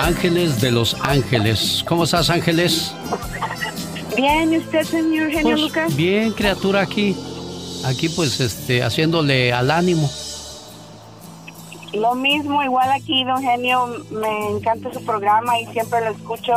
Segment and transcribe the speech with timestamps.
[0.00, 1.84] Ángeles de los Ángeles.
[1.86, 2.94] ¿Cómo estás, Ángeles?
[4.16, 5.96] Bien, ¿y usted, señor Genio pues, Lucas?
[5.96, 7.14] Bien, criatura, aquí.
[7.84, 10.10] Aquí, pues, este, haciéndole al ánimo.
[11.92, 16.54] Lo mismo, igual aquí, don Genio, me encanta su programa y siempre lo escucho.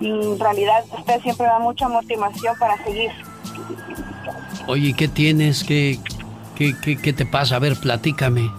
[0.00, 3.10] En realidad, usted siempre da mucha motivación para seguir.
[4.68, 5.64] Oye, ¿qué tienes?
[5.64, 5.98] ¿Qué,
[6.54, 7.56] qué, qué, qué te pasa?
[7.56, 8.50] A ver, platícame.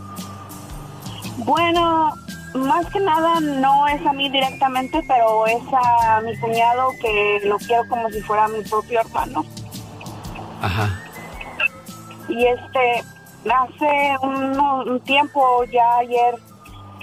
[1.37, 2.13] Bueno,
[2.55, 7.57] más que nada no es a mí directamente, pero es a mi cuñado que lo
[7.57, 9.45] quiero como si fuera mi propio hermano.
[10.61, 11.01] Ajá.
[12.29, 13.03] Y este,
[13.51, 16.35] hace un, tiempo, ya ayer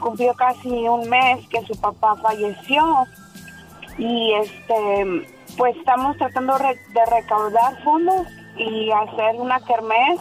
[0.00, 3.06] cumplió casi un mes que su papá falleció.
[3.98, 5.26] Y este,
[5.59, 8.26] pues estamos tratando de recaudar fondos
[8.56, 10.20] y hacer una kermés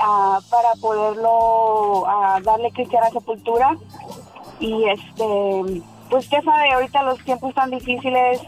[0.00, 3.76] ah, para poderlo uh, darle cristiana sepultura
[4.60, 8.40] y este, pues ya sabe, ahorita los tiempos tan difíciles,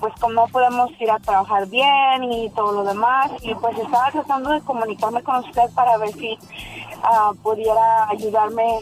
[0.00, 4.50] pues como podemos ir a trabajar bien y todo lo demás, y pues estaba tratando
[4.50, 8.80] de comunicarme con usted para ver si uh, pudiera ayudarme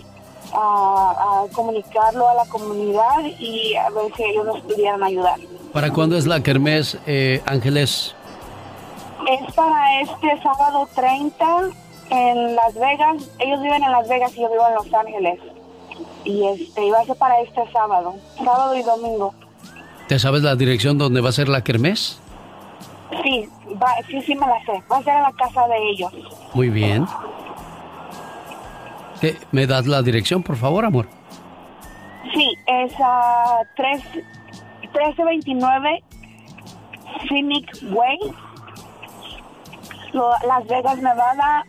[0.53, 5.39] a, comunicarlo a la comunidad y a ver si ellos nos pudieran ayudar.
[5.73, 8.15] ¿Para cuándo es la Kermés, eh, Ángeles?
[9.28, 11.47] Es para este sábado 30
[12.11, 13.31] en Las Vegas.
[13.39, 15.41] Ellos viven en Las Vegas y yo vivo en Los Ángeles
[16.25, 19.34] y este iba a ser para este sábado, sábado y domingo.
[20.09, 22.20] ¿Te sabes la dirección donde va a ser la kermés?
[23.23, 23.48] Sí,
[24.09, 24.83] sí, sí me la sé.
[24.91, 26.12] Va a ser en la casa de ellos.
[26.53, 27.06] Muy bien.
[29.53, 31.09] ¿Me das la dirección, por favor, amor?
[32.34, 36.05] Sí, es a 1329
[37.28, 38.19] Phoenix Way,
[40.12, 41.65] Las Vegas, Nevada,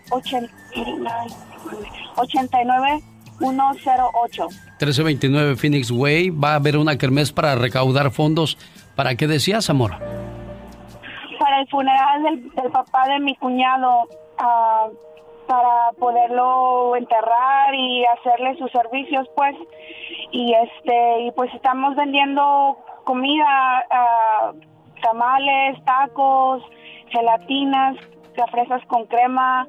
[2.18, 3.03] 89
[3.39, 4.47] 108.
[4.80, 6.30] 1329 Phoenix Way.
[6.30, 8.58] Va a haber una kermés para recaudar fondos.
[8.95, 9.91] ¿Para qué decías, amor?
[11.39, 14.07] Para el funeral del, papá de mi cuñado.
[14.38, 14.88] Ah,
[15.47, 19.56] para poderlo enterrar y hacerle sus servicios, pues.
[20.31, 26.63] Y este, y pues estamos vendiendo comida, uh, tamales, tacos,
[27.09, 27.95] gelatinas,
[28.51, 29.68] fresas con crema,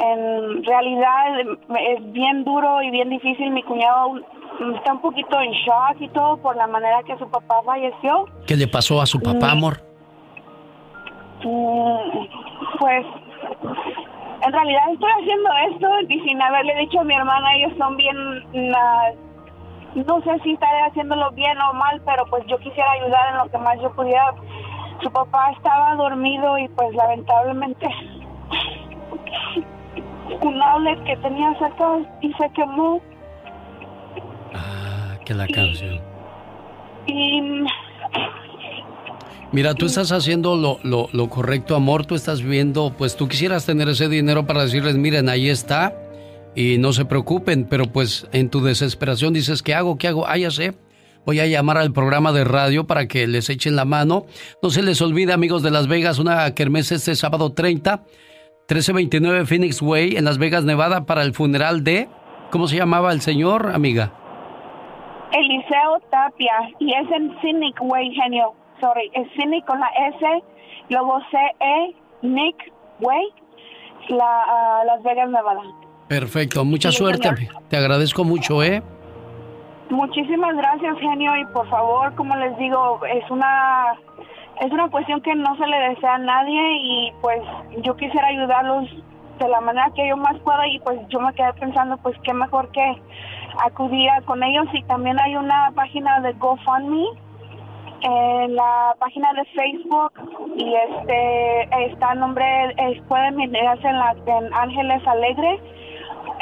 [0.00, 3.50] en realidad es bien duro y bien difícil.
[3.50, 4.14] Mi cuñado
[4.76, 8.24] está un poquito en shock y todo por la manera que su papá falleció.
[8.46, 9.50] ¿Qué le pasó a su papá, mm.
[9.50, 9.80] amor?
[11.44, 12.26] Mm,
[12.78, 13.06] pues
[14.42, 18.16] en realidad estoy haciendo esto y sin haberle dicho a mi hermana, ellos son bien...
[19.94, 23.50] no sé si estaré haciéndolo bien o mal, pero pues yo quisiera ayudar en lo
[23.50, 24.32] que más yo pudiera.
[25.02, 27.88] Su papá estaba dormido y pues lamentablemente
[30.40, 33.00] un outlet que tenía cerca y se quemó.
[34.54, 36.00] Ah, que la canción.
[37.06, 37.64] Y,
[39.52, 42.06] Mira, tú estás haciendo lo, lo, lo, correcto, amor.
[42.06, 45.96] Tú estás viendo, pues tú quisieras tener ese dinero para decirles, miren, ahí está.
[46.54, 49.98] Y no se preocupen, pero pues en tu desesperación dices, ¿qué hago?
[49.98, 50.26] ¿Qué hago?
[50.26, 50.74] Ah, ya sé.
[51.26, 54.26] Voy a llamar al programa de radio para que les echen la mano.
[54.62, 58.04] No se les olvide, amigos de Las Vegas, una kermés este sábado 30
[58.70, 62.08] 1329 Phoenix Way en Las Vegas, Nevada, para el funeral de...
[62.50, 64.12] ¿Cómo se llamaba el señor, amiga?
[65.32, 66.54] Eliseo Tapia.
[66.78, 68.54] Y es en Cynic Way, genio.
[68.80, 70.44] Sorry, es Cynic con la S,
[70.88, 73.24] luego C-E, Nick Way,
[74.10, 75.62] la, ah, Las Vegas, Nevada.
[76.06, 77.28] Perfecto, mucha suerte.
[77.68, 78.84] Te agradezco mucho, ¿eh?
[79.90, 81.36] Muchísimas gracias, genio.
[81.36, 83.98] Y por favor, como les digo, es una
[84.60, 87.40] es una cuestión que no se le desea a nadie y pues
[87.82, 88.88] yo quisiera ayudarlos
[89.38, 92.34] de la manera que yo más pueda y pues yo me quedé pensando pues qué
[92.34, 93.02] mejor que
[93.64, 94.66] acudir con ellos.
[94.74, 97.06] Y también hay una página de GoFundMe
[98.02, 100.12] en la página de Facebook
[100.56, 102.44] y este está el nombre
[103.08, 105.58] pueden meterse en la en Ángeles Alegre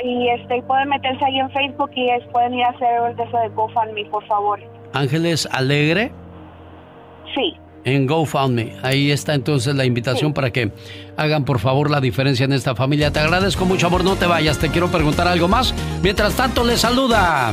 [0.02, 3.48] y este pueden meterse ahí en Facebook y pueden ir a hacer el de de
[3.50, 4.58] GoFundMe por favor.
[4.92, 6.10] Ángeles Alegre.
[7.36, 7.56] Sí
[7.94, 8.76] en GoFundMe.
[8.82, 10.72] Ahí está entonces la invitación para que
[11.16, 13.12] hagan por favor la diferencia en esta familia.
[13.12, 14.04] Te agradezco mucho, amor.
[14.04, 14.58] No te vayas.
[14.58, 15.74] Te quiero preguntar algo más.
[16.02, 17.52] Mientras tanto, les saluda.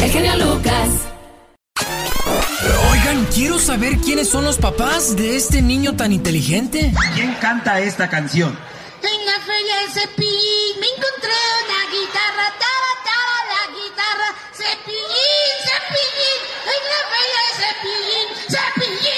[0.00, 1.08] El genio Lucas.
[2.90, 6.92] Oigan, quiero saber quiénes son los papás de este niño tan inteligente.
[7.14, 8.56] ¿Quién canta esta canción?
[9.02, 16.40] En la feria de Cepillín me encontré una guitarra, tara, tara, la guitarra, Cepillín, Cepillín,
[16.74, 19.15] en la feria de Cepillín, Cepillín.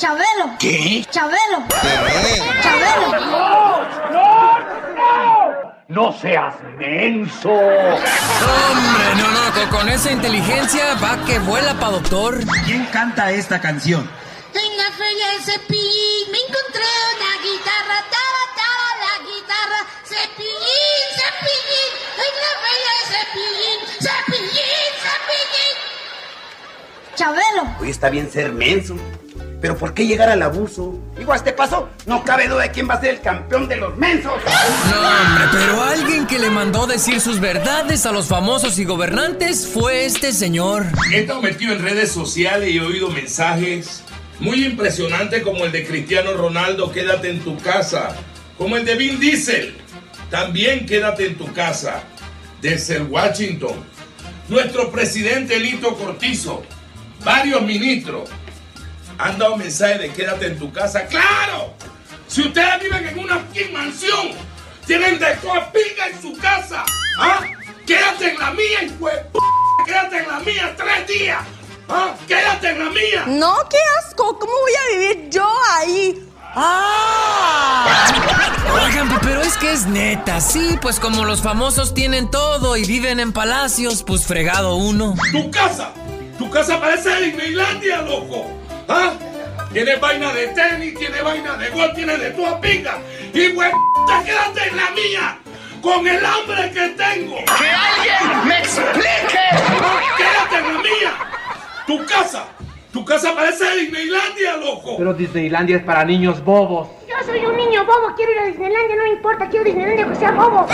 [0.00, 0.56] Chabelo.
[0.58, 1.06] ¿Qué?
[1.10, 1.62] Chabelo.
[1.68, 2.42] ¿Qué?
[2.62, 3.20] Chabelo.
[3.20, 3.84] ¡No!
[4.10, 4.58] ¡No!
[4.96, 5.74] ¡No!
[5.88, 7.50] ¡No seas menso!
[9.70, 12.40] con esa inteligencia va que vuela pa' doctor.
[12.64, 14.10] ¿Quién canta esta canción?
[14.54, 19.80] En la feria de Cepillín me encontré una guitarra, tara, tara, la guitarra.
[20.02, 25.76] Cepillín, Cepillín, en la feria de Cepillín, Cepillín, Cepillín.
[27.16, 27.76] Chabelo.
[27.80, 28.96] Hoy está bien ser menso.
[29.60, 30.98] Pero ¿por qué llegar al abuso?
[31.18, 33.76] Digo, a este paso, no cabe duda de quién va a ser el campeón de
[33.76, 34.32] los mensos.
[34.90, 39.68] No, hombre, pero alguien que le mandó decir sus verdades a los famosos y gobernantes
[39.68, 40.86] fue este señor.
[41.12, 44.02] He estado metido en redes sociales y he oído mensajes
[44.38, 48.16] muy impresionantes como el de Cristiano Ronaldo, quédate en tu casa.
[48.56, 49.76] Como el de Vin Diesel,
[50.30, 52.02] también quédate en tu casa.
[52.62, 53.74] Desde el Washington.
[54.48, 56.62] Nuestro presidente Lito Cortizo,
[57.24, 58.28] varios ministros
[59.20, 61.06] han dado mensaje de quédate en tu casa.
[61.06, 61.74] ¡Claro!
[62.26, 64.30] Si ustedes viven en una mansión,
[64.86, 66.84] tienen de pinga en su casa.
[67.18, 67.40] ¿Ah?
[67.86, 69.38] Quédate en la mía, hijo de p***.
[69.84, 71.40] Quédate en la mía tres días.
[71.88, 72.14] ¿Ah?
[72.26, 73.24] Quédate en la mía.
[73.26, 74.38] No, qué asco.
[74.38, 76.26] ¿Cómo voy a vivir yo ahí?
[76.54, 77.86] ¡Ah!
[78.72, 83.20] Oigan, pero es que es neta, sí, pues como los famosos tienen todo y viven
[83.20, 85.14] en palacios, pues fregado uno.
[85.32, 85.92] Tu casa.
[86.38, 88.59] Tu casa parece Disneylandia, loco.
[88.90, 89.12] ¿Ah?
[89.72, 92.98] Tiene vaina de tenis, tiene vaina de gol, tiene de toda pinga.
[93.32, 95.38] Y güey, te quédate en la mía.
[95.80, 97.36] Con el hambre que tengo.
[97.36, 99.46] ¡Que alguien me explique!
[100.18, 101.14] ¡Quédate en la mía!
[101.86, 102.44] ¡Tu casa!
[102.92, 104.96] ¡Tu casa parece Disneylandia, loco!
[104.98, 106.88] Pero Disneylandia es para niños bobos.
[107.08, 110.16] Yo soy un niño bobo, quiero ir a Disneylandia, no me importa, quiero Disneylandia que
[110.16, 110.66] sea bobo.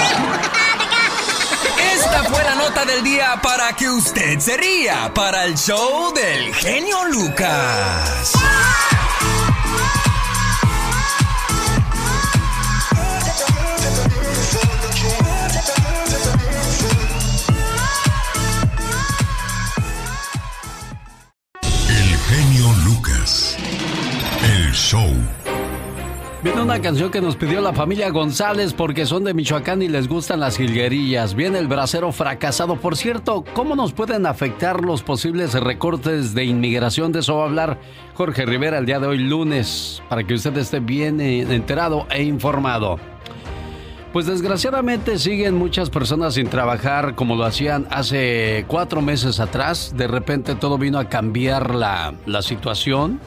[1.94, 6.54] Esta fue la nota del día para que usted se ría para el show del
[6.54, 8.32] genio Lucas.
[21.88, 23.56] El genio Lucas.
[24.42, 25.55] El show.
[26.46, 30.06] Viene una canción que nos pidió la familia González porque son de Michoacán y les
[30.06, 31.34] gustan las jilguerillas.
[31.34, 32.76] Viene el bracero fracasado.
[32.76, 37.10] Por cierto, ¿cómo nos pueden afectar los posibles recortes de inmigración?
[37.10, 37.80] De eso va a hablar
[38.14, 42.22] Jorge Rivera el día de hoy lunes, para que usted esté bien eh, enterado e
[42.22, 43.00] informado.
[44.12, 49.94] Pues desgraciadamente siguen muchas personas sin trabajar como lo hacían hace cuatro meses atrás.
[49.96, 53.18] De repente todo vino a cambiar la, la situación.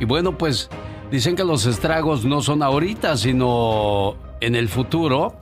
[0.00, 0.70] Y bueno, pues
[1.12, 5.34] dicen que los estragos no son ahorita, sino en el futuro,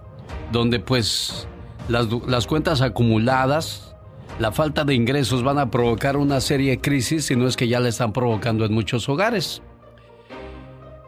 [0.50, 1.46] donde pues
[1.88, 3.94] las, las cuentas acumuladas,
[4.40, 7.68] la falta de ingresos van a provocar una serie de crisis, si no es que
[7.68, 9.62] ya la están provocando en muchos hogares.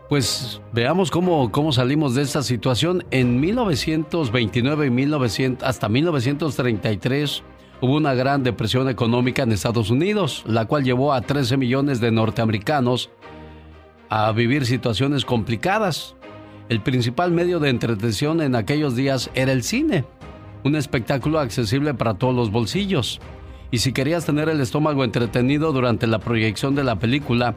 [0.09, 3.05] Pues veamos cómo, cómo salimos de esta situación.
[3.11, 7.43] En 1929 y 1900, hasta 1933
[7.81, 12.13] hubo una gran depresión económica en Estados Unidos, la cual llevó a 13 millones de
[12.13, 13.11] norteamericanos
[14.15, 16.17] a vivir situaciones complicadas.
[16.69, 20.05] El principal medio de entretención en aquellos días era el cine,
[20.65, 23.23] un espectáculo accesible para todos los bolsillos.
[23.71, 27.55] Y si querías tener el estómago entretenido durante la proyección de la película,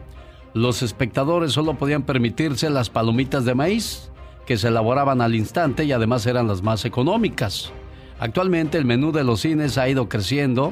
[0.54, 4.10] los espectadores solo podían permitirse las palomitas de maíz,
[4.46, 7.74] que se elaboraban al instante y además eran las más económicas.
[8.18, 10.72] Actualmente el menú de los cines ha ido creciendo,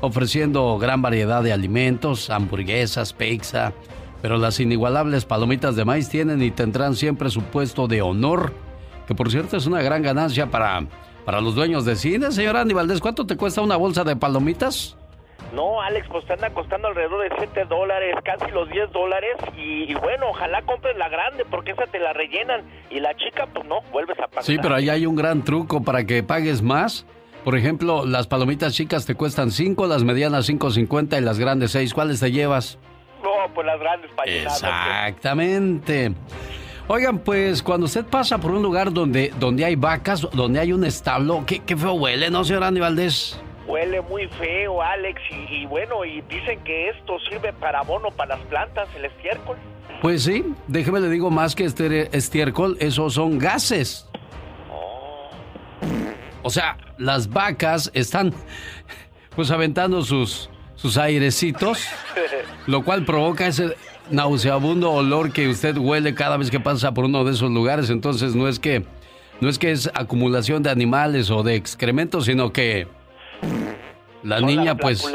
[0.00, 3.72] ofreciendo gran variedad de alimentos, hamburguesas, pizza,
[4.22, 8.52] pero las inigualables palomitas de maíz tienen y tendrán siempre su puesto de honor,
[9.06, 10.84] que por cierto es una gran ganancia para,
[11.24, 12.30] para los dueños de cine.
[12.32, 14.96] Señora Andy Valdés, ¿cuánto te cuesta una bolsa de palomitas?
[15.54, 19.36] No, Alex, pues te anda costando alrededor de 7 dólares, casi los 10 dólares.
[19.56, 22.62] Y, y, bueno, ojalá compres la grande porque esa te la rellenan.
[22.90, 24.44] Y la chica, pues no, vuelves a pagar.
[24.44, 27.04] Sí, pero ahí hay un gran truco para que pagues más.
[27.44, 31.94] Por ejemplo, las palomitas chicas te cuestan 5, las medianas 5.50 y las grandes 6.
[31.94, 32.78] ¿Cuáles te llevas?
[33.54, 36.12] Pues las grandes Exactamente.
[36.88, 40.84] Oigan, pues cuando usted pasa por un lugar donde, donde hay vacas, donde hay un
[40.84, 43.40] establo, ¿qué, qué feo huele, ¿no, señor Andy Valdés?
[43.66, 48.36] Huele muy feo, Alex, y, y, bueno, y dicen que esto sirve para abono para
[48.36, 49.56] las plantas, el estiércol.
[50.02, 54.08] Pues sí, déjeme le digo más que este estiércol, esos son gases.
[54.72, 55.30] Oh.
[56.42, 58.32] O sea, las vacas están
[59.36, 60.50] pues aventando sus,
[60.80, 61.86] sus airecitos,
[62.66, 63.76] lo cual provoca ese
[64.10, 67.90] nauseabundo olor que usted huele cada vez que pasa por uno de esos lugares.
[67.90, 68.84] Entonces no es que
[69.40, 72.86] no es que es acumulación de animales o de excrementos, sino que
[74.22, 75.10] la niña, pues.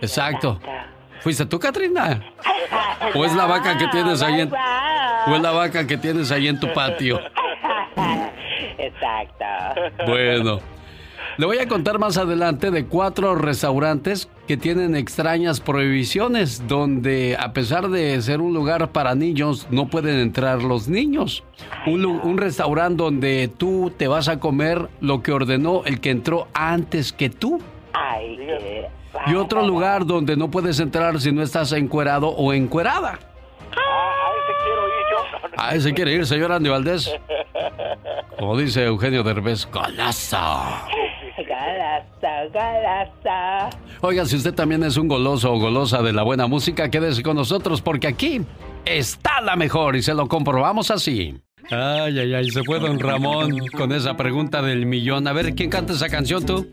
[0.00, 0.60] Exacto.
[1.20, 2.22] ¿Fuiste tú, Katrina?
[3.14, 6.48] ¿O es la vaca que tienes ahí en, o es la vaca que tienes ahí
[6.48, 7.20] en tu patio?
[8.78, 9.44] Exacto.
[10.06, 10.77] Bueno.
[11.38, 17.52] Le voy a contar más adelante de cuatro restaurantes que tienen extrañas prohibiciones, donde a
[17.52, 21.44] pesar de ser un lugar para niños, no pueden entrar los niños.
[21.86, 27.12] Un, restaurante donde tú te vas a comer lo que ordenó el que entró antes
[27.12, 27.62] que tú.
[27.92, 28.88] Ay, qué...
[29.28, 33.16] Y otro lugar donde no puedes entrar si no estás encuerado o encuerada.
[33.76, 35.52] Ah, ese quiero ir yo.
[35.56, 37.14] A ese quiere ir, señor Andy Valdés.
[38.40, 40.38] Como dice Eugenio Derbez, golazo.
[41.58, 43.70] Galaza, galaza.
[44.00, 47.36] Oiga, si usted también es un goloso o golosa de la buena música, quédese con
[47.36, 48.42] nosotros porque aquí
[48.84, 51.36] está la mejor y se lo comprobamos así.
[51.70, 55.26] Ay, ay, ay, se fue don Ramón con esa pregunta del millón.
[55.26, 56.68] A ver, ¿quién canta esa canción tú?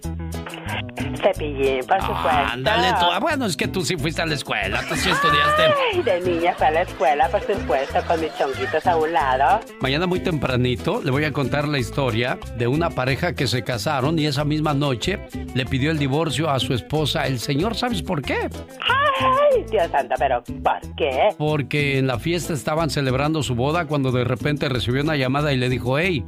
[1.26, 2.30] Cepillín, por supuesto.
[2.30, 3.06] Ándale tú.
[3.12, 5.64] Ah, bueno, es que tú sí fuiste a la escuela, tú sí estudiaste.
[5.94, 9.60] Ay, de niña fue a la escuela, por supuesto, con mis chonguitos a un lado.
[9.82, 14.20] Mañana muy tempranito le voy a contar la historia de una pareja que se casaron
[14.20, 15.20] y esa misma noche
[15.56, 17.26] le pidió el divorcio a su esposa.
[17.26, 18.48] El señor, ¿sabes por qué?
[18.80, 21.30] Ay, Dios santo, pero ¿por qué?
[21.38, 25.58] Porque en la fiesta estaban celebrando su boda cuando de repente recibió una llamada y
[25.58, 26.24] le dijo, hey,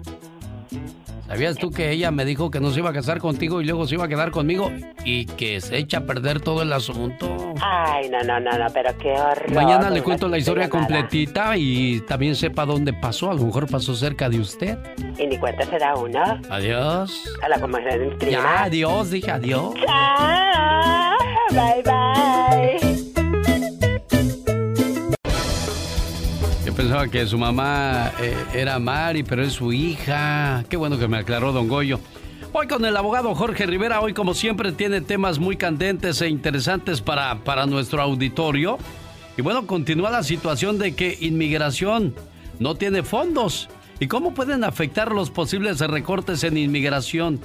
[1.28, 3.88] ¿sabías tú que ella me dijo que no se iba a casar contigo y luego
[3.88, 4.72] se iba a quedar conmigo
[5.06, 7.54] y que se echa a perder todo el asunto?
[7.62, 9.54] Ay, no, no, no, no, pero qué horror.
[9.54, 13.32] Mañana le cuento la historia completita y también sepa dónde pasó.
[13.32, 14.78] A lo mejor pasó cerca de usted.
[15.18, 16.40] Y ni cuenta se da uno.
[16.50, 17.24] Adiós.
[17.42, 17.98] A la comunidad.
[18.30, 19.74] Ya, adiós, dije adiós.
[19.86, 21.18] Chao.
[21.52, 22.97] Bye, bye.
[26.78, 30.64] Pensaba que su mamá eh, era Mari, pero es su hija.
[30.70, 32.00] Qué bueno que me aclaró don Goyo.
[32.54, 37.02] Hoy con el abogado Jorge Rivera, hoy como siempre tiene temas muy candentes e interesantes
[37.02, 38.78] para, para nuestro auditorio.
[39.38, 42.14] Y bueno, continúa la situación de que inmigración
[42.60, 43.70] no tiene fondos.
[44.00, 47.40] ¿Y cómo pueden afectar los posibles recortes en inmigración?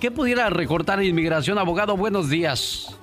[0.00, 1.96] ¿Qué pudiera recortar inmigración, abogado?
[1.96, 2.98] Buenos días.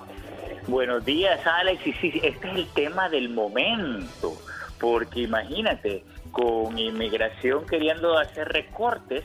[0.66, 1.80] Buenos días, Alex.
[1.86, 4.36] Este es el tema del momento,
[4.80, 9.24] porque imagínate, con inmigración queriendo hacer recortes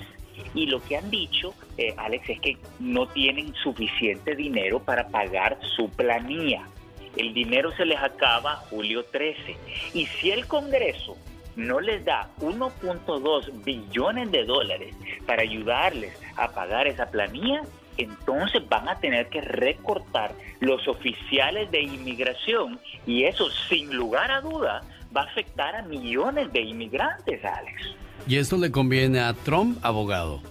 [0.53, 5.57] y lo que han dicho, eh, Alex, es que no tienen suficiente dinero para pagar
[5.75, 6.67] su planilla.
[7.15, 9.55] El dinero se les acaba julio 13.
[9.93, 11.15] Y si el Congreso
[11.55, 14.95] no les da 1.2 billones de dólares
[15.27, 17.61] para ayudarles a pagar esa planilla,
[17.97, 24.41] entonces van a tener que recortar los oficiales de inmigración y eso sin lugar a
[24.41, 24.81] duda
[25.15, 27.95] va a afectar a millones de inmigrantes, Alex.
[28.27, 30.41] ¿Y esto le conviene a Trump, abogado?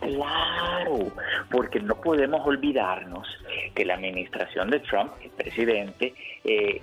[0.00, 1.12] Claro,
[1.50, 3.26] porque no podemos olvidarnos
[3.74, 6.14] que la administración de Trump, el presidente,
[6.44, 6.80] eh,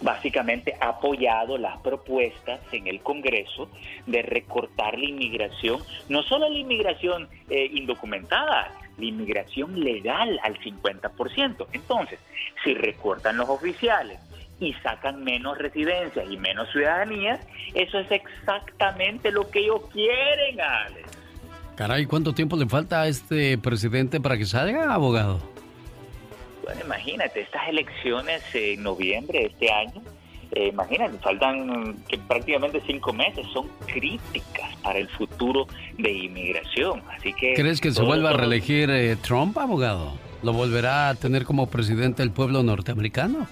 [0.00, 3.68] básicamente ha apoyado las propuestas en el Congreso
[4.06, 11.66] de recortar la inmigración, no solo la inmigración eh, indocumentada, la inmigración legal al 50%.
[11.72, 12.18] Entonces,
[12.64, 14.18] si recortan los oficiales
[14.62, 17.40] y sacan menos residencias y menos ciudadanías,
[17.74, 21.18] eso es exactamente lo que ellos quieren, Alex.
[21.74, 25.40] Caray, ¿cuánto tiempo le falta a este presidente para que salga, abogado?
[26.62, 30.00] Bueno, imagínate, estas elecciones en noviembre de este año,
[30.52, 35.66] eh, imagínate, faltan que prácticamente cinco meses, son críticas para el futuro
[35.98, 37.02] de inmigración.
[37.18, 37.54] Así que...
[37.54, 40.12] ¿Crees que se vuelva a reelegir eh, Trump, abogado?
[40.44, 43.48] ¿Lo volverá a tener como presidente el pueblo norteamericano?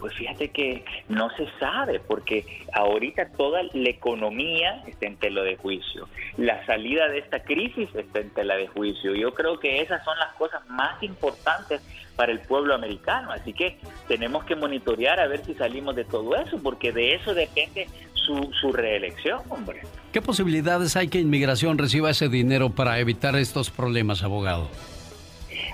[0.00, 5.56] Pues fíjate que no se sabe, porque ahorita toda la economía está en tela de
[5.56, 6.08] juicio.
[6.38, 9.14] La salida de esta crisis está en tela de juicio.
[9.14, 11.82] Yo creo que esas son las cosas más importantes
[12.16, 13.30] para el pueblo americano.
[13.30, 13.78] Así que
[14.08, 18.50] tenemos que monitorear a ver si salimos de todo eso, porque de eso depende su,
[18.60, 19.82] su reelección, hombre.
[20.12, 24.68] ¿Qué posibilidades hay que inmigración reciba ese dinero para evitar estos problemas, abogado?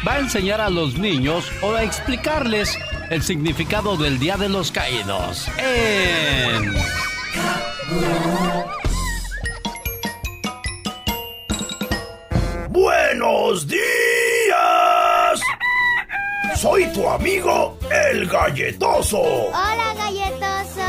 [0.06, 2.76] va a enseñar a los niños o a explicarles
[3.10, 6.74] el significado del Día de los Caídos en...
[12.70, 15.05] ¡Buenos días!
[16.56, 19.20] Soy tu amigo, el galletoso.
[19.20, 20.80] Hola, galletoso.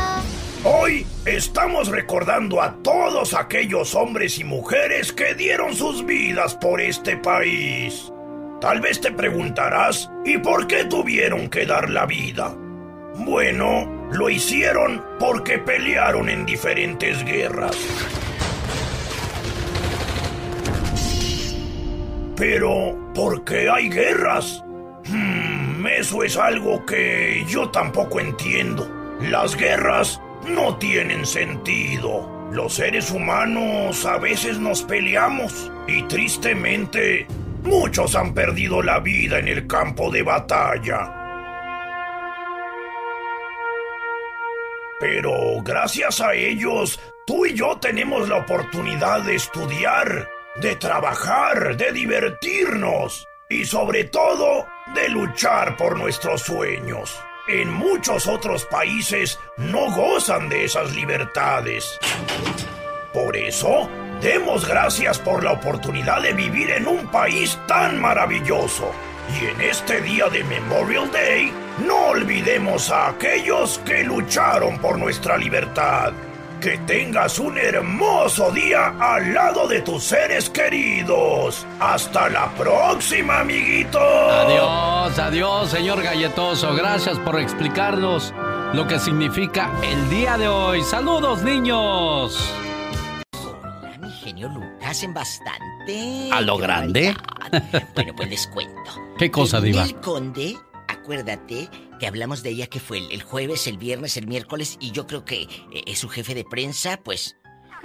[0.64, 7.18] Hoy estamos recordando a todos aquellos hombres y mujeres que dieron sus vidas por este
[7.18, 8.10] país.
[8.62, 12.54] Tal vez te preguntarás, ¿y por qué tuvieron que dar la vida?
[13.16, 17.76] Bueno, lo hicieron porque pelearon en diferentes guerras.
[22.36, 24.64] Pero, ¿por qué hay guerras?
[25.08, 28.88] Hmm, eso es algo que yo tampoco entiendo.
[29.20, 32.50] Las guerras no tienen sentido.
[32.52, 37.26] Los seres humanos a veces nos peleamos y tristemente
[37.62, 41.14] muchos han perdido la vida en el campo de batalla.
[45.00, 50.28] Pero gracias a ellos, tú y yo tenemos la oportunidad de estudiar,
[50.60, 57.18] de trabajar, de divertirnos y sobre todo de luchar por nuestros sueños.
[57.48, 61.98] En muchos otros países no gozan de esas libertades.
[63.12, 63.88] Por eso,
[64.20, 68.92] demos gracias por la oportunidad de vivir en un país tan maravilloso.
[69.40, 71.52] Y en este día de Memorial Day,
[71.86, 76.12] no olvidemos a aquellos que lucharon por nuestra libertad.
[76.60, 81.64] Que tengas un hermoso día al lado de tus seres queridos.
[81.78, 84.00] Hasta la próxima, amiguito.
[84.00, 86.74] Adiós, adiós, señor galletoso.
[86.74, 88.34] Gracias por explicarnos
[88.72, 90.82] lo que significa el día de hoy.
[90.82, 92.52] Saludos, niños.
[94.00, 96.30] Mi genio Lucas hacen bastante.
[96.32, 97.14] ¿A lo grande?
[97.94, 98.90] Bueno, pues les cuento.
[99.18, 99.84] ¿Qué cosa, Diva?
[99.84, 100.56] Ninel Conde,
[100.88, 105.06] acuérdate que hablamos de ella que fue el, jueves, el viernes, el miércoles, y yo
[105.06, 105.48] creo que eh,
[105.86, 107.36] es su jefe de prensa, pues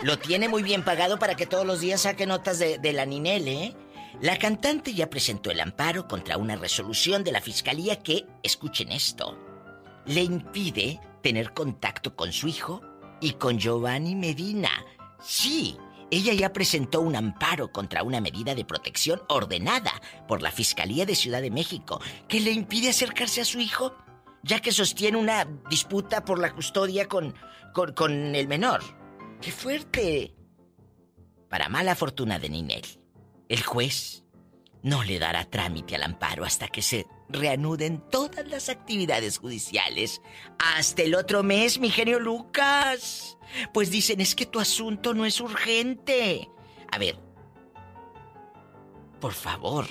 [0.01, 3.05] lo tiene muy bien pagado para que todos los días saque notas de, de la
[3.05, 3.75] Ninel, ¿eh?
[4.21, 9.37] La cantante ya presentó el amparo contra una resolución de la fiscalía que, escuchen esto,
[10.05, 12.81] le impide tener contacto con su hijo
[13.21, 14.69] y con Giovanni Medina.
[15.21, 15.77] Sí,
[16.13, 19.93] ella ya presentó un amparo contra una medida de protección ordenada
[20.27, 23.95] por la Fiscalía de Ciudad de México que le impide acercarse a su hijo,
[24.43, 27.33] ya que sostiene una disputa por la custodia con,
[27.73, 28.81] con, el menor.
[29.41, 30.35] ¡Qué fuerte!
[31.49, 32.85] Para mala fortuna de Ninel,
[33.49, 34.23] el juez
[34.83, 40.21] no le dará trámite al amparo hasta que se reanuden todas las actividades judiciales.
[40.59, 43.37] Hasta el otro mes, mi genio Lucas.
[43.73, 46.49] Pues dicen, es que tu asunto no es urgente.
[46.91, 47.17] A ver.
[49.19, 49.85] Por favor.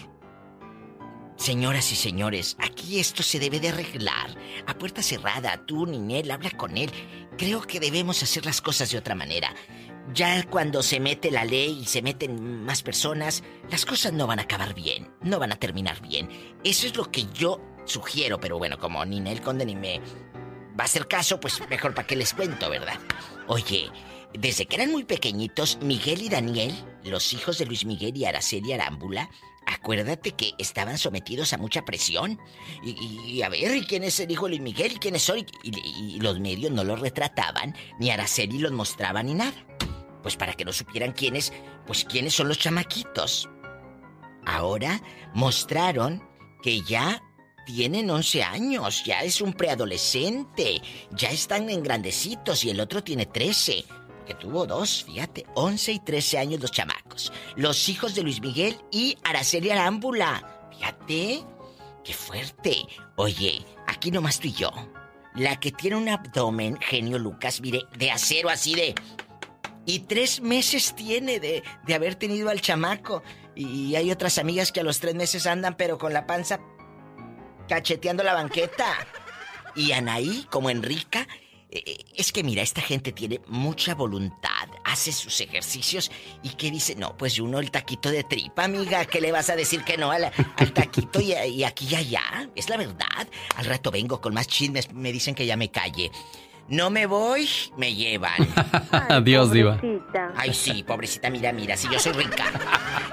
[1.37, 4.37] Señoras y señores, aquí esto se debe de arreglar.
[4.67, 6.91] A puerta cerrada, tú, Ninel, habla con él.
[7.37, 9.53] Creo que debemos hacer las cosas de otra manera.
[10.15, 14.41] Ya cuando se mete la ley y se meten más personas, las cosas no van
[14.41, 16.29] a acabar bien, no van a terminar bien.
[16.65, 20.01] Eso es lo que yo sugiero, pero bueno, como Ninel Conde ni me
[20.79, 22.99] va a hacer caso, pues mejor para qué les cuento, ¿verdad?
[23.47, 23.91] Oye,
[24.35, 28.73] desde que eran muy pequeñitos, Miguel y Daniel, los hijos de Luis Miguel y Araceli
[28.73, 29.31] Arámbula,
[29.67, 32.41] acuérdate que estaban sometidos a mucha presión.
[32.85, 34.93] Y, a ver, ¿y quién es el hijo de Luis Miguel?
[34.93, 35.39] ¿Y quiénes son?
[35.39, 39.53] Y, y- y los medios no los retrataban, ni Araceli los mostraba ni nada.
[40.23, 41.53] Pues para que no supieran quiénes,
[41.87, 43.49] pues quiénes son los chamaquitos.
[44.45, 45.01] Ahora
[45.35, 46.23] mostraron
[46.63, 47.23] que ya
[47.67, 50.81] tienen 11 años, ya es un preadolescente,
[51.13, 53.85] ya están en grandecitos y el otro tiene 13.
[54.27, 57.33] Que tuvo dos, fíjate, 11 y 13 años los chamacos.
[57.57, 60.69] Los hijos de Luis Miguel y Araceli Arámbula.
[60.71, 61.43] Fíjate,
[62.05, 62.87] qué fuerte.
[63.17, 64.71] Oye, aquí nomás tú y yo.
[65.35, 68.95] La que tiene un abdomen, genio Lucas, mire, de acero así de...
[69.85, 73.23] Y tres meses tiene de, de haber tenido al chamaco.
[73.55, 76.61] Y hay otras amigas que a los tres meses andan, pero con la panza
[77.69, 79.07] cacheteando la banqueta.
[79.75, 81.27] Y Anaí, como Enrica,
[81.71, 86.11] eh, eh, es que mira, esta gente tiene mucha voluntad, hace sus ejercicios
[86.43, 89.57] y que dice, no, pues uno el taquito de tripa, amiga, ¿qué le vas a
[89.57, 90.31] decir que no al,
[90.75, 92.51] taquito y, y aquí y allá?
[92.55, 93.27] Es la verdad.
[93.57, 96.11] Al rato vengo con más chismes, me dicen que ya me calle.
[96.69, 98.33] No me voy, me llevan.
[99.09, 99.79] Adiós, Diva.
[100.37, 102.45] Ay, sí, pobrecita, mira, mira, si yo soy rica.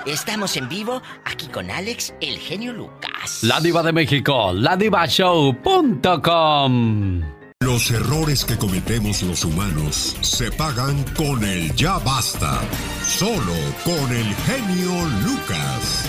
[0.05, 3.43] Estamos en vivo aquí con Alex, el genio Lucas.
[3.43, 7.21] La Diva de México, ladivashow.com.
[7.61, 12.61] Los errores que cometemos los humanos se pagan con el ya basta.
[13.03, 14.91] Solo con el genio
[15.25, 16.07] Lucas.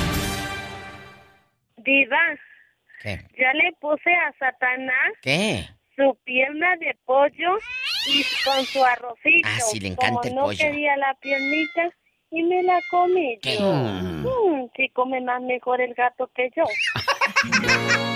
[1.79, 2.16] Diva,
[3.03, 3.26] ¿Qué?
[3.37, 5.68] ya le puse a Satanás ¿Qué?
[5.96, 7.59] Su pierna de pollo
[8.09, 9.48] y con su arrocito.
[9.48, 10.59] Ah, sí, le encanta Como el no pollo.
[10.59, 11.90] quería la piernita
[12.31, 13.57] y me la comí ¿Qué?
[13.59, 13.72] yo.
[13.72, 16.64] Mm, sí come más mejor el gato que yo.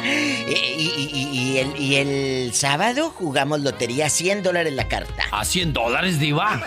[0.06, 5.24] Eh, Y, y- y- y el, y el sábado jugamos lotería 100 dólares la carta.
[5.32, 6.60] ¿A 100 dólares, Diva?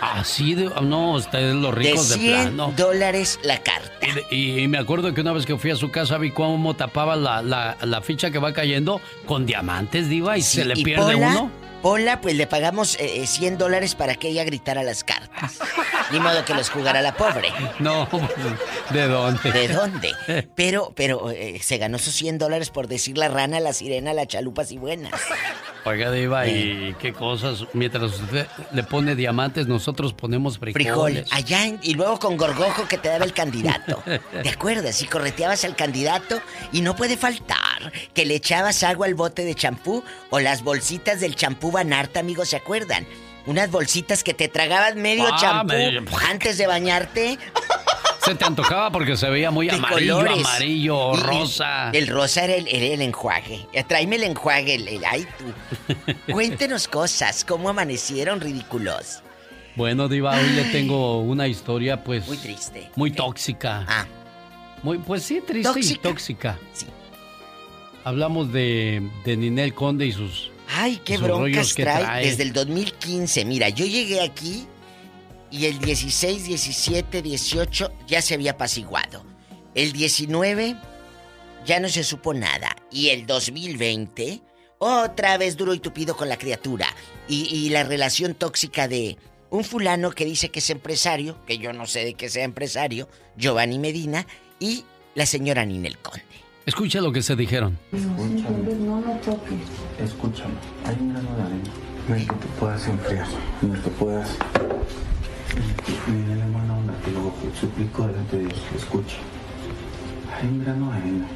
[0.00, 0.70] Así de.
[0.82, 2.72] No, ustedes los De ricos de, 100 plano.
[2.76, 4.06] dólares la carta.
[4.30, 7.16] Y, y me acuerdo que una vez que fui a su casa vi cómo tapaba
[7.16, 10.84] la, la- la ficha que va cayendo con diamantes, Diva, y Sí, se le y
[10.84, 11.50] pierde Pola, uno.
[11.82, 15.58] Pola, pues le pagamos eh, eh, 100 dólares para que ella gritara las cartas.
[16.12, 17.48] Ni modo que los jugara la pobre.
[17.78, 18.08] No,
[18.90, 19.52] ¿de dónde?
[19.52, 20.12] ¿De dónde?
[20.54, 24.26] Pero, pero eh, se ganó sus 100 dólares por decir la rana, la sirena, la
[24.26, 25.12] chalupas y buenas.
[25.86, 27.64] Oiga, Diva, y qué cosas.
[27.74, 30.82] Mientras usted le pone diamantes, nosotros ponemos frijoles.
[30.86, 31.32] Frijoles.
[31.32, 34.02] Allá en- y luego con gorgojo que te daba el candidato.
[34.42, 35.02] ¿Te acuerdas?
[35.02, 36.40] Y correteabas al candidato
[36.72, 41.20] y no puede faltar que le echabas agua al bote de champú o las bolsitas
[41.20, 43.06] del champú Banarta, amigos, ¿se acuerdan?
[43.46, 45.74] Unas bolsitas que te tragabas medio Ah, champú
[46.30, 47.38] antes de bañarte.
[48.24, 50.44] Se te antojaba porque se veía muy de amarillo, colores.
[50.46, 51.90] amarillo, Y- rosa.
[51.92, 53.66] El rosa era el, era el enjuague.
[53.86, 56.32] Tráeme el enjuague, el, el- ay tú.
[56.32, 59.20] Cuéntenos cosas, ¿cómo amanecieron ridículos?
[59.76, 62.26] Bueno, Diva, hoy le tengo una historia, pues.
[62.28, 62.90] Muy triste.
[62.96, 63.84] Muy tóxica.
[63.88, 64.06] Ah.
[64.82, 66.02] Muy, pues sí, triste y ¿Tóxica?
[66.08, 66.58] tóxica.
[66.72, 66.86] Sí.
[68.04, 70.50] Hablamos de, de Ninel Conde y sus.
[70.76, 72.26] Ay, qué sus broncas trae.
[72.26, 73.44] desde el 2015.
[73.46, 74.66] Mira, yo llegué aquí
[75.54, 79.24] y el 16, 17, 18 ya se había apaciguado.
[79.76, 80.76] El 19
[81.64, 82.74] ya no se supo nada.
[82.90, 84.42] Y el 2020,
[84.78, 86.88] otra vez duro y tupido con la criatura.
[87.28, 89.16] Y, y la relación tóxica de
[89.50, 93.08] un fulano que dice que es empresario, que yo no sé de qué sea empresario,
[93.36, 94.26] Giovanni Medina,
[94.58, 96.24] y la señora Ninel Conde.
[96.66, 97.78] Escucha lo que se dijeron.
[97.92, 98.74] Escúchame.
[98.74, 99.60] No me toques.
[100.02, 100.54] Escúchame.
[100.84, 101.70] Hay un grano de arena
[102.08, 103.28] en el que te puedas enfriar,
[103.62, 104.30] en el que puedas.
[106.06, 108.58] Mira, buena onda, te lo suplico delante de Dios.
[108.76, 109.16] Escucha.
[110.40, 111.26] Hay un grano de arena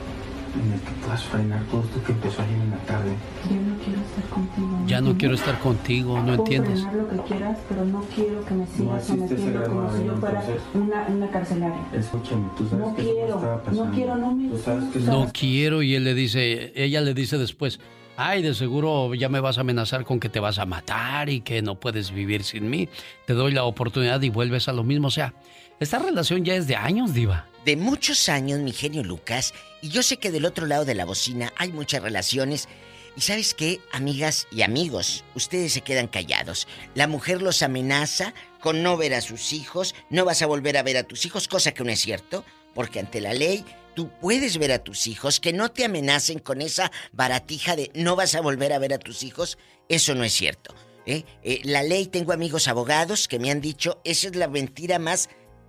[0.60, 3.10] en el que puedas frenar todo esto que empezó ayer en la tarde.
[3.48, 4.78] Yo no quiero estar contigo.
[4.86, 6.80] Ya no quiero estar contigo, ¿no Puedo entiendes?
[6.82, 10.16] frenar lo que quieras, pero no quiero que me sigas ese sometiendo como si yo
[10.16, 10.42] fuera
[10.74, 11.80] una, una carcelaria.
[11.92, 13.84] Escúchame, tú sabes No que eso quiero, no estaba pasando.
[13.84, 17.14] no quiero, no me Tú sabes que No quiero y él le dice, ella le
[17.14, 17.78] dice después,
[18.18, 21.40] ay, de seguro ya me vas a amenazar con que te vas a matar y
[21.40, 22.88] que no puedes vivir sin mí.
[23.26, 25.06] Te doy la oportunidad y vuelves a lo mismo.
[25.06, 25.34] O sea,
[25.78, 27.46] esta relación ya es de años, diva.
[27.64, 31.04] de muchos años, mi genio Lucas, y yo sé que del otro lado de la
[31.04, 32.68] bocina hay muchas relaciones.
[33.16, 36.66] Y sabes qué, amigas y amigos, ustedes se quedan callados.
[36.94, 40.82] La mujer los amenaza con no ver a sus hijos, no vas a volver a
[40.82, 43.64] ver a tus hijos, cosa que no es cierto, porque ante la ley
[43.98, 48.14] tú puedes ver a tus hijos, que no te amenacen con esa baratija de no
[48.14, 49.58] vas a volver a ver a tus hijos,
[49.88, 50.72] eso no es cierto.
[51.04, 51.24] ¿eh?
[51.42, 55.28] Eh, la ley, tengo amigos abogados que me han dicho, esa es la mentira más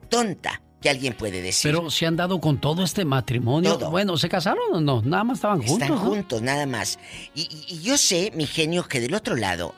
[0.10, 1.72] tonta que alguien puede decir.
[1.72, 3.80] Pero se han dado con todo este matrimonio.
[3.80, 3.90] Todo.
[3.90, 5.02] Bueno, ¿se casaron o no?
[5.02, 5.82] Nada más estaban juntos.
[5.82, 5.98] Están ¿no?
[5.98, 7.00] juntos, nada más.
[7.34, 9.74] Y, y- y yo sé, mi genio, que del otro lado,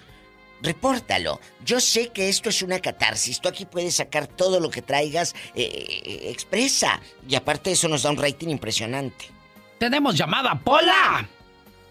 [0.63, 1.39] Repórtalo.
[1.63, 3.39] Yo sé que esto es una catarsis.
[3.41, 5.35] Tú aquí puedes sacar todo lo que traigas.
[5.53, 6.99] eh, expresa.
[7.27, 9.25] Y aparte eso nos da un rating impresionante.
[9.77, 11.27] ¡Tenemos llamada, Pola!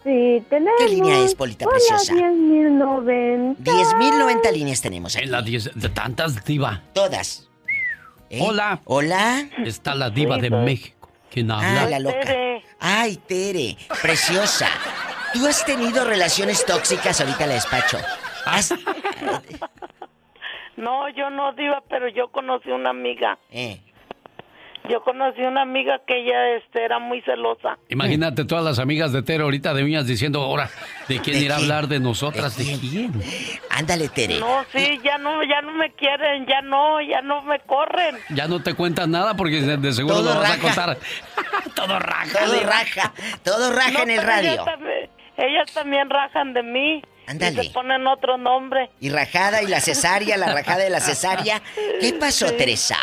[0.03, 0.73] Sí, tenemos.
[0.79, 2.15] ¿Qué línea es, Polita Hola, Preciosa?
[2.15, 3.57] 10.090.
[3.59, 5.27] 10.090 líneas tenemos aquí.
[5.27, 6.83] En la 10 de tantas, Diva.
[6.93, 7.49] Todas.
[8.31, 8.41] ¿Eh?
[8.41, 8.81] Hola.
[8.87, 9.47] Hola.
[9.65, 11.09] Está la Diva de México.
[11.31, 11.83] ¿Quién habla?
[11.83, 12.35] Ah, la loca.
[12.81, 14.69] Ay, Tere, preciosa.
[15.33, 17.21] ¿Tú has tenido relaciones tóxicas?
[17.21, 17.99] Ahorita la despacho.
[18.47, 18.75] ¿Has-
[20.77, 23.39] No, yo no, Diva, pero yo conocí una amiga.
[23.51, 23.79] Eh.
[24.89, 27.79] Yo conocí una amiga que ella este, era muy celosa.
[27.89, 30.71] Imagínate todas las amigas de Tere ahorita de uñas diciendo, ahora,
[31.09, 32.57] ¿de quién ¿De irá a hablar de nosotras?
[32.57, 33.13] ¿De quién?
[33.71, 34.41] Ándale, Tere.
[34.41, 38.17] No, sí, ya no, ya no me quieren, ya no, ya no me corren.
[38.31, 40.63] Ya no te cuentas nada porque de de seguro Todo lo vas a raja.
[40.63, 40.99] contar.
[41.77, 42.39] todo raja.
[42.45, 43.13] Todo raja.
[43.45, 44.51] Todo raja No, en el radio.
[44.53, 47.03] Ellas también, ellas también rajan de mí.
[47.27, 47.63] Ándale.
[47.63, 48.91] Y se ponen otro nombre.
[49.01, 51.63] Y rajada y la cesárea, la rajada de la cesárea.
[52.01, 52.57] ¿Qué pasó, Sí.
[52.57, 52.97] Teresa?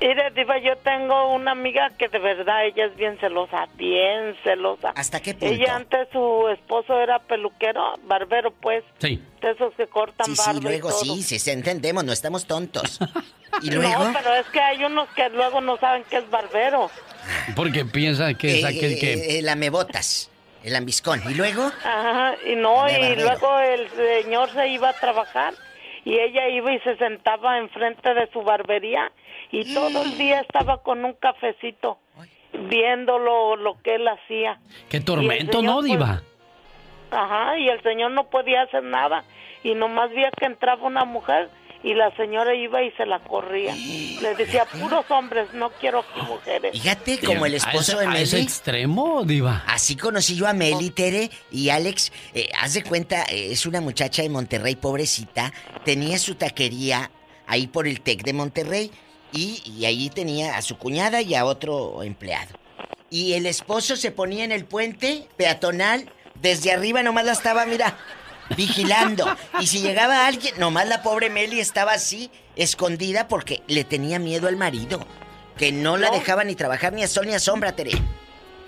[0.00, 4.90] Mire, Diva, yo tengo una amiga que de verdad ella es bien celosa, bien celosa.
[4.96, 5.54] ¿Hasta qué punto?
[5.54, 8.82] Ella antes su esposo era peluquero, barbero, pues.
[8.98, 9.22] Sí.
[9.40, 11.04] De esos que cortan Sí, sí, barba y luego todo.
[11.04, 12.98] sí, sí, entendemos, no estamos tontos.
[13.62, 14.02] ¿Y luego?
[14.06, 16.90] No, pero es que hay unos que luego no saben que es barbero.
[17.54, 19.12] Porque piensa que es Eh, aquel que...
[19.12, 20.31] eh, el amebotas,
[20.62, 21.20] el ambiscón.
[21.28, 21.64] ¿Y luego?
[21.84, 25.54] Ajá, y no, y luego el señor se iba a trabajar
[26.04, 29.12] y ella iba y se sentaba enfrente de su barbería
[29.50, 31.98] y todo el día estaba con un cafecito
[32.52, 34.58] viendo lo, lo que él hacía.
[34.88, 36.22] Qué Y el tormento, señor, ¿no, pues, Diva?
[37.10, 39.24] Ajá, y el señor no podía hacer nada
[39.62, 41.50] y nomás veía que entraba una mujer
[41.82, 43.74] y la señora iba y se la corría.
[43.74, 46.72] Le decía, puros hombres, no quiero mujeres.
[46.72, 48.46] Fíjate, como el ¿A esposo de a ese Meli.
[48.46, 49.64] extremo, Diva?
[49.66, 52.12] Así conocí yo a Meli, Tere y Alex.
[52.34, 55.52] Eh, haz de cuenta, eh, es una muchacha de Monterrey, pobrecita.
[55.84, 57.10] Tenía su taquería
[57.46, 58.90] ahí por el TEC de Monterrey
[59.32, 62.54] y, y ahí tenía a su cuñada y a otro empleado.
[63.10, 67.98] Y el esposo se ponía en el puente peatonal, desde arriba nomás la estaba, mira,
[68.56, 69.26] vigilando.
[69.60, 74.48] Y si llegaba alguien, nomás la pobre Meli estaba así, escondida porque le tenía miedo
[74.48, 75.00] al marido.
[75.56, 76.14] Que no la No.
[76.14, 77.92] dejaba ni trabajar ni a sol ni a sombra, Tere.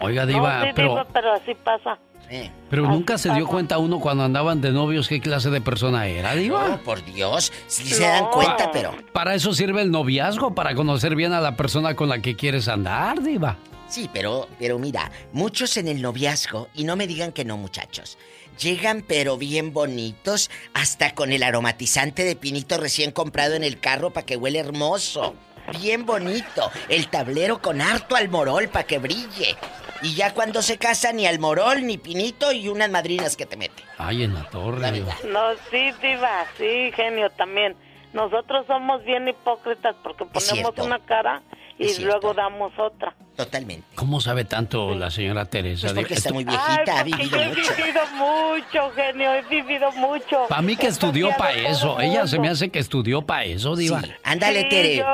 [0.01, 1.99] Oiga, No, Diva, sí, pero, Diva, pero así pasa.
[2.31, 2.51] Eh.
[2.71, 6.35] pero nunca se dio cuenta uno cuando andaban de novios qué clase de persona era,
[6.35, 6.69] Diva.
[6.69, 8.95] No, por Dios, sí se dan cuenta, pero...
[9.13, 12.67] Para eso sirve el noviazgo, para conocer bien a la persona con la que quieres
[12.69, 13.59] andar, Diva.
[13.89, 18.17] Sí, pero, pero mira, muchos en el noviazgo, y no me digan que no, muchachos,
[18.59, 24.11] llegan pero bien bonitos, hasta con el aromatizante de pinito recién comprado en el carro
[24.11, 25.35] para que huele hermoso.
[25.81, 26.71] Bien bonito.
[26.89, 29.57] El tablero con harto almorol para que brille.
[30.03, 33.83] Y ya cuando se casa, ni almorol, ni pinito y unas madrinas que te mete.
[33.97, 35.17] Ay, en la torre, Diva.
[35.31, 37.75] No, sí, diva, sí, genio, también.
[38.13, 41.43] Nosotros somos bien hipócritas porque ponemos una cara
[41.79, 42.19] y Es cierto.
[42.21, 43.15] luego damos otra.
[43.37, 43.85] Totalmente.
[43.97, 45.89] ¿Cómo sabe tanto la señora Teresa?
[45.89, 47.75] Pues porque está muy Ay, viejita, ha porque vivido yo he mucho.
[47.77, 50.47] vivido mucho, genio, he vivido mucho.
[50.49, 51.99] Para mí que He estudió para eso.
[51.99, 54.03] el Ella se me hace que estudió para eso, Diva.
[54.23, 54.97] Ándale, Sí, Tere.
[54.99, 55.05] yo-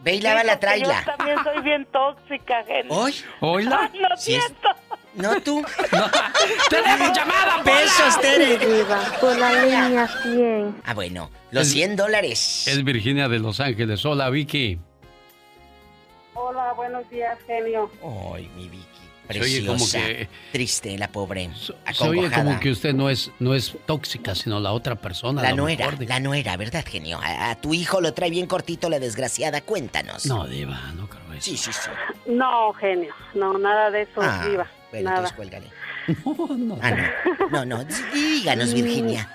[0.00, 1.04] Ve y sí, lava la traila.
[1.06, 2.92] Yo también soy bien tóxica, genio.
[2.94, 3.14] ¿Hoy?
[3.40, 3.90] ¿Oíla?
[3.92, 4.68] Ay, lo Sí es- siento.
[5.14, 5.64] No tú.
[6.68, 8.58] ¡Tenemos llamada, Besos, Tere.
[8.58, 10.76] Diva, por la línea 100.
[10.84, 12.68] Ah, bueno, los Es- 100 dólares.
[12.68, 14.04] Es Virginia de Los Ángeles.
[14.04, 14.78] Hola, Vicky.
[16.50, 17.88] Hola, buenos días, genio.
[18.34, 18.84] Ay, mi Vicky.
[19.30, 19.98] Se oye como Preciosa.
[20.04, 21.48] que- Triste, la pobre.
[21.54, 21.72] Se
[22.08, 25.42] oye como que usted no es, no es tóxica, sino la otra persona.
[25.42, 27.20] La nuera, mejor la nuera, ¿verdad, genio?
[27.22, 30.26] A, a tu hijo lo trae bien cortito la desgraciada, cuéntanos.
[30.26, 31.42] No, Diva, no creo eso.
[31.52, 31.88] Sí, sí, sí.
[32.26, 35.28] No, genio, no, nada de eso, Ah, viva, bueno, nada.
[35.28, 35.66] entonces cuélgale.
[36.24, 36.78] No, no.
[36.82, 37.64] Ah, no.
[37.64, 39.30] No, no, díganos, Virginia.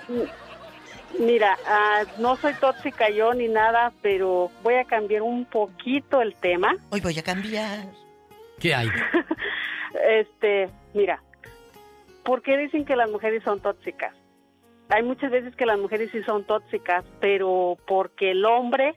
[1.20, 6.36] Mira, ah, no soy tóxica yo ni nada, pero voy a cambiar un poquito el
[6.36, 6.76] tema.
[6.90, 7.88] Hoy voy a cambiar.
[8.60, 8.90] ¿Qué hay?
[10.10, 11.24] Este, mira,
[12.26, 14.14] ¿por qué dicen que las mujeres son tóxicas?
[14.90, 18.96] Hay muchas veces que las mujeres sí son tóxicas, pero porque el hombre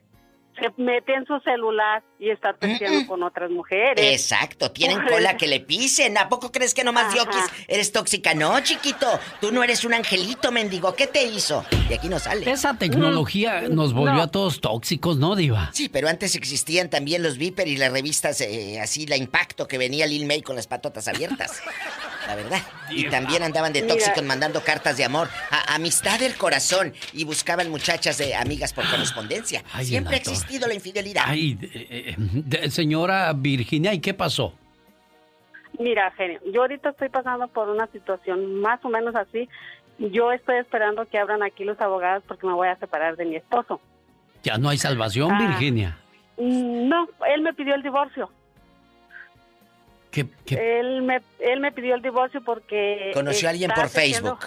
[0.58, 4.04] se mete en su celular y está texteando con otras mujeres.
[4.04, 6.18] Exacto, tienen cola que le pisen.
[6.18, 7.12] ¿A poco crees que nomás.
[7.12, 8.34] Diokis eres tóxica?
[8.34, 9.06] No, chiquito.
[9.40, 10.94] Tú no eres un angelito, mendigo.
[10.94, 11.64] ¿Qué te hizo?
[11.88, 12.50] Y aquí no sale.
[12.50, 15.70] Esa tecnología nos volvió a todos tóxicos, ¿no, Diva?
[15.72, 19.78] Sí, pero antes existían también los Viper y las revistas eh, así, la Impacto, que
[19.78, 21.62] venía Lil May con las patotas abiertas.
[22.28, 22.58] La verdad.
[22.90, 25.28] Y también andaban de tóxicos mandando cartas de amor.
[25.50, 26.92] A amistad del corazón.
[27.14, 29.62] Y buscaban muchachas de amigas por correspondencia.
[29.72, 31.22] Ay, Siempre ha existido la infidelidad.
[31.26, 34.52] Ay, eh, eh, de- señora Virginia, ¿y qué pasó?
[35.78, 39.48] Mira, genio, yo ahorita estoy pasando por una situación más o menos así.
[39.98, 43.36] Yo estoy esperando que abran aquí los abogados porque me voy a separar de mi
[43.36, 43.80] esposo.
[44.42, 45.38] Ya no hay salvación, Ah.
[45.48, 45.96] Virginia.
[46.36, 48.30] Mm, No, él me pidió el divorcio.
[50.24, 54.38] ¿Qué, qué- Él me él me pidió el divorcio porque Conoció a alguien por Facebook.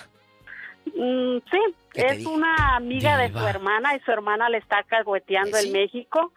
[0.86, 1.60] Mm, sí,
[1.94, 5.72] ¿Qué te es una amiga de su hermana y su hermana le está cagueteando en
[5.72, 6.32] México.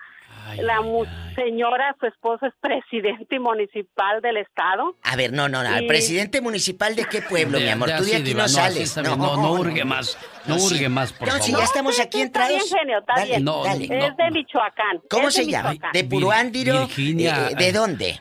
[0.58, 4.94] la mu- señora, su esposo es presidente municipal del estado.
[5.02, 5.70] A ver, no, no, no.
[5.70, 7.88] ¿Al Y- presidente municipal de qué pueblo, De- mi amor?
[7.88, 8.94] de Tú de aquí Diva, no no, sales.
[8.94, 9.06] bien.
[9.18, 10.18] No, no urge más.
[10.44, 10.74] No sí.
[10.74, 12.78] urge más, por No, si ya estamos aquí Está bien, entrados.
[12.78, 13.44] genio, está Dale, bien.
[13.44, 13.84] No, dale.
[13.84, 15.00] es de Michoacán.
[15.08, 15.74] ¿Cómo es se llama?
[15.94, 16.78] ¿De Puruándiro?
[16.80, 17.48] Virginia.
[17.50, 18.20] Eh, ¿De dónde?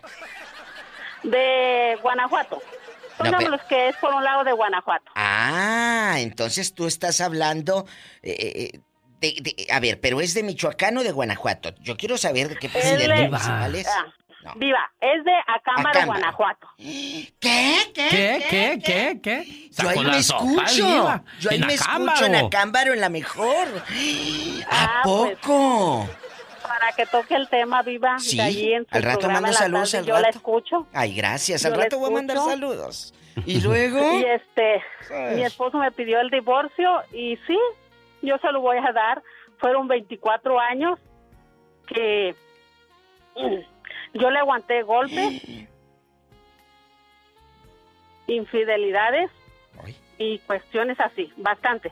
[1.24, 2.58] De Guanajuato.
[2.62, 5.12] No, Pongamos pero- los que es por un lado de Guanajuato.
[5.16, 7.86] Ah, entonces tú estás hablando
[8.22, 8.80] eh, eh,
[9.22, 11.74] de, de- A ver, pero es de Michoacán o de Guanajuato.
[11.80, 13.88] Yo quiero saber de qué presidente es- municipal es.
[13.88, 14.06] Ah,
[14.58, 16.06] Viva, es de Acámbaro, Acámbaro.
[16.20, 16.68] Guanajuato.
[16.78, 17.32] ¿Qué?
[17.94, 18.46] ¿Qué?
[18.50, 18.80] ¿Qué?
[18.84, 19.20] ¿Qué?
[19.24, 19.70] ¿Qué?
[19.72, 21.22] Yo ahí me escucho.
[21.40, 22.12] Yo ahí me Acámbaro.
[22.12, 23.68] escucho en Acámbaro, en la mejor.
[24.70, 26.10] Ah, ¿A pues, poco?
[26.68, 29.54] Para que toque el tema, Viva, Sí, de allí en su al rato mando la
[29.54, 30.38] saludos, tarde, al Yo la rato.
[30.38, 30.88] escucho.
[30.94, 31.66] Ay, gracias.
[31.66, 33.14] Al la rato voy a mandar saludos.
[33.46, 34.00] Y luego.
[34.20, 34.82] Y este,
[35.36, 37.58] mi esposo me pidió el divorcio y sí,
[38.22, 39.22] yo se lo voy a dar.
[39.60, 41.00] Fueron 24 años
[41.88, 42.36] que
[44.14, 45.42] yo le aguanté golpes,
[48.28, 49.30] infidelidades
[50.18, 51.92] y cuestiones así, bastantes.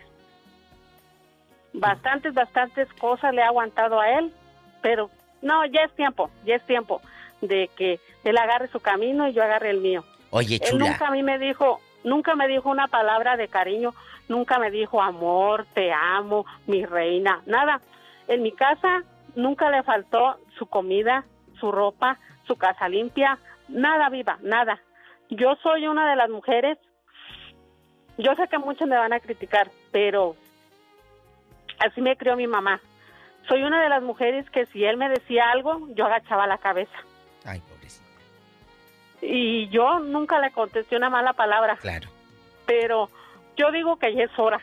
[1.74, 4.34] Bastantes, bastantes cosas le he aguantado a él,
[4.82, 5.10] pero
[5.42, 7.02] no, ya es tiempo, ya es tiempo
[7.42, 10.04] de que él agarre su camino y yo agarre el mío.
[10.30, 13.94] Oye, Él nunca a mí me dijo, nunca me dijo una palabra de cariño,
[14.30, 17.82] nunca me dijo amor, te amo, mi reina, nada.
[18.28, 19.04] En mi casa
[19.36, 21.26] nunca le faltó su comida,
[21.60, 22.18] su ropa,
[22.48, 24.80] su casa limpia, nada viva, nada.
[25.30, 26.78] Yo soy una de las mujeres,
[28.18, 30.36] yo sé que muchos me van a criticar, pero
[31.80, 32.80] así me crió mi mamá.
[33.48, 36.96] Soy una de las mujeres que si él me decía algo, yo agachaba la cabeza.
[37.46, 38.06] Ay, pobrecita.
[39.22, 41.78] Y yo nunca le contesté una mala palabra.
[41.78, 42.08] Claro.
[42.66, 43.10] Pero
[43.58, 44.62] yo digo que ya es hora.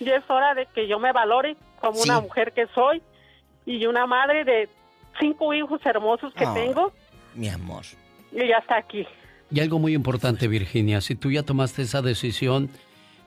[0.00, 2.08] Ya es hora de que yo me valore como Sí.
[2.08, 3.02] una mujer que soy
[3.66, 4.68] y una madre de
[5.20, 6.54] cinco hijos hermosos que Ah.
[6.54, 6.92] tengo
[7.34, 7.82] Mi amor.
[8.32, 9.06] y ya está aquí.
[9.50, 12.70] Y algo muy importante, Virginia, si tú ya tomaste esa decisión,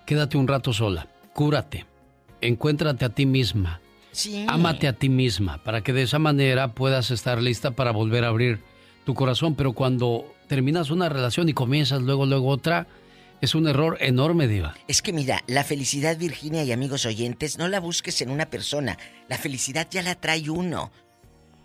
[0.05, 1.86] quédate un rato sola, cúrate,
[2.41, 3.81] encuéntrate a ti misma,
[4.12, 4.45] Sí.
[4.47, 8.28] ámate a ti misma, para que de esa manera puedas estar lista para volver a
[8.28, 8.60] abrir
[9.06, 9.56] tu corazón.
[9.56, 12.88] Pero cuando terminas una relación y comienzas luego, luego otra,
[13.41, 14.76] es un error enorme, Diva.
[14.88, 18.97] Es que mira, la felicidad, Virginia y amigos oyentes, no la busques en una persona.
[19.28, 20.91] La felicidad ya la trae uno.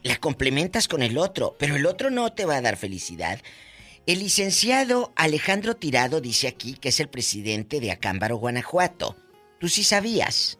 [0.03, 3.41] La complementas con el otro, pero el otro no te va a dar felicidad.
[4.07, 9.17] El licenciado Alejandro Tirado dice aquí que es el presidente de Acámbaro, Guanajuato.
[9.59, 10.59] ¿Tú sí sabías?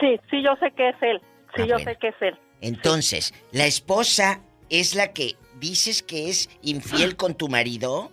[0.00, 1.20] Sí, sí, yo sé que es él.
[1.54, 1.90] Sí, Ah, yo bueno.
[1.90, 2.38] sé que es él.
[2.60, 8.10] Entonces, ¿la esposa es la que dices que es infiel con tu marido?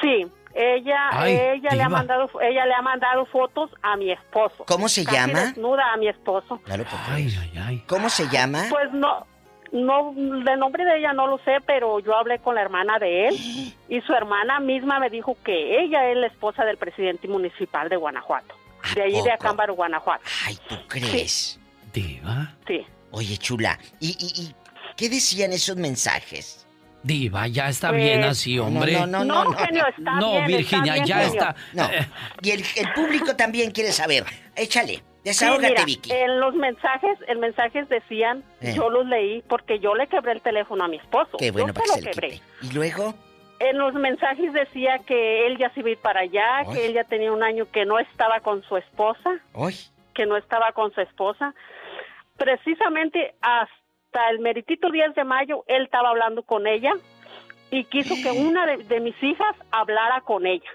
[0.00, 4.64] Sí, ella, Ay, ella le ha mandado, ella le ha mandado fotos a mi esposo.
[4.66, 5.40] ¿Cómo se Casi llama?
[5.46, 6.58] Desnuda a mi esposo.
[6.64, 8.64] Claro que ¿Cómo se llama?
[8.70, 9.26] Pues no,
[9.72, 13.28] no, de nombre de ella no lo sé, pero yo hablé con la hermana de
[13.28, 13.34] él
[13.88, 17.96] y su hermana misma me dijo que ella es la esposa del presidente municipal de
[17.96, 18.54] Guanajuato,
[18.94, 19.32] de ahí de poco?
[19.34, 20.24] Acámbaro, Guanajuato.
[20.46, 21.58] Ay, ¿tú crees?
[21.92, 22.54] Diva.
[22.66, 22.84] Sí.
[23.12, 24.54] Oye, chula, ¿y, y, y
[24.96, 26.66] qué decían esos mensajes?
[27.02, 28.92] Diva, ya está Pues, bien así, No, hombre.
[28.92, 29.52] No, no, no, no.
[29.52, 29.70] está
[30.18, 31.54] No, bien, Virginia, está bien, ya está.
[31.74, 31.88] No.
[32.40, 34.24] Y el, el público también quiere saber.
[34.56, 36.12] Échale, Sí, desahógate, mira, Vicky.
[36.12, 38.74] En los mensajes, en mensajes decían, Eh.
[38.76, 41.36] yo los leí porque yo le quebré el teléfono a mi esposo.
[41.38, 42.30] Qué bueno yo para se que lo se quebré.
[42.30, 42.44] quite.
[42.62, 43.14] ¿Y luego?
[43.60, 46.66] En los mensajes decía que él ya se iba a ir para allá, Ay.
[46.74, 49.74] que él ya tenía un año que no estaba con su esposa, Ay,
[50.14, 51.54] que no estaba con su esposa.
[52.36, 56.92] Precisamente hasta el meritito 10 de mayo, él estaba hablando con ella
[57.70, 60.68] y quiso que una de, de mis hijas hablara con ella.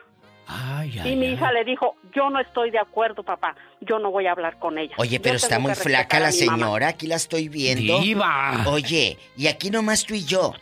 [0.48, 4.26] Ay, y mi hija le dijo, yo no estoy de acuerdo, papá, yo no voy
[4.26, 4.96] a hablar con ella.
[4.98, 6.58] Oye, pero está muy flaca la mi mamá".
[6.58, 8.00] señora, aquí la estoy viendo.
[8.00, 8.64] Diva.
[8.68, 10.54] Oye, y aquí nomás tú y yo.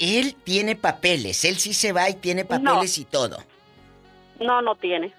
[0.00, 3.38] Él tiene papeles, él sí se va y tiene papeles y todo.
[4.40, 5.12] No, no tiene.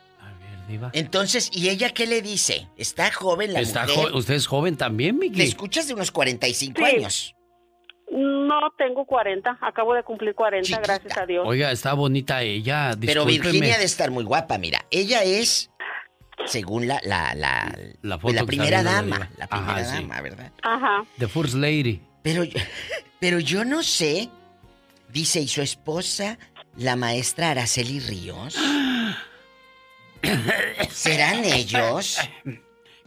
[0.93, 2.67] Entonces, ¿y ella qué le dice?
[2.77, 4.11] Está joven la Está mujer.
[4.11, 5.41] jo- ¿Usted es joven también, Miki?
[5.41, 6.95] escuchas de unos 45 Sí.
[6.95, 7.35] años.
[8.11, 11.45] No tengo 40, acabo de cumplir 40, gracias a Dios.
[11.47, 12.91] Oiga, está bonita ella.
[12.99, 13.25] Pero.
[13.25, 14.85] Virginia de estar muy guapa, mira.
[14.91, 15.69] Ella es,
[16.45, 19.29] según la, la, la, La foto la que primera dama.
[19.37, 19.93] la primera Ajá, sí.
[20.01, 20.51] dama, ¿verdad?
[20.63, 21.03] Ajá.
[21.19, 22.01] The First Lady.
[22.23, 22.43] Pero,
[23.19, 24.29] pero yo no sé,
[25.11, 26.37] dice, ¿y su esposa,
[26.77, 28.57] la maestra Araceli Ríos?
[30.91, 32.19] ¿Serán ellos?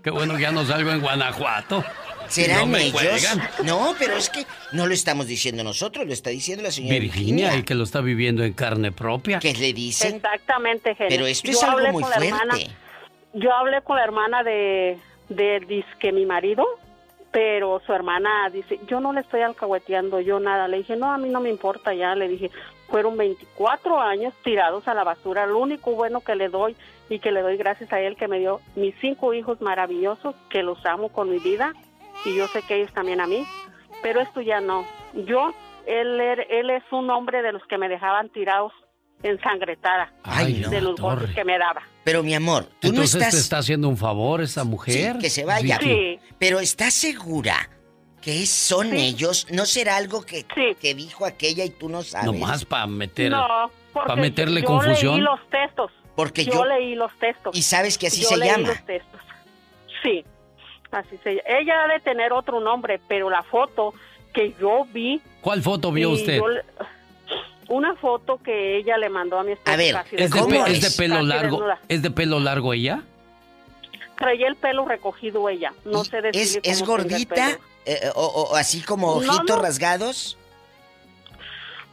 [0.03, 1.85] Qué bueno que ya no salgo en Guanajuato.
[2.29, 2.93] ¿Serán No me ellos?
[3.01, 3.49] cuelgan.
[3.65, 7.35] No, pero es que no lo estamos diciendo nosotros, lo está diciendo la señora Virginia,
[7.49, 7.57] Virginia.
[7.59, 9.39] y que lo está viviendo en carne propia.
[9.39, 10.17] ¿Qué le dicen?
[10.17, 11.11] Exactamente, genio.
[11.11, 12.71] Pero esto Yo es algo muy con la hermana- fuerte.
[13.35, 14.99] yo hablé con la hermana de,
[15.29, 16.65] de disque mi marido,
[17.35, 20.69] pero su hermana dice, yo no le estoy alcahueteando yo nada.
[20.69, 22.15] Le dije, no, a mí no me importa ya.
[22.15, 22.49] Le dije,
[22.89, 25.45] fueron 24 años tirados a la basura.
[25.45, 26.77] Lo único bueno que le doy
[27.09, 30.63] y que le doy gracias a él que me dio mis cinco hijos maravillosos, que
[30.63, 31.73] los amo con mi vida
[32.25, 33.45] y yo sé que ellos también a mí.
[34.01, 34.85] Pero esto ya no.
[35.15, 35.53] Yo,
[35.87, 38.73] él, er- él es un hombre de los que me dejaban tirados
[39.23, 41.17] ensangretada Ay, no, de los torre.
[41.21, 41.83] golpes que me daba.
[42.05, 43.41] Pero mi amor, tú Entonces no te estás...
[43.41, 45.15] está haciendo un favor esa mujer.
[45.15, 45.79] Sí, que se vaya.
[45.79, 46.19] Vicky.
[46.39, 47.71] Pero ¿estás segura
[48.21, 49.47] que son ellos?
[49.51, 50.45] ¿No será algo que,
[50.81, 52.27] que dijo aquella y tú no sabes?
[52.27, 53.31] Nomás para meter.
[53.31, 55.15] No, para meterle yo confusión.
[55.15, 55.91] leí los textos.
[56.15, 57.57] Porque yo, yo- leí los textos.
[57.57, 58.69] Y sabes que así Yo se leí llama.
[58.69, 59.21] los textos.
[60.03, 60.25] Sí,
[60.93, 63.95] así se Ella ha de tener otro nombre, pero la foto
[64.33, 65.21] que yo vi...
[65.41, 66.37] ¿Cuál foto vio usted?
[66.39, 66.45] yo
[67.69, 69.73] una foto que ella le mandó a mi esposo.
[69.73, 71.57] A ver, casi ¿Es de, pe- desnuda, es de pelo casi largo?
[71.57, 71.79] desnuda.
[71.89, 73.03] ¿Es de pelo largo ella?
[74.17, 75.73] Traía el pelo recogido ella.
[75.85, 77.35] No sé ¿Es, decirle es cómo el gordita?
[77.35, 77.59] pelo.
[77.87, 79.63] Eh, o, o así como No, ojitos no.
[79.63, 80.39] rasgados?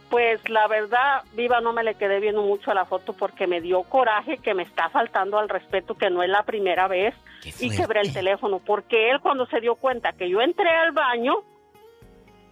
[0.08, 3.62] Pues la verdad, Viva, no me le quedé viendo mucho a la foto porque me
[3.62, 7.14] dio coraje que me está faltando al respeto, que no es la primera vez,
[7.58, 11.36] y quebré el teléfono, porque él cuando se dio cuenta que yo entré al baño,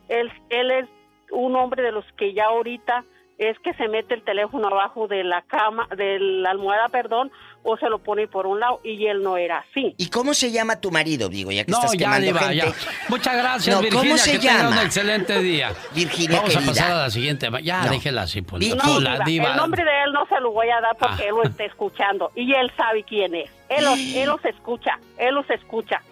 [0.08, 0.88] él, él es
[1.32, 3.04] un hombre de los que ya ahorita
[3.38, 7.74] es que se mete el teléfono abajo de la cama, de la almohada, perdón, o
[7.78, 9.94] se lo pone por un lado, y él no era así.
[9.96, 12.56] ¿Y cómo se llama tu marido, digo, ya que No, estás ya, quemando Diva, gente?
[12.56, 12.72] ya.
[13.08, 14.02] Muchas gracias, No, Virginia.
[14.10, 14.82] ¿cómo se que tenga un llama?
[14.82, 15.72] excelente día.
[15.94, 16.70] Virginia, Vamos querida.
[16.70, 17.48] a pasar a la siguiente.
[17.62, 17.90] Ya, No.
[17.92, 18.60] déjela así, pues.
[18.60, 18.76] Vicky.
[18.76, 19.50] No, la diva.
[19.52, 21.26] El nombre de él no se lo voy a dar porque Ah.
[21.28, 23.50] él lo está escuchando y él sabe quién es.
[23.70, 26.02] Él los, él los escucha, él los escucha.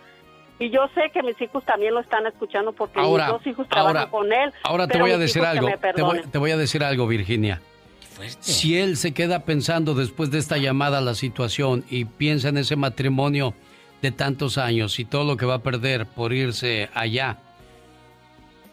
[0.58, 3.68] Y yo sé que mis hijos también lo están escuchando porque Ahora, mis dos hijos
[3.68, 4.52] trabajan ahora, con él.
[4.64, 5.68] Ahora te voy a decir algo.
[5.98, 7.60] voy, te voy a decir algo, Virginia.
[8.40, 12.74] Si él se queda pensando después de esta llamada la situación y piensa en ese
[12.74, 13.54] matrimonio
[14.02, 17.38] de tantos años y todo lo que va a perder por irse allá,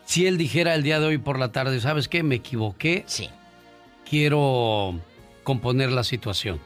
[0.06, 2.24] si él dijera el día de hoy por la tarde, ¿sabes qué?
[2.24, 3.04] Me equivoqué.
[3.08, 3.30] Sí.
[4.10, 4.96] Quiero
[5.44, 6.60] componer la situación.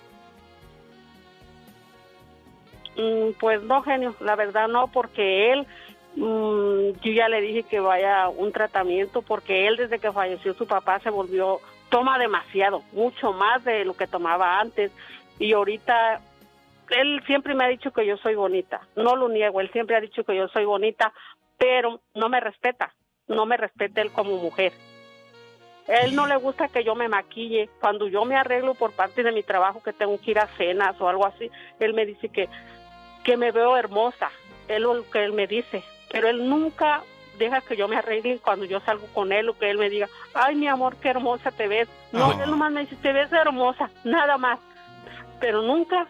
[2.99, 5.65] Mm, pues no, genio, la verdad no, porque él,
[6.15, 10.53] mm, yo ya le dije que vaya a un tratamiento, porque él desde que falleció
[10.53, 14.91] su papá se volvió, toma demasiado, mucho más de lo que tomaba antes,
[15.39, 16.19] y ahorita
[16.89, 20.01] él siempre me ha dicho que yo soy bonita, no lo niego, él siempre ha
[20.01, 21.13] dicho que yo soy bonita,
[21.57, 22.93] pero no me respeta,
[23.29, 24.73] no me respeta él como mujer.
[25.87, 27.67] Él no le gusta que yo me maquille.
[27.81, 31.01] Cuando yo me arreglo por parte de mi trabajo, que tengo que ir a cenas
[31.01, 32.47] o algo así, él me dice que,
[33.23, 34.29] que me veo hermosa.
[34.67, 35.83] Es lo que él me dice.
[36.11, 37.03] Pero él nunca
[37.37, 40.09] deja que yo me arregle cuando yo salgo con él o que él me diga,
[40.33, 41.87] ay, mi amor, qué hermosa te ves.
[42.11, 42.39] No, Ah.
[42.43, 44.59] él nomás me dice, te ves hermosa, nada más.
[45.39, 46.05] Pero nunca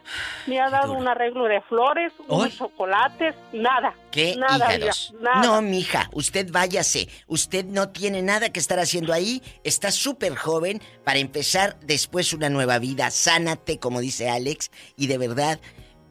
[0.47, 3.93] me ha dado un arreglo de flores, unos chocolates, nada.
[4.09, 4.91] ¿Qué nada, mira,
[5.21, 5.41] nada.
[5.43, 7.07] No, mija, usted váyase.
[7.27, 9.43] Usted no tiene nada que estar haciendo ahí.
[9.63, 13.11] Está súper joven para empezar después una nueva vida.
[13.11, 14.71] Sánate, como dice Alex.
[14.97, 15.59] Y de verdad,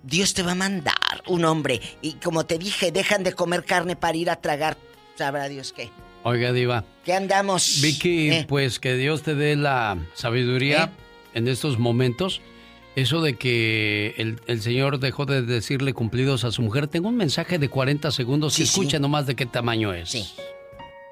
[0.03, 0.94] Dios te va a mandar
[1.26, 1.80] un hombre.
[2.03, 4.76] Y como te dije, dejan de comer carne para ir a tragar.
[5.16, 5.90] Sabrá Dios qué.
[6.24, 6.84] Oiga, Diva.
[7.05, 7.80] ¿Qué andamos?
[7.80, 8.46] Vicky, Eh.
[8.49, 10.92] pues que Dios te dé la sabiduría
[11.34, 12.40] en estos momentos.
[12.96, 16.88] Eso de que el, el Señor dejó de decirle cumplidos a su mujer.
[16.88, 18.70] Tengo un mensaje de 40 segundos Sí, y sí.
[18.80, 20.34] escucha nomás de qué tamaño es.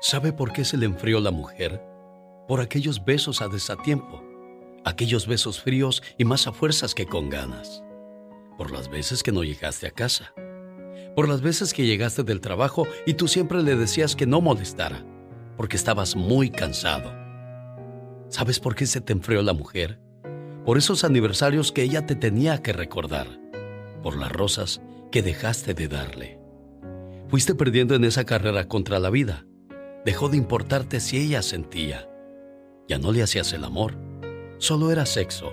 [0.01, 1.81] ¿Sabe por qué se le enfrió la mujer?
[2.49, 4.23] Por aquellos besos a desatiempo.
[4.85, 7.83] Aquellos besos fríos y más a fuerzas que con ganas.
[8.57, 10.33] Por las veces que no llegaste a casa.
[11.15, 15.05] Por las veces que llegaste del trabajo y tú siempre le decías que no molestara.
[15.57, 17.13] Porque estabas muy cansado.
[18.29, 20.01] ¿Sabes por qué se te enfrió la mujer?
[20.67, 23.29] por esos aniversarios que ella te tenía que recordar,
[24.03, 24.83] por las rosas
[25.13, 26.41] que dejaste de darle.
[27.29, 29.47] Fuiste perdiendo en esa carrera contra la vida.
[30.05, 32.09] Dejó de importarte si ella sentía.
[32.89, 33.97] Ya no le hacías el amor,
[34.59, 35.53] solo era sexo,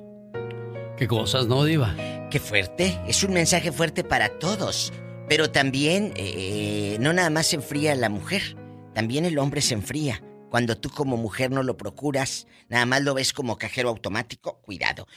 [1.01, 1.95] ¿Qué cosas, no, Diva?
[2.29, 3.01] Qué fuerte.
[3.07, 4.93] Es un mensaje fuerte para todos.
[5.27, 8.55] Pero también, eh, no nada más se enfría la mujer,
[8.93, 10.21] también el hombre se enfría.
[10.51, 15.07] Cuando tú como mujer no lo procuras, nada más lo ves como cajero automático, cuidado.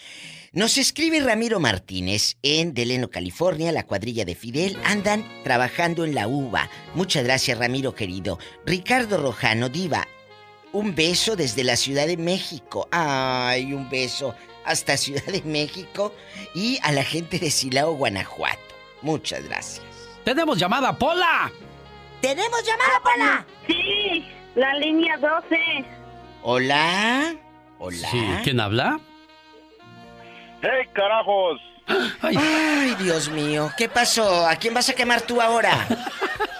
[0.54, 4.78] Nos escribe Ramiro Martínez en Deleno, California, la cuadrilla de Fidel.
[4.86, 6.70] Andan trabajando en la uva.
[6.94, 8.38] Muchas gracias, Ramiro querido.
[8.64, 10.08] Ricardo Rojano, diva.
[10.72, 12.88] Un beso desde la Ciudad de México.
[12.90, 16.14] Ay, un beso hasta Ciudad de México
[16.54, 18.60] y a la gente de Silao, Guanajuato.
[19.02, 19.84] Muchas gracias.
[20.24, 21.52] ¡Tenemos llamada, Pola!
[22.20, 23.46] ¿Tenemos llamada, Pola?
[23.66, 25.84] Sí, la línea 12.
[26.42, 27.34] Hola.
[27.78, 28.08] Hola.
[28.10, 28.98] Sí, ¿quién habla?
[30.62, 31.60] ¡Hey, carajos!
[32.22, 32.36] Ay.
[32.38, 34.46] Ay, Dios mío, ¿qué pasó?
[34.46, 35.86] ¿A quién vas a quemar tú ahora?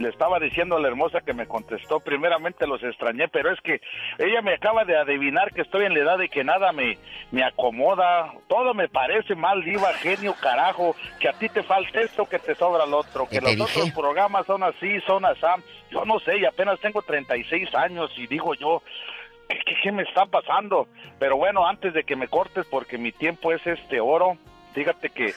[0.00, 3.80] le estaba diciendo a la hermosa que me contestó, primeramente los extrañé, pero es que
[4.18, 6.98] ella me acaba de adivinar que estoy en la edad de que nada me,
[7.30, 12.26] me acomoda, todo me parece mal, diva, genio, carajo, que a ti te falta esto,
[12.26, 15.40] que te sobra el otro, que los otros programas son así, son así,
[15.90, 18.82] yo no sé, y apenas tengo 36 años y digo yo,
[19.48, 20.88] ¿qué, qué, qué me está pasando?
[21.18, 24.38] Pero bueno, antes de que me cortes, porque mi tiempo es este oro,
[24.72, 25.34] Fíjate que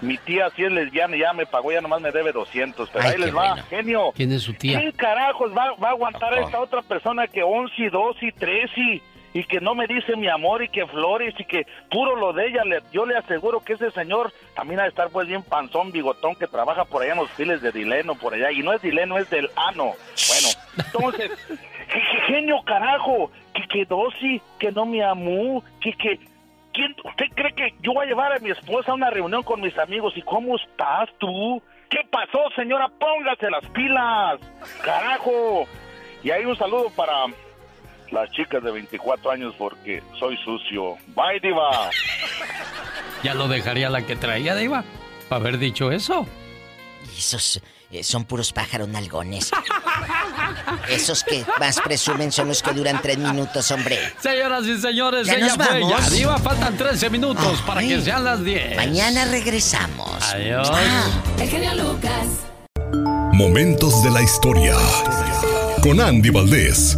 [0.00, 3.04] mi tía sí es lesbiana y ya me pagó, ya nomás me debe 200, pero
[3.04, 4.12] ahí les va, genio.
[4.14, 4.78] ¿Quién es su tía?
[4.78, 8.32] ¿Quién carajos va, va a aguantar a esta otra persona que 11 y 12 y
[8.32, 9.02] 13 y,
[9.34, 12.46] y que no me dice mi amor y que flores y que puro lo de
[12.46, 12.64] ella?
[12.64, 16.36] Le, yo le aseguro que ese señor también ha de estar pues bien panzón, bigotón,
[16.36, 18.52] que trabaja por allá en los files de Dileno, por allá.
[18.52, 19.92] Y no es Dileno, es del ano.
[20.28, 21.30] Bueno, entonces,
[22.28, 26.20] genio carajo, que que 12, que no me amó, que que
[26.76, 29.62] ¿Quién, ¿Usted cree que yo voy a llevar a mi esposa a una reunión con
[29.62, 30.12] mis amigos?
[30.14, 31.62] ¿Y cómo estás tú?
[31.88, 32.86] ¿Qué pasó, señora?
[33.00, 34.38] Póngase las pilas.
[34.84, 35.66] Carajo.
[36.22, 37.14] Y hay un saludo para
[38.10, 40.96] las chicas de 24 años porque soy sucio.
[41.14, 41.70] Bye, diva.
[43.22, 44.84] Ya lo dejaría la que traía, diva,
[45.30, 46.26] para haber dicho eso.
[47.04, 47.62] Esos
[47.98, 49.50] eh, son puros pájaros nalgones.
[50.88, 53.98] Esos que más presumen son los que duran tres minutos, hombre.
[54.20, 56.04] Señoras y señores, ¿Ya nos fue vamos?
[56.04, 56.10] ya.
[56.10, 58.76] Diva, faltan 13 minutos para que sean las 10.
[58.76, 60.22] Mañana regresamos.
[60.32, 60.70] Adiós.
[61.38, 62.26] El genio Lucas.
[63.32, 64.74] Momentos de la historia.
[65.82, 66.96] Con Andy Valdés.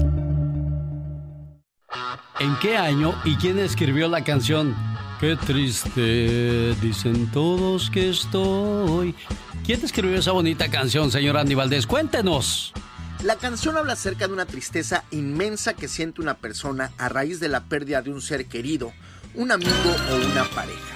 [2.40, 4.76] ¿En qué año y quién escribió la canción?
[5.20, 9.16] Qué triste, dicen todos que estoy.
[9.66, 11.88] ¿Quién escribió esa bonita canción, señor Andy Valdés?
[11.88, 12.72] Cuéntenos.
[13.24, 17.48] La canción habla acerca de una tristeza inmensa que siente una persona a raíz de
[17.48, 18.92] la pérdida de un ser querido,
[19.34, 19.72] un amigo
[20.12, 20.94] o una pareja.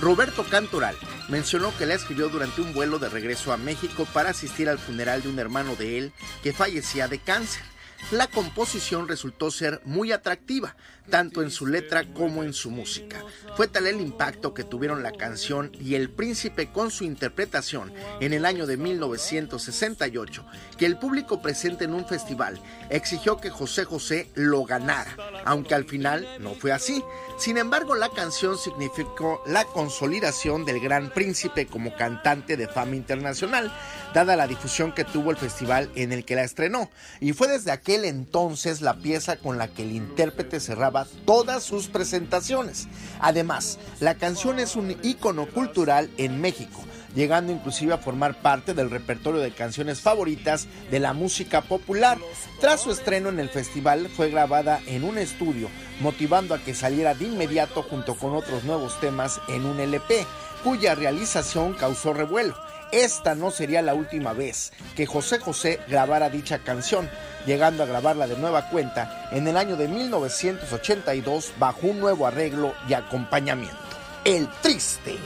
[0.00, 0.94] Roberto Cantoral
[1.28, 5.22] mencionó que la escribió durante un vuelo de regreso a México para asistir al funeral
[5.22, 6.12] de un hermano de él
[6.44, 7.64] que fallecía de cáncer.
[8.12, 10.76] La composición resultó ser muy atractiva,
[11.10, 13.22] tanto en su letra como en su música.
[13.56, 18.32] Fue tal el impacto que tuvieron la canción y el príncipe con su interpretación en
[18.32, 20.44] el año de 1968,
[20.78, 25.84] que el público presente en un festival exigió que José José lo ganara, aunque al
[25.84, 27.02] final no fue así.
[27.38, 33.72] Sin embargo, la canción significó la consolidación del gran príncipe como cantante de fama internacional,
[34.14, 36.90] dada la difusión que tuvo el festival en el que la estrenó,
[37.20, 40.93] y fue desde aquel entonces la pieza con la que el intérprete cerraba
[41.24, 42.86] todas sus presentaciones.
[43.20, 46.80] Además, la canción es un ícono cultural en México,
[47.14, 52.18] llegando inclusive a formar parte del repertorio de canciones favoritas de la música popular.
[52.60, 55.68] Tras su estreno en el festival fue grabada en un estudio,
[56.00, 60.26] motivando a que saliera de inmediato junto con otros nuevos temas en un LP,
[60.62, 62.54] cuya realización causó revuelo.
[62.92, 67.10] Esta no sería la última vez que José José grabara dicha canción,
[67.46, 72.74] llegando a grabarla de nueva cuenta en el año de 1982 bajo un nuevo arreglo
[72.88, 73.76] y acompañamiento.
[74.24, 75.16] El Triste.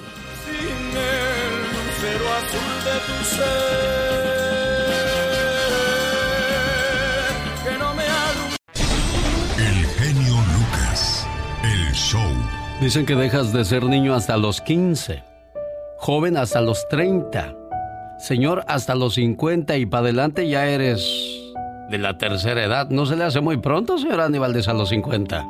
[0.45, 3.79] Sin el lucero azul de tu ser,
[7.65, 8.57] que no me alumbra.
[9.57, 11.27] El genio Lucas.
[11.63, 12.33] El show.
[12.81, 15.23] Dicen que dejas de ser niño hasta los 15,
[16.09, 17.55] joven hasta los 30,
[18.17, 21.05] señor hasta los 50 y para adelante ya eres
[21.91, 22.89] de la tercera edad.
[22.89, 25.45] ¿No se le hace muy pronto, señor Aníbal, a los 50?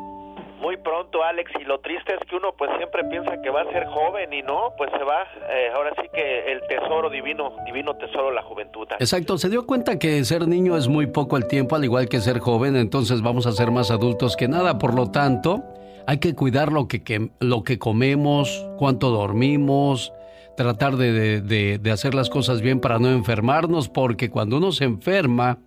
[0.60, 3.70] Muy pronto, Alex, y lo triste es que uno pues siempre piensa que va a
[3.70, 5.28] ser joven y no, pues se va.
[5.48, 8.88] Eh, ahora sí que el tesoro divino, divino tesoro, la juventud.
[8.98, 12.18] Exacto, se dio cuenta que ser niño es muy poco el tiempo, al igual que
[12.18, 15.62] ser joven, entonces vamos a ser más adultos que nada, por lo tanto
[16.08, 20.12] hay que cuidar lo que, lo que comemos, cuánto dormimos,
[20.58, 25.60] tratar de, hacer las cosas bien para no enfermarnos, porque cuando uno se enferma,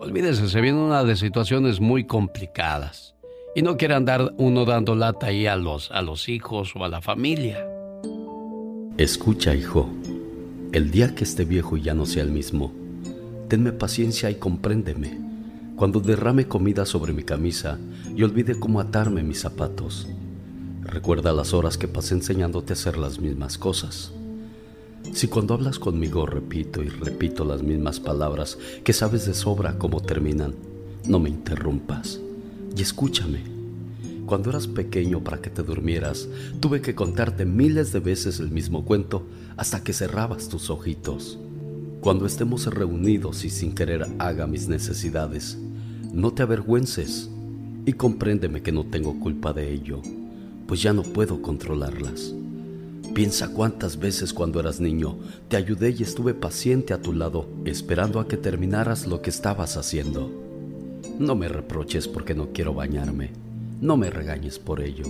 [0.00, 3.14] olvídese, se viene una de situaciones muy complicadas.
[3.54, 6.88] Y no quiere andar uno dando lata ahí a los, a los hijos o a
[6.88, 7.66] la familia.
[8.96, 9.90] Escucha, hijo,
[10.72, 12.72] el día que esté viejo y ya no sea el mismo,
[13.48, 15.18] tenme paciencia y compréndeme
[15.76, 17.78] cuando derrame comida sobre mi camisa
[18.16, 20.08] y olvide cómo atarme mis zapatos.
[20.82, 24.12] Recuerda las horas que pasé enseñándote a hacer las mismas cosas.
[25.12, 30.00] Si cuando hablas conmigo repito y repito las mismas palabras que sabes de sobra cómo
[30.00, 30.54] terminan,
[31.06, 32.20] no me interrumpas
[32.76, 33.40] y escúchame.
[34.26, 36.28] Cuando eras pequeño para que te durmieras,
[36.60, 39.26] tuve que contarte miles de veces el mismo cuento
[39.56, 41.38] hasta que cerrabas tus ojitos.
[42.00, 45.58] Cuando estemos reunidos y sin querer haga mis necesidades,
[46.12, 47.28] no te avergüences
[47.84, 50.00] y compréndeme que no tengo culpa de ello,
[50.68, 52.32] pues ya no puedo controlarlas.
[53.14, 58.20] Piensa cuántas veces cuando eras niño te ayudé y estuve paciente a tu lado, esperando
[58.20, 60.30] a que terminaras lo que estabas haciendo.
[61.18, 63.30] No me reproches porque no quiero bañarme,
[63.80, 65.04] no me regañes por ello.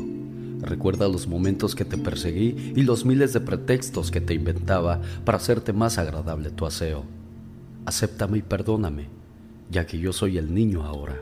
[0.61, 5.39] Recuerda los momentos que te perseguí y los miles de pretextos que te inventaba para
[5.39, 7.05] hacerte más agradable tu aseo.
[7.87, 9.21] Acéptame y perdóname
[9.71, 11.17] ya que yo soy el niño ahora.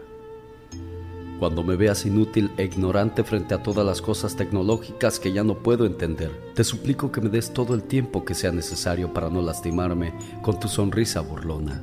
[1.38, 5.58] Cuando me veas inútil e ignorante frente a todas las cosas tecnológicas que ya no
[5.58, 9.40] puedo entender, te suplico que me des todo el tiempo que sea necesario para no
[9.40, 11.82] lastimarme con tu sonrisa burlona.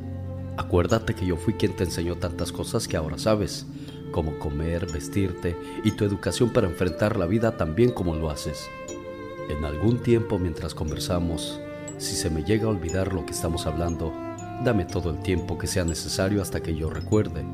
[0.58, 3.66] Acuérdate que yo fui quien te enseñó tantas cosas que ahora sabes,
[4.12, 8.70] como comer, vestirte y tu educación para enfrentar la vida tan bien como lo haces.
[9.50, 11.60] En algún tiempo mientras conversamos,
[11.98, 14.14] si se me llega a olvidar lo que estamos hablando,
[14.64, 17.46] Dame todo el tiempo que sea necesario hasta que yo recuerde,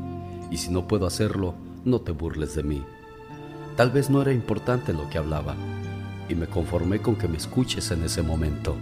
[0.52, 2.84] y si no puedo hacerlo, no te burles de mí.
[3.75, 5.55] Tal vez no era importante lo que hablaba,
[6.29, 8.75] y me conformé con que me escuches en ese momento.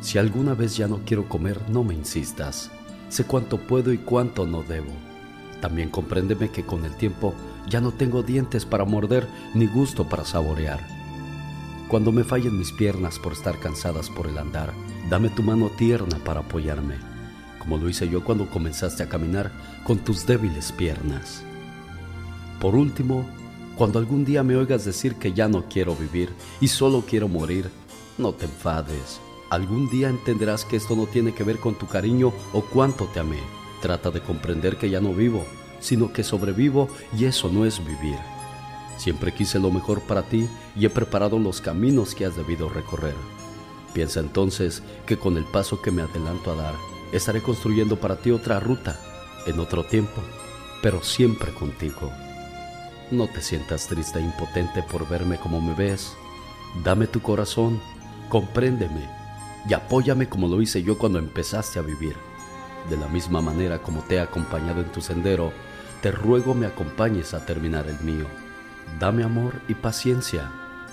[0.00, 2.70] Si alguna vez ya no quiero comer, no me insistas.
[3.08, 4.92] Sé cuánto puedo y cuánto no debo.
[5.60, 7.34] También compréndeme que con el tiempo
[7.68, 10.80] ya no tengo dientes para morder ni gusto para saborear.
[11.88, 14.72] Cuando me fallen mis piernas por estar cansadas por el andar,
[15.08, 17.16] dame tu mano tierna para apoyarme
[17.66, 19.50] como lo hice yo cuando comenzaste a caminar
[19.82, 21.42] con tus débiles piernas.
[22.60, 23.26] Por último,
[23.76, 26.30] cuando algún día me oigas decir que ya no quiero vivir
[26.60, 27.70] y solo quiero morir,
[28.18, 29.20] no te enfades.
[29.50, 33.20] Algún día entenderás que esto no tiene que ver con tu cariño o cuánto te
[33.20, 33.40] amé.
[33.82, 35.44] Trata de comprender que ya no vivo,
[35.80, 38.18] sino que sobrevivo y eso no es vivir.
[38.96, 43.14] Siempre quise lo mejor para ti y he preparado los caminos que has debido recorrer.
[43.92, 46.74] Piensa entonces que con el paso que me adelanto a dar,
[47.12, 48.98] Estaré construyendo para ti otra ruta,
[49.46, 50.20] en otro tiempo,
[50.82, 52.10] pero siempre contigo.
[53.10, 56.16] No te sientas triste e impotente por verme como me ves.
[56.82, 57.80] Dame tu corazón,
[58.28, 59.08] compréndeme
[59.68, 62.16] y apóyame como lo hice yo cuando empezaste a vivir.
[62.90, 65.52] De la misma manera como te he acompañado en tu sendero,
[66.02, 68.26] te ruego me acompañes a terminar el mío.
[68.98, 70.50] Dame amor y paciencia,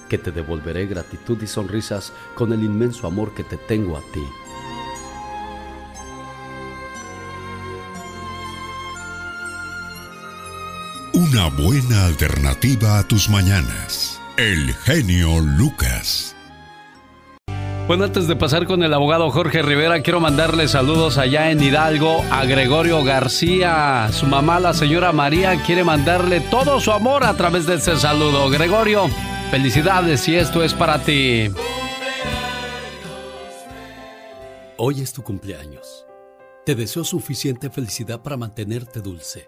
[0.08, 4.24] que te devolveré gratitud y sonrisas con el inmenso amor que te tengo a ti.
[11.34, 14.22] Una buena alternativa a tus mañanas.
[14.38, 16.36] El genio Lucas.
[17.88, 22.24] Bueno, antes de pasar con el abogado Jorge Rivera, quiero mandarle saludos allá en Hidalgo
[22.30, 24.10] a Gregorio García.
[24.12, 28.52] Su mamá, la señora María, quiere mandarle todo su amor a través de este saludo.
[28.52, 29.10] Gregorio,
[29.50, 31.50] felicidades y esto es para ti.
[34.78, 36.06] Hoy es tu cumpleaños.
[36.64, 39.48] Te deseo suficiente felicidad para mantenerte dulce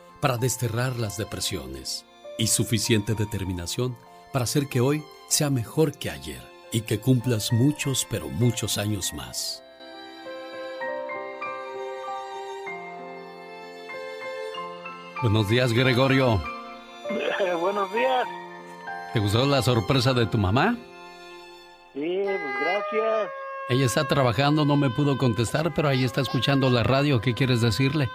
[0.21, 2.05] desterrar las depresiones
[2.37, 3.97] y suficiente determinación
[4.31, 6.41] para hacer que hoy sea mejor que ayer
[6.71, 9.63] y que cumplas muchos, pero muchos años más.
[15.21, 16.41] Buenos días, Gregorio.
[17.59, 18.27] buenos días.
[19.13, 20.77] ¿Te gustó la sorpresa de tu mamá?
[21.93, 23.29] Sí, pues gracias.
[23.69, 27.21] Ella está trabajando, no me pudo contestar, pero ahí está escuchando la radio.
[27.21, 28.09] ¿Qué quieres decirle?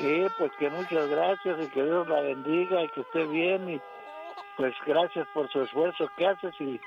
[0.00, 3.80] Sí, pues que muchas gracias y que Dios la bendiga y que esté bien y
[4.56, 6.80] pues gracias por su esfuerzo que haces y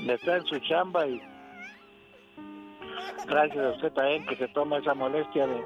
[0.00, 1.18] le está en su chamba y
[3.26, 5.64] gracias a usted también que se toma esa molestia de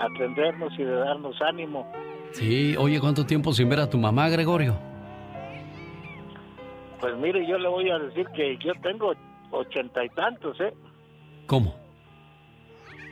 [0.00, 1.90] atendernos y de darnos ánimo.
[2.32, 4.76] Sí, oye, ¿cuánto tiempo sin ver a tu mamá, Gregorio?
[7.00, 9.14] Pues mire, yo le voy a decir que yo tengo
[9.52, 10.74] ochenta y tantos, ¿eh?
[11.46, 11.76] ¿Cómo?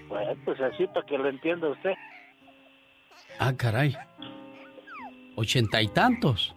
[0.09, 1.94] Bueno, pues así para que lo entienda usted.
[3.39, 3.97] Ah, caray.
[5.37, 6.55] ¿Ochenta y tantos?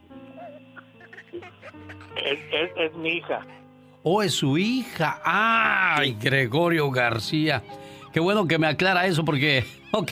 [2.15, 3.41] Es, mi hija.
[4.03, 5.21] Oh, es su hija.
[5.23, 7.63] ¡Ay, Gregorio García!
[8.13, 10.11] Qué bueno que me aclara eso porque, ok,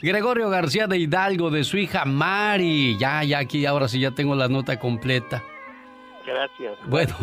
[0.00, 2.96] Gregorio García de Hidalgo, de su hija Mari.
[2.98, 5.42] Ya, ya aquí, ahora sí ya tengo la nota completa.
[6.26, 6.78] Gracias.
[6.86, 7.14] Bueno,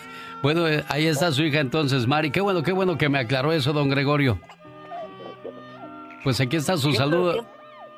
[0.42, 2.30] bueno, ahí está su hija entonces, Mari.
[2.30, 4.38] Qué bueno, qué bueno que me aclaró eso, don Gregorio.
[6.24, 7.46] Pues aquí está su saludo,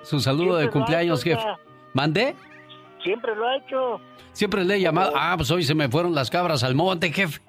[0.09, 1.42] su saludo de cumpleaños, jefe.
[1.92, 2.34] ¿Mandé?
[3.02, 4.00] Siempre lo ha hecho.
[4.32, 5.12] Siempre le he llamado.
[5.14, 7.40] Ah, pues hoy se me fueron las cabras al monte, jefe.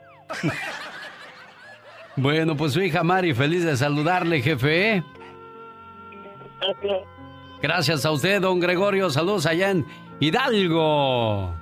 [2.18, 4.95] bueno, pues su hija Mari, feliz de saludarle, jefe.
[4.95, 5.03] ¿eh?
[7.62, 9.10] Gracias a usted, don Gregorio.
[9.10, 9.86] Saludos allá en
[10.20, 11.55] Hidalgo.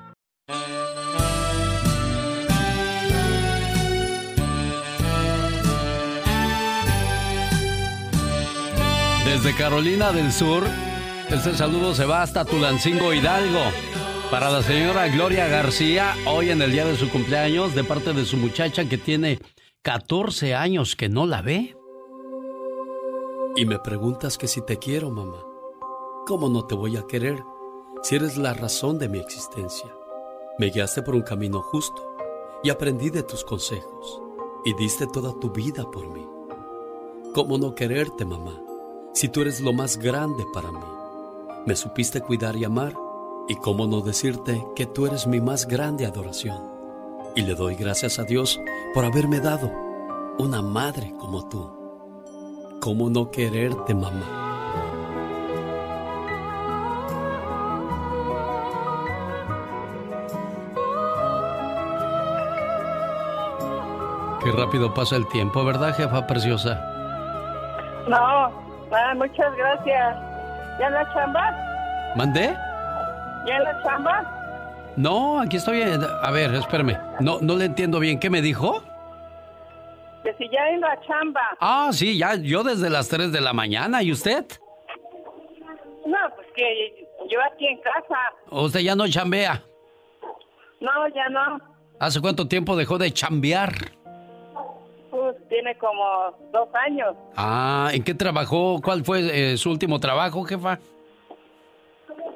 [9.25, 10.63] Desde Carolina del Sur,
[11.29, 13.61] este saludo se va hasta Tulancingo Hidalgo.
[14.31, 18.25] Para la señora Gloria García, hoy en el día de su cumpleaños, de parte de
[18.25, 19.39] su muchacha que tiene
[19.81, 21.75] 14 años que no la ve.
[23.55, 25.43] Y me preguntas que si te quiero, mamá.
[26.25, 27.41] ¿Cómo no te voy a querer
[28.03, 29.89] si eres la razón de mi existencia?
[30.59, 32.15] Me guiaste por un camino justo
[32.63, 34.21] y aprendí de tus consejos
[34.65, 36.25] y diste toda tu vida por mí.
[37.33, 38.61] ¿Cómo no quererte, mamá?
[39.17, 40.96] si tú eres lo más grande para mí.
[41.67, 42.93] Me supiste cuidar y amar,
[43.49, 46.63] y cómo no decirte que tú eres mi más grande adoración.
[47.35, 48.57] Y le doy gracias a Dios
[48.93, 49.69] por haberme dado
[50.39, 51.69] una madre como tú.
[52.79, 54.45] ¿Cómo no quererte, mamá?
[64.41, 66.79] Qué rápido pasa el tiempo, ¿verdad, jefa preciosa?
[68.07, 68.51] No,
[69.17, 70.26] muchas gracias.
[70.79, 72.13] ¿Ya en la chamba?
[72.15, 72.55] ¿Mandé?
[73.45, 74.93] ¿Ya en la chamba?
[74.95, 75.81] No, aquí estoy.
[75.81, 76.97] A ver, espérame.
[77.19, 78.19] No, no le entiendo bien.
[78.19, 78.83] ¿Qué me dijo?
[80.23, 81.41] Que si ya en la chamba.
[81.59, 82.35] Ah, sí, ya.
[82.35, 84.01] Yo desde las 3 de la mañana.
[84.03, 84.45] ¿Y usted?
[86.05, 88.17] No, pues que yo aquí en casa.
[88.49, 89.63] ¿Usted ya no chambea?
[90.79, 91.59] No, ya no.
[91.99, 93.73] ¿Hace cuánto tiempo dejó de chambear?
[95.49, 96.03] Tiene como
[96.51, 97.15] dos años.
[97.35, 98.81] Ah, ¿en qué trabajó?
[98.81, 100.79] ¿Cuál fue eh, su último trabajo, jefa?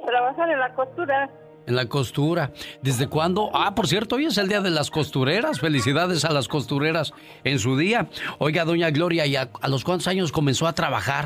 [0.05, 1.29] Trabajar en la costura.
[1.67, 2.51] En la costura.
[2.81, 3.49] ¿Desde cuándo?
[3.53, 5.59] Ah, por cierto, hoy es el día de las costureras.
[5.59, 7.13] Felicidades a las costureras
[7.43, 8.07] en su día.
[8.39, 11.25] Oiga, doña Gloria, ¿y a, los cuántos años comenzó a trabajar?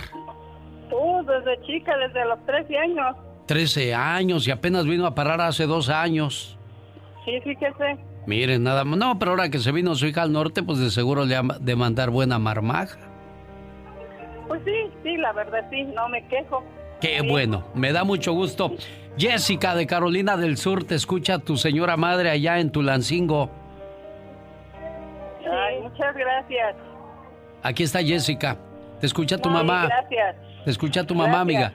[0.91, 3.15] Uh, desde chica, desde los 13 años.
[3.47, 6.57] 13 años y apenas vino a parar hace dos años.
[7.23, 7.97] Sí, fíjese.
[8.27, 8.97] Miren, nada más.
[8.97, 11.41] No, pero ahora que se vino su hija al norte, pues de seguro le ha
[11.41, 12.97] de mandar buena marmaja.
[14.47, 16.63] Pues sí, sí, la verdad sí, no me quejo.
[17.01, 18.71] Qué bueno, me da mucho gusto.
[19.17, 23.49] Jessica de Carolina del Sur, te escucha tu señora madre allá en Tulancingo.
[25.49, 26.75] Ay, muchas gracias.
[27.63, 28.57] Aquí está Jessica.
[28.99, 29.87] Te escucha tu mamá.
[29.87, 30.35] Gracias.
[30.63, 31.73] Te escucha tu mamá, amiga.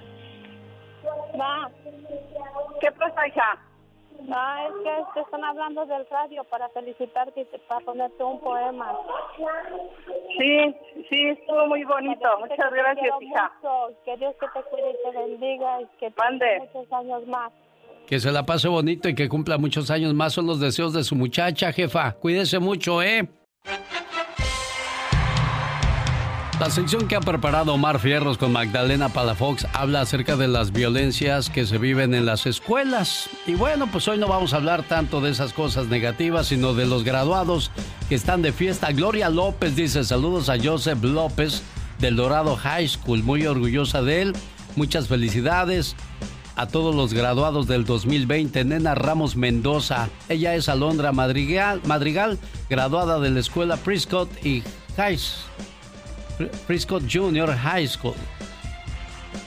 [2.80, 3.69] ¿Qué pasa, hija?
[4.30, 4.36] No,
[4.68, 8.96] es que te están hablando del radio para felicitarte y para ponerte un poema.
[10.38, 10.76] Sí,
[11.08, 12.28] sí, estuvo muy bonito.
[12.38, 13.50] Muchas gracias, hija.
[14.04, 17.52] Que Dios que te cuide y te bendiga y que te muchos años más.
[18.06, 21.02] Que se la pase bonito y que cumpla muchos años más son los deseos de
[21.02, 22.12] su muchacha, jefa.
[22.12, 23.28] Cuídese mucho, ¿eh?
[26.60, 31.48] La sección que ha preparado Omar Fierros con Magdalena Palafox habla acerca de las violencias
[31.48, 33.30] que se viven en las escuelas.
[33.46, 36.84] Y bueno, pues hoy no vamos a hablar tanto de esas cosas negativas, sino de
[36.84, 37.70] los graduados
[38.10, 38.92] que están de fiesta.
[38.92, 41.62] Gloria López dice saludos a Joseph López
[41.98, 44.32] del Dorado High School, muy orgullosa de él.
[44.76, 45.96] Muchas felicidades.
[46.56, 48.66] a todos los graduados del 2020.
[48.66, 50.10] Nena Ramos Mendoza.
[50.28, 52.38] Ella es Alondra Madrigal, Madrigal
[52.68, 54.62] graduada de la escuela Prescott y
[54.98, 55.16] High
[56.66, 58.14] Prescott Junior High School.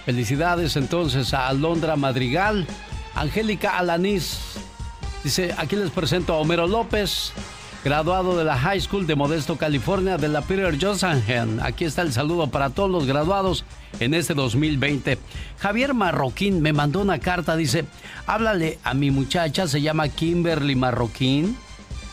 [0.06, 2.68] Felicidades entonces a Alondra Madrigal.
[3.16, 4.56] Angélica Alanís.
[5.24, 7.32] Dice, aquí les presento a Homero López,
[7.84, 11.22] graduado de la High School de Modesto, California, de la Peter Johnson.
[11.62, 13.64] Aquí está el saludo para todos los graduados
[14.00, 15.18] en este 2020.
[15.60, 17.86] Javier Marroquín me mandó una carta, dice,
[18.28, 21.58] háblale a mi muchacha, se llama Kimberly Marroquín.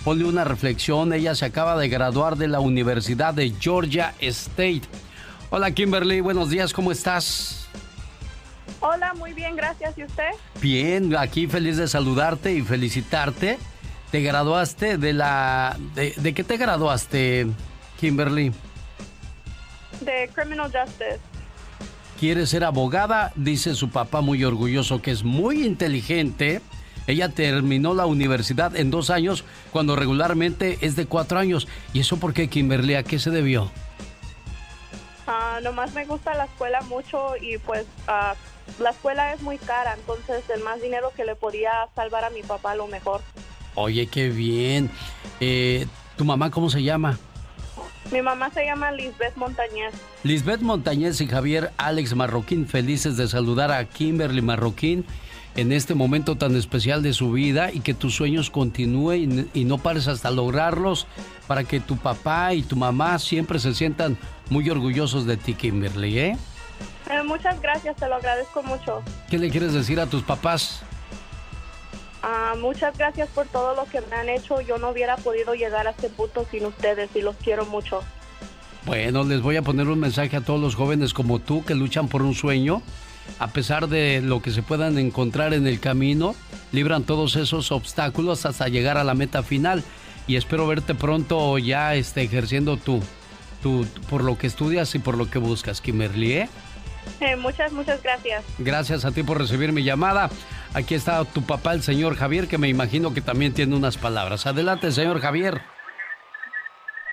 [0.04, 4.82] Ponle una reflexión, ella se acaba de graduar de la Universidad de Georgia State.
[5.50, 7.68] Hola Kimberly, buenos días, ¿cómo estás?
[8.80, 9.98] Hola, muy bien, gracias.
[9.98, 10.30] ¿Y usted?
[10.62, 13.58] Bien, aquí feliz de saludarte y felicitarte.
[14.10, 15.76] ¿Te graduaste de la...
[15.94, 17.48] ¿De, de qué te graduaste,
[18.00, 18.52] Kimberly?
[20.00, 21.20] De Criminal Justice.
[22.18, 26.62] Quiere ser abogada, dice su papá muy orgulloso que es muy inteligente.
[27.06, 31.66] Ella terminó la universidad en dos años cuando regularmente es de cuatro años.
[31.92, 32.94] ¿Y eso por qué, Kimberly?
[32.94, 33.70] ¿A qué se debió?
[35.26, 38.34] Ah, nomás me gusta la escuela mucho y pues ah,
[38.78, 42.42] la escuela es muy cara, entonces el más dinero que le podía salvar a mi
[42.42, 43.20] papá lo mejor.
[43.74, 44.90] Oye, qué bien.
[45.40, 45.86] Eh,
[46.16, 47.18] ¿Tu mamá cómo se llama?
[48.10, 49.94] Mi mamá se llama Lisbeth Montañez.
[50.24, 55.06] Lisbeth Montañez y Javier Alex Marroquín, felices de saludar a Kimberly Marroquín
[55.56, 59.78] en este momento tan especial de su vida y que tus sueños continúen y no
[59.78, 61.06] pares hasta lograrlos
[61.46, 64.16] para que tu papá y tu mamá siempre se sientan
[64.48, 66.38] muy orgullosos de ti, Kimberly, ¿eh?
[67.10, 69.02] Eh, muchas gracias, te lo agradezco mucho.
[69.28, 70.82] ¿Qué le quieres decir a tus papás?
[72.22, 74.60] Ah, muchas gracias por todo lo que me han hecho.
[74.60, 78.00] Yo no hubiera podido llegar a este punto sin ustedes y los quiero mucho.
[78.86, 82.08] Bueno, les voy a poner un mensaje a todos los jóvenes como tú que luchan
[82.08, 82.82] por un sueño.
[83.38, 86.34] A pesar de lo que se puedan encontrar en el camino,
[86.72, 89.82] libran todos esos obstáculos hasta llegar a la meta final.
[90.26, 93.02] Y espero verte pronto ya este, ejerciendo tú,
[93.62, 96.32] tú, por lo que estudias y por lo que buscas, Kimberly.
[96.32, 96.48] ¿eh?
[97.20, 98.44] Eh, muchas, muchas gracias.
[98.58, 100.30] Gracias a ti por recibir mi llamada.
[100.74, 104.46] Aquí está tu papá, el señor Javier, que me imagino que también tiene unas palabras.
[104.46, 105.60] Adelante, señor Javier.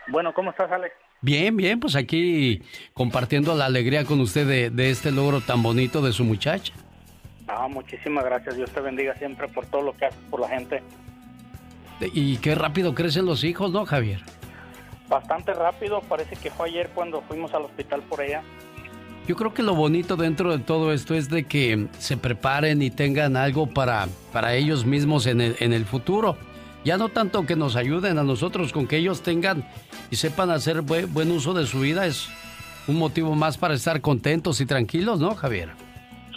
[0.07, 0.93] Bueno, ¿cómo estás, Alex?
[1.21, 2.61] Bien, bien, pues aquí
[2.93, 6.73] compartiendo la alegría con usted de, de este logro tan bonito de su muchacha.
[7.47, 8.55] Ah, muchísimas gracias.
[8.55, 10.83] Dios te bendiga siempre por todo lo que haces por la gente.
[12.13, 14.21] Y qué rápido crecen los hijos, ¿no, Javier?
[15.09, 16.01] Bastante rápido.
[16.01, 18.43] Parece que fue ayer cuando fuimos al hospital por ella.
[19.27, 22.91] Yo creo que lo bonito dentro de todo esto es de que se preparen y
[22.91, 26.37] tengan algo para, para ellos mismos en el, en el futuro.
[26.85, 29.67] Ya no tanto que nos ayuden a nosotros, con que ellos tengan
[30.09, 32.29] y sepan hacer buen, uso de su vida es
[32.87, 35.69] un motivo más para estar contentos y tranquilos, ¿no, Javier?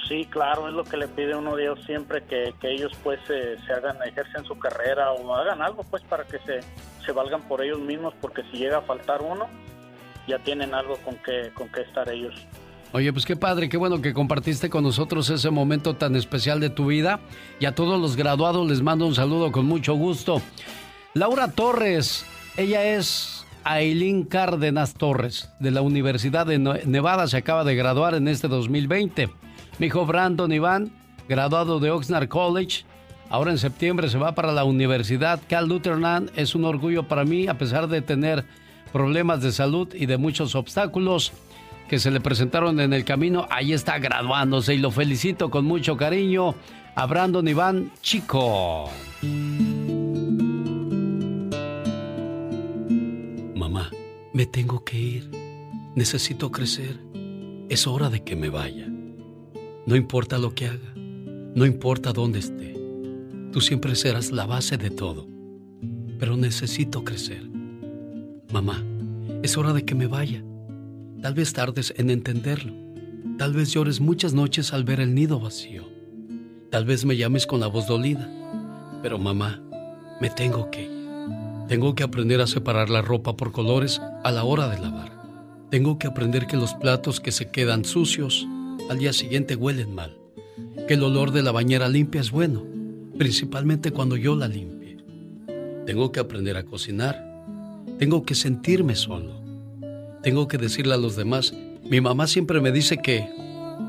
[0.09, 3.21] Sí, claro, es lo que le pide uno de ellos siempre, que, que ellos pues
[3.29, 6.61] se, se hagan, ejercen su carrera o hagan algo pues para que se,
[7.05, 9.47] se valgan por ellos mismos, porque si llega a faltar uno,
[10.27, 12.35] ya tienen algo con que, con que estar ellos.
[12.93, 16.71] Oye, pues qué padre, qué bueno que compartiste con nosotros ese momento tan especial de
[16.71, 17.21] tu vida.
[17.61, 20.43] Y a todos los graduados les mando un saludo con mucho gusto.
[21.14, 27.74] Laura Torres, ella es Aileen Cárdenas Torres, de la Universidad de Nevada, se acaba de
[27.74, 29.28] graduar en este 2020.
[29.78, 30.92] Mi hijo Brandon Iván,
[31.28, 32.84] graduado de Oxnard College,
[33.28, 36.30] ahora en septiembre se va para la Universidad Cal Lutheran.
[36.36, 38.44] Es un orgullo para mí, a pesar de tener
[38.92, 41.32] problemas de salud y de muchos obstáculos
[41.88, 45.96] que se le presentaron en el camino, ahí está graduándose y lo felicito con mucho
[45.96, 46.54] cariño
[46.94, 48.88] a Brandon Iván Chico.
[54.33, 55.31] Me tengo que ir.
[55.95, 56.99] Necesito crecer.
[57.68, 58.89] Es hora de que me vaya.
[59.87, 62.74] No importa lo que haga, no importa dónde esté.
[63.53, 65.26] Tú siempre serás la base de todo.
[66.18, 67.49] Pero necesito crecer.
[68.53, 68.85] Mamá,
[69.43, 70.45] es hora de que me vaya.
[71.22, 72.74] Tal vez tardes en entenderlo.
[73.39, 75.85] Tal vez llores muchas noches al ver el nido vacío.
[76.70, 78.31] Tal vez me llames con la voz dolida.
[79.03, 79.62] Pero mamá,
[80.20, 80.99] me tengo que ir.
[81.71, 85.12] Tengo que aprender a separar la ropa por colores a la hora de lavar.
[85.71, 88.47] Tengo que aprender que los platos que se quedan sucios
[88.91, 90.18] al día siguiente huelen mal.
[90.87, 92.66] Que el olor de la bañera limpia es bueno,
[93.16, 94.99] principalmente cuando yo la limpie.
[95.87, 97.25] Tengo que aprender a cocinar.
[97.99, 99.41] Tengo que sentirme solo
[100.23, 103.27] tengo que decirle a los demás, mi mamá siempre me dice que,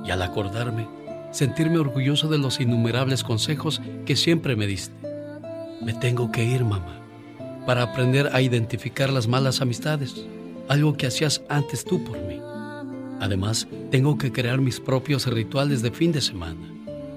[0.05, 0.87] y al acordarme,
[1.31, 4.95] sentirme orgulloso de los innumerables consejos que siempre me diste.
[5.81, 7.00] Me tengo que ir, mamá,
[7.65, 10.25] para aprender a identificar las malas amistades,
[10.67, 12.39] algo que hacías antes tú por mí.
[13.19, 16.59] Además, tengo que crear mis propios rituales de fin de semana.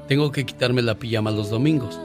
[0.07, 1.99] Tengo que quitarme la pijama los domingos,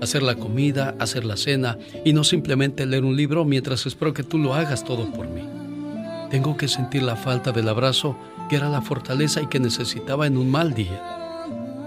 [0.00, 4.24] hacer la comida, hacer la cena y no simplemente leer un libro mientras espero que
[4.24, 5.42] tú lo hagas todo por mí.
[6.30, 8.16] Tengo que sentir la falta del abrazo
[8.48, 11.00] que era la fortaleza y que necesitaba en un mal día.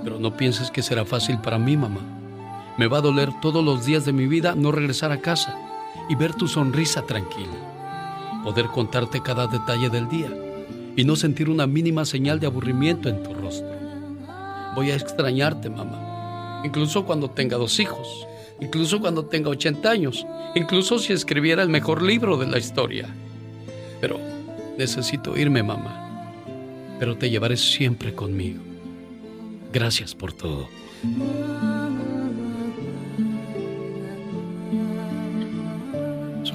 [0.06, 2.00] Pero no pienses que será fácil para mí, mamá.
[2.78, 5.67] Me va a doler todos los días de mi vida no regresar a casa
[6.10, 8.42] y ver tu sonrisa tranquila.
[8.44, 10.30] Poder contarte cada detalle del día
[10.96, 13.70] y no sentir una mínima señal de aburrimiento en tu rostro.
[14.76, 16.62] Voy a extrañarte, mamá.
[16.64, 18.28] Incluso cuando tenga dos hijos.
[18.60, 20.26] Incluso cuando tenga 80 años.
[20.56, 23.08] Incluso si escribiera el mejor libro de la historia.
[24.02, 24.20] Pero
[24.78, 26.34] necesito irme, mamá.
[27.00, 28.62] Pero te llevaré siempre conmigo.
[29.72, 30.68] Gracias por todo.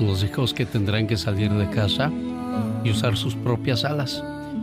[0.06, 2.10] Los hijos que tendrán que salir de casa
[2.84, 4.22] y usar sus propias alas.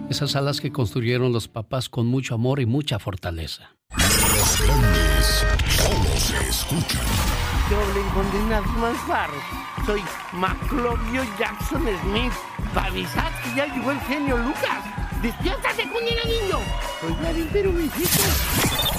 [0.09, 3.75] Esas alas que construyeron los papás con mucho amor y mucha fortaleza.
[3.97, 7.01] Los grandes solo se escuchan.
[7.69, 9.43] Doble condenas más farros.
[9.85, 10.01] Soy
[10.33, 12.33] Maclovio Jackson Smith.
[12.73, 14.83] Para avisar que ya llegó el genio Lucas.
[15.21, 16.59] ¡Despiértate, cuñera niño!
[17.01, 17.71] Soy Vladimir pero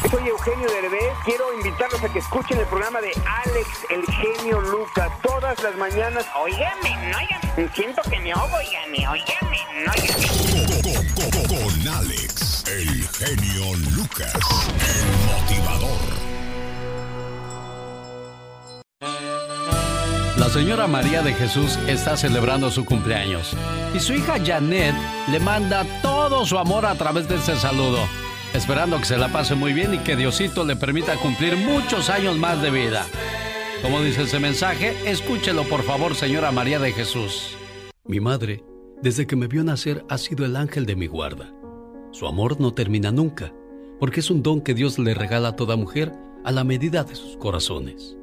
[0.08, 1.12] Soy Eugenio Derbez.
[1.24, 3.12] Quiero invitarlos a que escuchen el programa de
[3.44, 6.26] Alex, el genio Lucas, todas las mañanas.
[6.36, 7.70] Óigame, no, óigame.
[7.74, 10.26] Siento que me oigo, óigame, óigame, no, óigame.
[11.48, 16.20] Con Alex, el genio Lucas, el motivador.
[20.40, 23.54] La señora María de Jesús está celebrando su cumpleaños
[23.94, 24.94] y su hija Janet
[25.28, 27.98] le manda todo su amor a través de este saludo,
[28.54, 32.36] esperando que se la pase muy bien y que Diosito le permita cumplir muchos años
[32.38, 33.06] más de vida.
[33.82, 37.56] Como dice ese mensaje, escúchelo por favor, señora María de Jesús.
[38.04, 38.62] Mi madre,
[39.02, 41.52] desde que me vio nacer, ha sido el ángel de mi guarda.
[42.10, 43.54] Su amor no termina nunca,
[43.98, 46.12] porque es un don que Dios le regala a toda mujer
[46.44, 48.16] a la medida de sus corazones.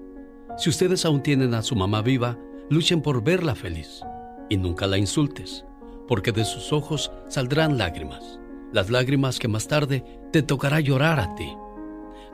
[0.58, 2.38] Si ustedes aún tienen a su mamá viva,
[2.70, 4.02] luchen por verla feliz
[4.50, 5.66] y nunca la insultes,
[6.08, 8.40] porque de sus ojos saldrán lágrimas,
[8.72, 11.52] las lágrimas que más tarde te tocará llorar a ti.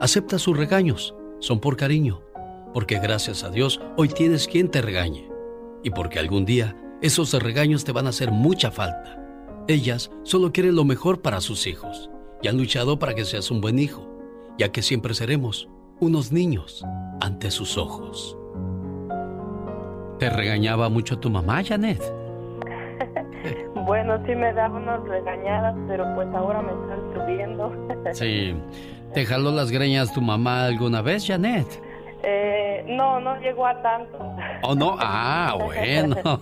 [0.00, 2.22] Acepta sus regaños, son por cariño,
[2.72, 5.28] porque gracias a Dios hoy tienes quien te regañe
[5.82, 9.20] y porque algún día esos regaños te van a hacer mucha falta.
[9.68, 12.10] Ellas solo quieren lo mejor para sus hijos
[12.42, 14.08] y han luchado para que seas un buen hijo,
[14.58, 15.68] ya que siempre seremos
[16.00, 16.84] unos niños
[17.20, 18.36] ante sus ojos.
[20.18, 22.02] ¿Te regañaba mucho tu mamá, Janet?
[23.84, 27.72] Bueno, sí me daba unas regañadas, pero pues ahora me están subiendo.
[28.12, 28.54] sí.
[29.12, 31.66] ¿Te jaló las greñas tu mamá alguna vez, Janet?
[32.22, 34.18] Eh, no, no llegó a tanto.
[34.62, 34.96] ¿Oh, no?
[34.98, 36.16] Ah, bueno.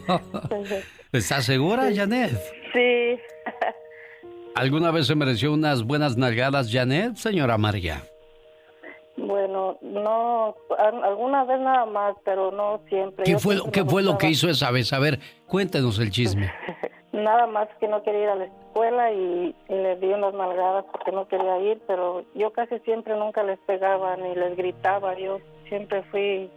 [1.13, 2.39] ¿Estás segura, Janet?
[2.73, 3.19] Sí.
[4.55, 8.03] ¿Alguna vez se mereció unas buenas nalgadas, Janet, señora María?
[9.27, 13.25] Bueno, no, alguna vez nada más, pero no siempre.
[13.25, 14.93] ¿Qué fue, lo, ¿qué fue lo que hizo esa vez?
[14.93, 16.53] A ver, cuéntenos el chisme.
[17.13, 21.13] nada más que no quería ir a la escuela y, le di unas malgadas porque
[21.13, 25.19] no quería ir, pero yo casi siempre nunca les pegaba ni les gritaba.
[25.19, 26.51] Yo siempre fui,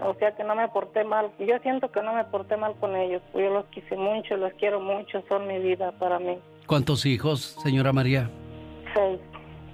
[0.00, 1.30] o sea que no me porté mal.
[1.38, 3.22] Yo siento que no me porté mal con ellos.
[3.34, 6.38] Yo los quise mucho, los quiero mucho, son mi vida para mí.
[6.66, 8.30] ¿Cuántos hijos, señora María?
[8.94, 9.20] Seis.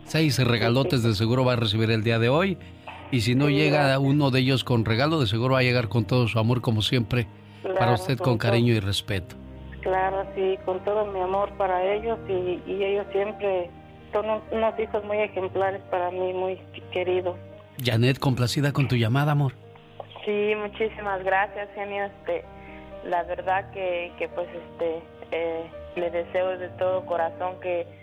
[0.08, 2.56] Seis regalotes de seguro va a recibir el día de hoy.
[3.10, 6.06] Y si no llega uno de ellos con regalo, de seguro va a llegar con
[6.06, 7.26] todo su amor, como siempre,
[7.78, 9.36] para usted con, cariño y respeto.
[9.82, 13.68] Claro, sí, con todo mi amor para ellos y, ellos siempre
[14.10, 16.58] son unos hijos muy ejemplares para mí, muy
[16.90, 17.36] queridos.
[17.84, 19.52] Janet, complacida con tu llamada, amor.
[20.24, 22.04] Sí, muchísimas gracias, genio.
[22.04, 22.46] Este,
[23.04, 25.02] la verdad que, que pues, este,
[25.32, 27.97] eh, le deseo de todo corazón que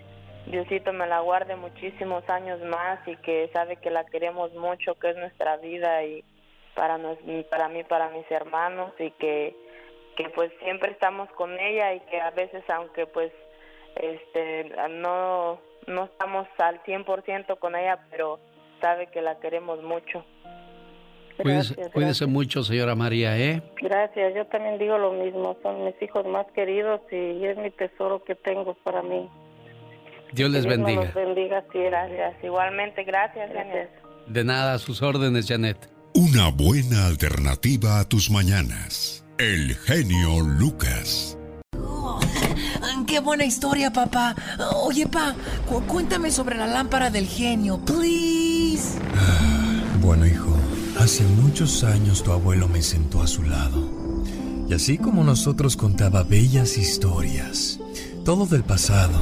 [0.46, 5.10] Diosito me la guarde muchísimos años más y que sabe que la queremos mucho, que
[5.10, 6.24] es nuestra vida y
[6.74, 6.98] para
[7.50, 9.56] para mí, para mis hermanos y que
[10.16, 13.32] que pues siempre estamos con ella y que a veces aunque pues
[13.96, 18.38] este no no estamos al 100% con ella, pero
[18.80, 20.24] sabe que la queremos mucho.
[21.92, 23.62] cuídese, mucho, señora María, ¿eh?
[23.80, 28.24] Gracias, yo también digo lo mismo, son mis hijos más queridos y es mi tesoro
[28.24, 29.28] que tengo para mí.
[30.32, 31.02] Dios les bendiga.
[31.02, 32.34] Dios bendiga, sí, gracias.
[32.42, 33.90] Igualmente, gracias, Janet.
[34.26, 35.88] De nada, a sus órdenes, Janet.
[36.14, 39.24] Una buena alternativa a tus mañanas.
[39.38, 41.38] El genio Lucas.
[41.78, 42.18] Oh,
[43.06, 44.34] ¡Qué buena historia, papá!
[44.82, 45.34] Oye, pa,
[45.86, 48.98] cuéntame sobre la lámpara del genio, please.
[49.14, 50.56] Ah, bueno, hijo,
[50.98, 53.88] hace muchos años tu abuelo me sentó a su lado.
[54.68, 57.78] Y así como nosotros contaba bellas historias,
[58.24, 59.20] todo del pasado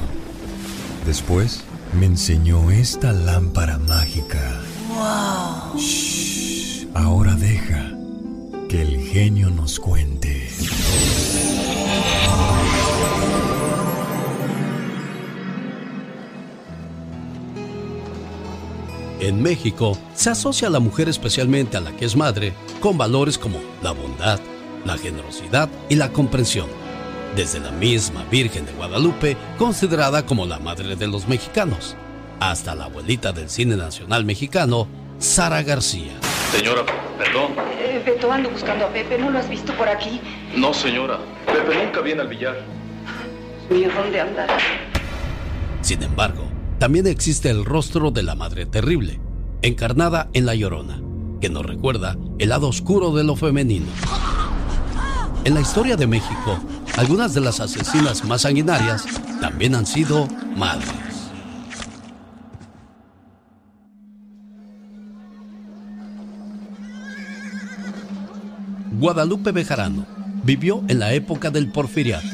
[1.07, 1.63] Después
[1.99, 4.61] me enseñó esta lámpara mágica.
[4.89, 5.81] ¡Wow!
[6.95, 7.93] ahora deja
[8.69, 10.49] que el genio nos cuente.
[19.21, 23.39] En México se asocia a la mujer, especialmente a la que es madre, con valores
[23.39, 24.39] como la bondad,
[24.85, 26.84] la generosidad y la comprensión.
[27.37, 31.97] Desde la misma Virgen de Guadalupe, considerada como la madre de los mexicanos,
[32.39, 34.87] hasta la abuelita del cine nacional mexicano,
[35.19, 36.13] Sara García.
[36.53, 36.83] Señora,
[37.19, 37.53] perdón.
[37.77, 39.19] Eh, Beto, ando buscando a Pepe.
[39.19, 40.21] ¿No lo has visto por aquí?
[40.55, 41.19] No, señora.
[41.47, 42.55] Pepe nunca viene al billar.
[43.69, 44.57] Mío, ¿dónde andará?
[45.81, 46.45] Sin embargo,
[46.79, 49.21] también existe el rostro de la Madre Terrible,
[49.63, 51.03] encarnada en La Llorona,
[51.41, 53.87] que nos recuerda el lado oscuro de lo femenino.
[55.45, 56.59] En la historia de México,
[56.97, 59.05] algunas de las asesinas más sanguinarias
[59.41, 60.91] también han sido madres.
[68.93, 70.07] Guadalupe Bejarano
[70.45, 72.27] vivió en la época del porfiriato.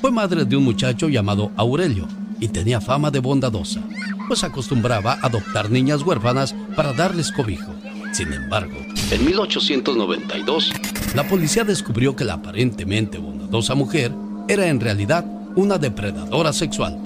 [0.00, 2.08] Fue madre de un muchacho llamado Aurelio
[2.40, 3.82] y tenía fama de bondadosa,
[4.26, 7.72] pues acostumbraba a adoptar niñas huérfanas para darles cobijo.
[8.12, 8.76] Sin embargo,
[9.10, 10.72] en 1892,
[11.14, 13.37] la policía descubrió que la aparentemente bondadosa
[13.74, 14.12] mujer
[14.48, 15.24] era en realidad
[15.56, 16.98] una depredadora sexual,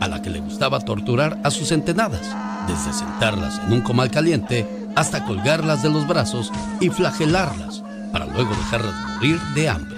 [0.00, 2.34] a la que le gustaba torturar a sus entenadas,
[2.68, 7.82] desde sentarlas en un comal caliente hasta colgarlas de los brazos y flagelarlas
[8.12, 9.96] para luego dejarlas morir de hambre.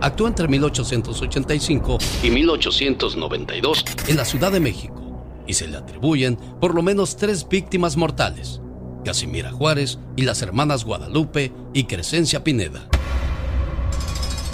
[0.00, 5.00] Actuó entre 1885 y 1892 en la Ciudad de México
[5.46, 8.60] y se le atribuyen por lo menos tres víctimas mortales,
[9.04, 12.88] Casimira Juárez y las hermanas Guadalupe y Crescencia Pineda.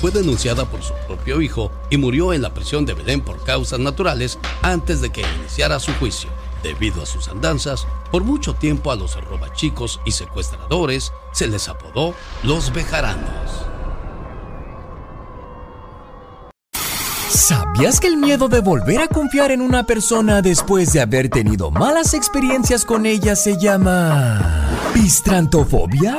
[0.01, 3.80] Fue denunciada por su propio hijo y murió en la prisión de Belén por causas
[3.80, 6.30] naturales antes de que iniciara su juicio.
[6.62, 12.14] Debido a sus andanzas, por mucho tiempo a los robachicos y secuestradores se les apodó
[12.42, 13.66] los bejaranos.
[17.28, 21.70] ¿Sabías que el miedo de volver a confiar en una persona después de haber tenido
[21.70, 26.18] malas experiencias con ella se llama pistrantofobia?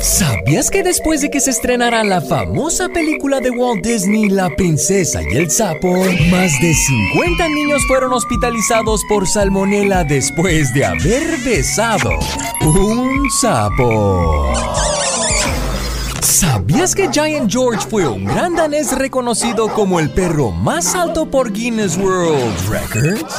[0.00, 5.20] ¿Sabías que después de que se estrenara la famosa película de Walt Disney La princesa
[5.22, 5.92] y el sapo,
[6.30, 12.10] más de 50 niños fueron hospitalizados por salmonela después de haber besado
[12.62, 14.54] un sapo?
[16.22, 21.52] ¿Sabías que Giant George fue un gran danés reconocido como el perro más alto por
[21.52, 23.34] Guinness World Records?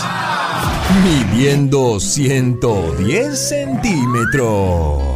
[1.03, 5.11] Midiendo 110 centímetros.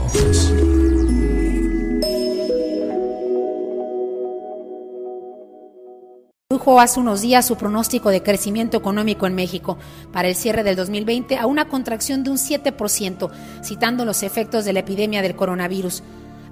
[6.56, 9.78] Redujo hace unos días su pronóstico de crecimiento económico en México
[10.14, 13.30] para el cierre del 2020 a una contracción de un 7%,
[13.62, 16.02] citando los efectos de la epidemia del coronavirus.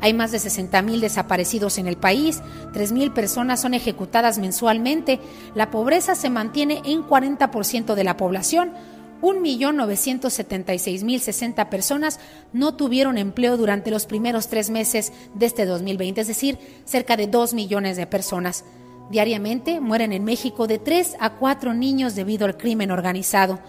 [0.02, 2.42] Hay más de 60 mil desaparecidos en el país,
[2.74, 5.22] 3 mil personas son ejecutadas mensualmente,
[5.56, 8.74] la pobreza se mantiene en 40% de la población,
[9.22, 12.20] 1.976.060 personas
[12.52, 17.28] no tuvieron empleo durante los primeros tres meses de este 2020, es decir, cerca de
[17.28, 18.66] 2 millones de personas.
[19.10, 23.60] Diariamente mueren en México de 3 a 4 niños debido al crimen organizado.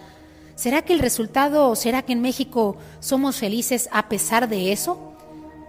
[0.54, 5.12] ¿Será que el resultado será que en México somos felices a pesar de eso?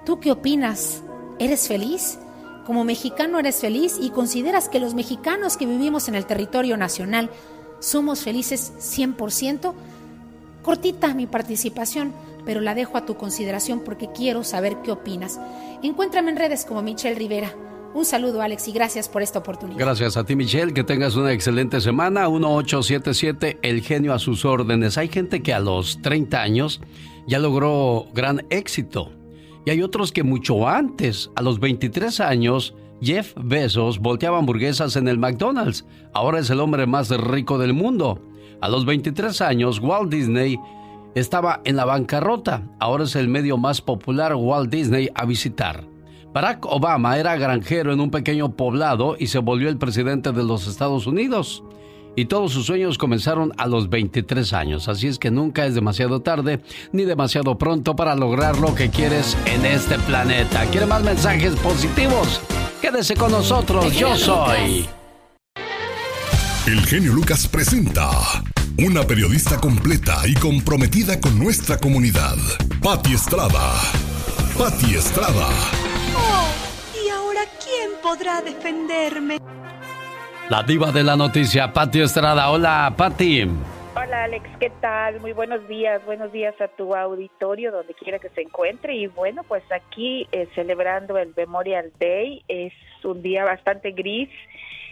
[0.05, 1.01] ¿Tú qué opinas?
[1.39, 2.19] ¿Eres feliz?
[2.65, 7.29] Como mexicano eres feliz y consideras que los mexicanos que vivimos en el territorio nacional
[7.79, 9.73] somos felices 100%?
[10.61, 12.13] Cortita mi participación,
[12.45, 15.39] pero la dejo a tu consideración porque quiero saber qué opinas.
[15.83, 17.53] Encuéntrame en redes como Michelle Rivera.
[17.95, 19.79] Un saludo, Alex, y gracias por esta oportunidad.
[19.79, 20.73] Gracias a ti, Michelle.
[20.73, 22.27] Que tengas una excelente semana.
[22.27, 24.97] 1877, el genio a sus órdenes.
[24.97, 26.81] Hay gente que a los 30 años
[27.25, 29.13] ya logró gran éxito.
[29.65, 35.07] Y hay otros que mucho antes, a los 23 años, Jeff Bezos volteaba hamburguesas en
[35.07, 35.85] el McDonald's.
[36.13, 38.21] Ahora es el hombre más rico del mundo.
[38.59, 40.59] A los 23 años, Walt Disney
[41.15, 42.67] estaba en la bancarrota.
[42.77, 45.94] Ahora es el medio más popular Walt Disney a visitar.
[46.35, 50.67] Barack Obama era granjero en un pequeño poblado y se volvió el presidente de los
[50.67, 51.63] Estados Unidos.
[52.17, 56.21] Y todos sus sueños comenzaron a los 23 años, así es que nunca es demasiado
[56.21, 56.59] tarde
[56.91, 60.65] ni demasiado pronto para lograr lo que quieres en este planeta.
[60.65, 62.41] ¿Quiere más mensajes positivos?
[62.81, 64.89] Quédese con nosotros, yo soy.
[66.67, 68.09] El genio Lucas presenta
[68.77, 72.35] una periodista completa y comprometida con nuestra comunidad.
[72.83, 73.71] Patti Estrada.
[74.57, 75.47] Patti Estrada.
[77.45, 79.37] Oh, ¿y ahora quién podrá defenderme?
[80.49, 82.49] La diva de la noticia, Pati Estrada.
[82.49, 83.43] Hola, Pati.
[83.95, 85.19] Hola Alex, ¿qué tal?
[85.21, 89.43] Muy buenos días, buenos días a tu auditorio donde quiera que se encuentre y bueno,
[89.43, 92.73] pues aquí eh, celebrando el Memorial Day, es
[93.03, 94.29] un día bastante gris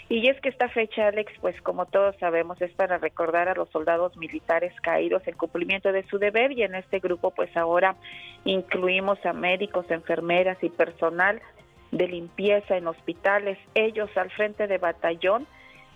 [0.07, 3.69] y es que esta fecha Alex, pues como todos sabemos, es para recordar a los
[3.71, 7.97] soldados militares caídos en cumplimiento de su deber y en este grupo pues ahora
[8.45, 11.41] incluimos a médicos, enfermeras y personal
[11.93, 15.45] de limpieza en hospitales, ellos al frente de batallón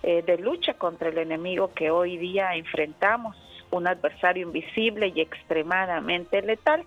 [0.03, 3.35] eh, de lucha contra el enemigo que hoy día enfrentamos,
[3.71, 6.83] un adversario invisible y extremadamente letal.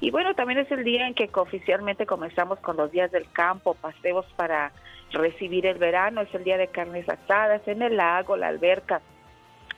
[0.00, 3.74] Y bueno, también es el día en que oficialmente comenzamos con los días del campo,
[3.74, 4.72] paseos para
[5.10, 9.02] recibir el verano, es el día de carnes asadas en el lago, la alberca,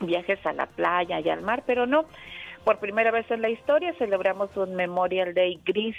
[0.00, 2.04] viajes a la playa y al mar, pero no,
[2.64, 5.96] por primera vez en la historia celebramos un Memorial Day gris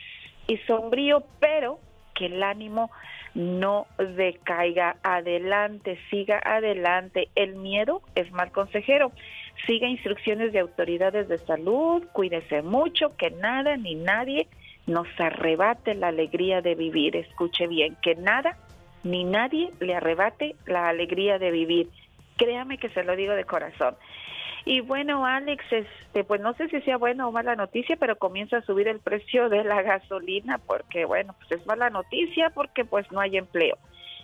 [0.47, 1.79] y sombrío, pero
[2.15, 2.89] que el ánimo
[3.35, 7.27] no decaiga, adelante, siga adelante.
[7.35, 9.11] El miedo es mal consejero.
[9.67, 14.47] Siga instrucciones de autoridades de salud, cuídese mucho, que nada ni nadie
[14.87, 17.15] nos arrebate la alegría de vivir.
[17.15, 18.57] Escuche bien, que nada
[19.03, 21.89] ni nadie le arrebate la alegría de vivir.
[22.37, 23.95] Créame que se lo digo de corazón.
[24.65, 28.57] Y bueno, Alex, este, pues no sé si sea buena o mala noticia, pero comienza
[28.57, 33.09] a subir el precio de la gasolina porque, bueno, pues es mala noticia porque pues
[33.11, 33.77] no hay empleo.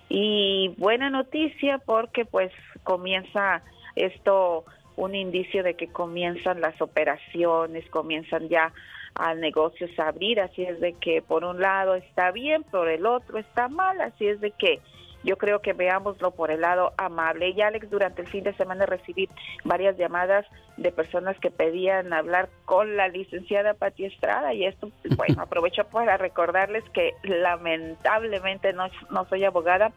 [0.10, 2.52] Y buena noticia porque pues
[2.84, 3.62] comienza
[3.96, 4.66] esto
[4.96, 8.74] un indicio de que comienzan las operaciones, comienzan ya
[9.16, 13.06] a negocios a abrir, así es de que por un lado está bien, por el
[13.06, 14.80] otro está mal, así es de que
[15.24, 17.50] yo creo que veámoslo por el lado amable.
[17.50, 19.30] Y Alex, durante el fin de semana recibí
[19.64, 20.46] varias llamadas
[20.78, 26.18] de personas que pedían hablar con la licenciada Pati Estrada y esto, bueno, aprovecho para
[26.18, 29.92] recordarles que lamentablemente no, no soy abogada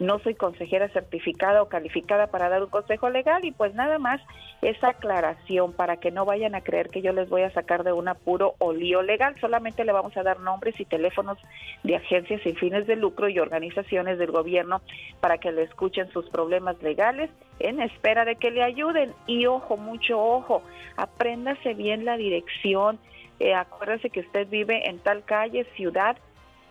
[0.00, 4.20] no soy consejera certificada o calificada para dar un consejo legal y pues nada más
[4.62, 7.92] esa aclaración para que no vayan a creer que yo les voy a sacar de
[7.92, 11.38] un apuro o lío legal, solamente le vamos a dar nombres y teléfonos
[11.84, 14.80] de agencias sin fines de lucro y organizaciones del gobierno
[15.20, 19.12] para que le escuchen sus problemas legales en espera de que le ayuden.
[19.26, 20.62] Y ojo, mucho ojo,
[20.96, 22.98] apréndase bien la dirección,
[23.38, 26.16] eh, acuérdese que usted vive en tal calle, ciudad,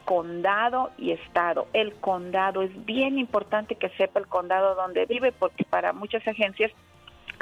[0.09, 1.67] condado y estado.
[1.71, 6.71] El condado es bien importante que sepa el condado donde vive porque para muchas agencias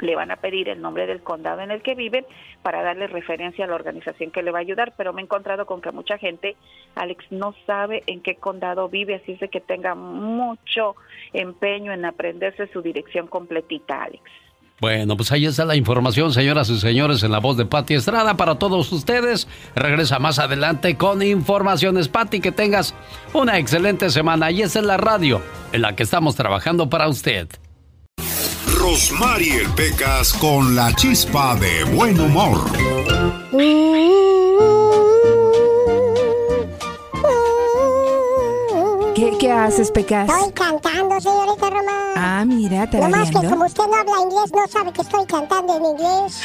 [0.00, 2.26] le van a pedir el nombre del condado en el que vive
[2.60, 5.64] para darle referencia a la organización que le va a ayudar, pero me he encontrado
[5.64, 6.56] con que mucha gente,
[6.94, 10.94] Alex, no sabe en qué condado vive, así es de que tenga mucho
[11.32, 14.22] empeño en aprenderse su dirección completita, Alex.
[14.80, 18.36] Bueno, pues ahí está la información, señoras y señores, en la voz de Patti Estrada
[18.36, 19.48] para todos ustedes.
[19.74, 22.08] Regresa más adelante con informaciones.
[22.08, 22.94] Patti, que tengas
[23.32, 24.52] una excelente semana.
[24.52, 25.42] Y esa es la radio
[25.72, 27.48] en la que estamos trabajando para usted.
[28.78, 32.58] Rosmarie Pecas con la chispa de buen humor.
[39.38, 40.28] ¿Qué, haces, Pecas?
[40.28, 42.12] Estoy cantando, señorita Román.
[42.16, 45.24] Ah, mira, te No más que como usted no habla inglés, no sabe que estoy
[45.26, 46.40] cantando en inglés.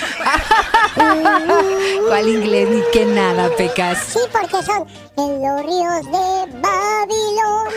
[2.07, 2.69] ¿Cuál inglés?
[2.69, 3.97] Ni que nada, Pecas.
[4.09, 4.85] Sí, porque son
[5.17, 7.73] en los ríos de Babilón.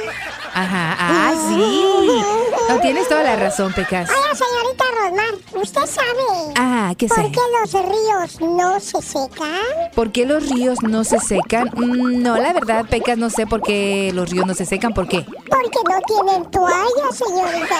[0.52, 2.22] Ajá, ah, sí.
[2.68, 4.10] No, tienes toda la razón, Pecas.
[4.10, 6.52] Oiga, señorita Rosmar, ¿usted sabe?
[6.56, 7.30] Ah, ¿qué ¿Por sé?
[7.30, 9.60] qué los ríos no se secan?
[9.94, 11.70] ¿Por qué los ríos no se secan?
[11.74, 14.92] Mm, No, la verdad, Pecas, no sé por qué los ríos no se secan.
[15.06, 15.24] ¿Por qué?
[15.48, 17.76] Porque no tienen toalla, señorita.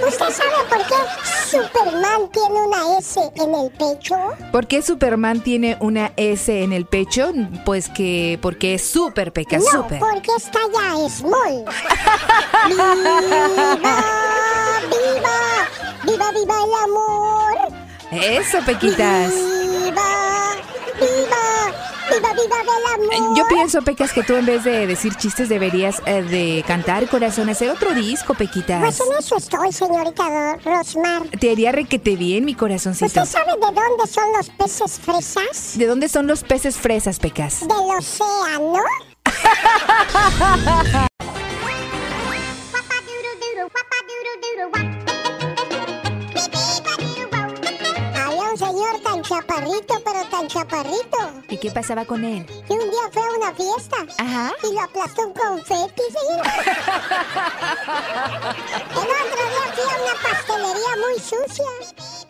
[0.06, 0.94] ¿Usted sabe por qué
[1.48, 4.16] Superman tiene una S en el pecho?
[4.50, 7.32] ¿Por qué Superman tiene una S en el pecho?
[7.64, 11.64] Pues que porque es súper, Pecas, No, porque está ya small.
[12.68, 12.90] ¡Viva!
[14.90, 15.38] ¡Viva!
[16.04, 17.56] ¡Viva, viva el amor!
[18.10, 19.32] Eso, Pequitas.
[19.32, 20.56] ¡Viva!
[21.00, 21.85] ¡Viva!
[22.16, 23.36] ¡Viva, viva el amor!
[23.36, 27.48] Yo pienso, Pecas, que tú en vez de decir chistes deberías eh, de cantar, corazón,
[27.48, 28.80] hacer otro disco, Pequitas.
[28.80, 31.28] Pues en eso estoy, señorita Rosmar.
[31.38, 33.06] Te haría requete bien, mi corazoncito.
[33.06, 35.78] ¿Usted sabe de dónde son los peces fresas?
[35.78, 37.60] ¿De dónde son los peces fresas, Pecas?
[37.60, 38.80] Del océano.
[48.24, 50.02] Había un señor tan chaparrito,
[50.36, 51.18] tan chaparrito.
[51.48, 52.44] ¿Y qué pasaba con él?
[52.68, 53.96] Y un día fue a una fiesta.
[54.18, 54.52] Ajá.
[54.62, 56.46] Y lo aplastó un confeti, señor.
[58.90, 61.70] El otro día fui a una pastelería muy sucia.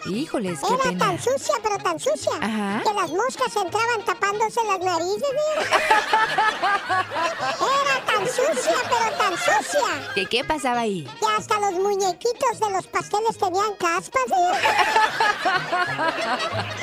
[0.07, 0.99] Híjoles, qué Era pena.
[0.99, 2.81] tan sucia, pero tan sucia, Ajá.
[2.85, 5.31] que las moscas entraban tapándose las narices.
[7.61, 10.12] Era tan sucia, pero tan sucia.
[10.15, 11.09] ¿Qué, qué pasaba ahí?
[11.19, 14.23] Que hasta los muñequitos de los pasteles tenían caspas.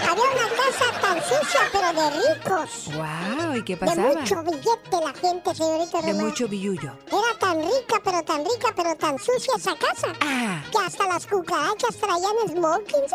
[0.09, 2.69] Había una casa tan sucia, pero de ricos.
[2.95, 3.55] ¡Wow!
[3.55, 4.13] ¿Y qué De pasaba?
[4.13, 6.25] mucho billete la gente, señorita De Román.
[6.27, 6.91] mucho billullo.
[7.07, 10.07] Era tan rica, pero tan rica, pero tan sucia esa casa.
[10.21, 10.61] Ah.
[10.71, 13.03] Que hasta las cucarachas traían smoking.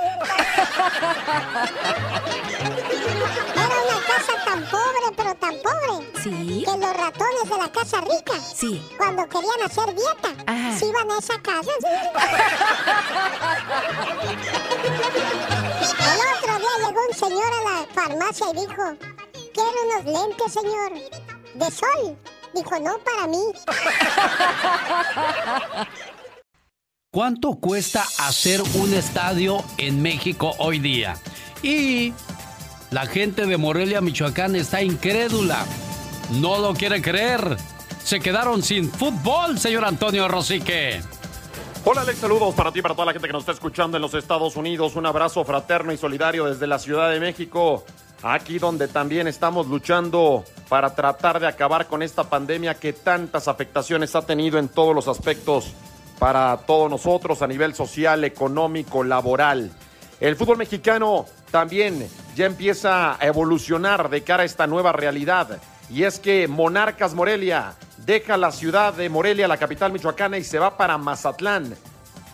[3.55, 6.13] Era una casa tan pobre, pero tan pobre.
[6.23, 6.65] Sí.
[6.65, 8.35] Que los ratones de la casa rica.
[8.41, 8.83] Sí.
[8.97, 10.79] Cuando querían hacer dieta, Ajá.
[10.79, 11.71] se iban a esa casa.
[15.99, 16.48] El otro
[16.79, 18.97] llegó un señor a la farmacia y dijo,
[19.53, 20.93] quiero unos lentes, señor,
[21.55, 22.19] de sol.
[22.55, 23.39] Dijo, no para mí.
[27.11, 31.17] ¿Cuánto cuesta hacer un estadio en México hoy día?
[31.63, 32.13] Y
[32.91, 35.65] la gente de Morelia, Michoacán está incrédula.
[36.33, 37.57] No lo quiere creer.
[38.05, 41.03] Se quedaron sin fútbol, señor Antonio Rosique.
[41.91, 44.13] Hola Alex, saludos para ti para toda la gente que nos está escuchando en los
[44.13, 44.95] Estados Unidos.
[44.95, 47.83] Un abrazo fraterno y solidario desde la Ciudad de México,
[48.23, 54.15] aquí donde también estamos luchando para tratar de acabar con esta pandemia que tantas afectaciones
[54.15, 55.73] ha tenido en todos los aspectos
[56.19, 59.71] para todos nosotros a nivel social, económico, laboral.
[60.21, 62.07] El fútbol mexicano también
[62.37, 65.59] ya empieza a evolucionar de cara a esta nueva realidad.
[65.89, 67.77] Y es que Monarcas Morelia
[68.09, 71.77] deja la ciudad de Morelia, la capital michoacana, y se va para Mazatlán.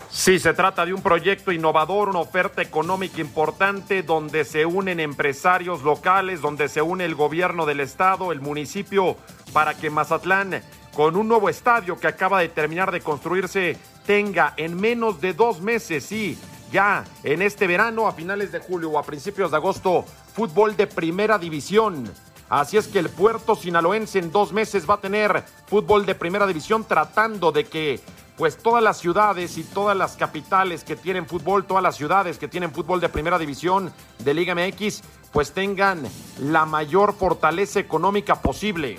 [0.09, 5.83] Sí, se trata de un proyecto innovador, una oferta económica importante donde se unen empresarios
[5.83, 9.17] locales, donde se une el gobierno del estado, el municipio,
[9.53, 13.77] para que Mazatlán, con un nuevo estadio que acaba de terminar de construirse,
[14.07, 16.39] tenga en menos de dos meses, sí,
[16.71, 20.87] ya en este verano, a finales de julio o a principios de agosto, fútbol de
[20.87, 22.13] primera división.
[22.49, 26.47] Así es que el puerto sinaloense en dos meses va a tener fútbol de primera
[26.47, 28.01] división tratando de que
[28.37, 32.49] pues todas las ciudades y todas las capitales que tienen fútbol, todas las ciudades que
[32.49, 35.03] tienen fútbol de primera división de Liga MX,
[35.33, 36.03] pues tengan
[36.41, 38.99] la mayor fortaleza económica posible.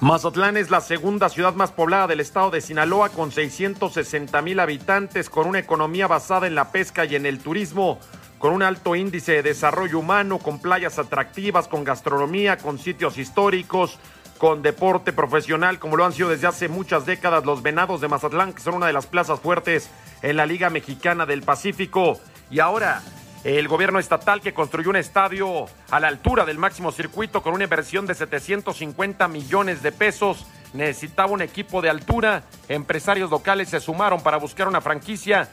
[0.00, 5.30] Mazatlán es la segunda ciudad más poblada del estado de Sinaloa con 660 mil habitantes,
[5.30, 7.98] con una economía basada en la pesca y en el turismo,
[8.38, 13.98] con un alto índice de desarrollo humano, con playas atractivas, con gastronomía, con sitios históricos,
[14.38, 18.52] con deporte profesional, como lo han sido desde hace muchas décadas los Venados de Mazatlán,
[18.52, 19.90] que son una de las plazas fuertes
[20.22, 22.20] en la Liga Mexicana del Pacífico.
[22.50, 23.02] Y ahora
[23.44, 27.64] el gobierno estatal que construyó un estadio a la altura del máximo circuito con una
[27.64, 30.46] inversión de 750 millones de pesos.
[30.74, 32.42] Necesitaba un equipo de altura.
[32.68, 35.48] Empresarios locales se sumaron para buscar una franquicia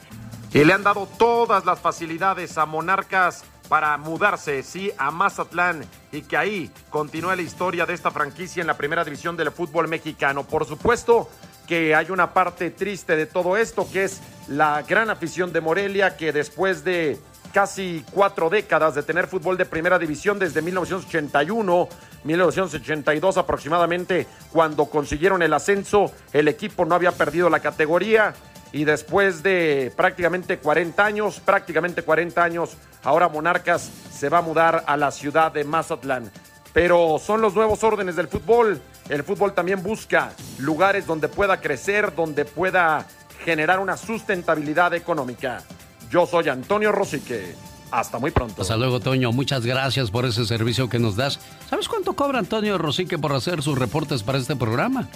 [0.54, 6.22] y le han dado todas las facilidades a Monarcas para mudarse, sí, a Mazatlán y
[6.22, 10.44] que ahí continúe la historia de esta franquicia en la primera división del fútbol mexicano.
[10.44, 11.28] Por supuesto
[11.68, 16.18] que hay una parte triste de todo esto, que es la gran afición de Morelia,
[16.18, 17.20] que después de
[17.52, 21.88] casi cuatro décadas de tener fútbol de primera división desde 1981,
[22.26, 28.36] 1982 aproximadamente, cuando consiguieron el ascenso, el equipo no había perdido la categoría
[28.74, 32.72] y después de prácticamente 40 años, prácticamente 40 años,
[33.04, 36.32] ahora Monarcas se va a mudar a la ciudad de Mazatlán.
[36.74, 38.82] Pero son los nuevos órdenes del fútbol.
[39.10, 43.06] El fútbol también busca lugares donde pueda crecer, donde pueda
[43.46, 45.62] generar una sustentabilidad económica.
[46.10, 47.56] Yo soy Antonio Rosique.
[47.92, 48.64] Hasta muy pronto.
[48.64, 49.32] Hasta luego, Toño.
[49.32, 51.40] Muchas gracias por ese servicio que nos das.
[51.70, 55.08] ¿Sabes cuánto cobra Antonio Rosique por hacer sus reportes para este programa?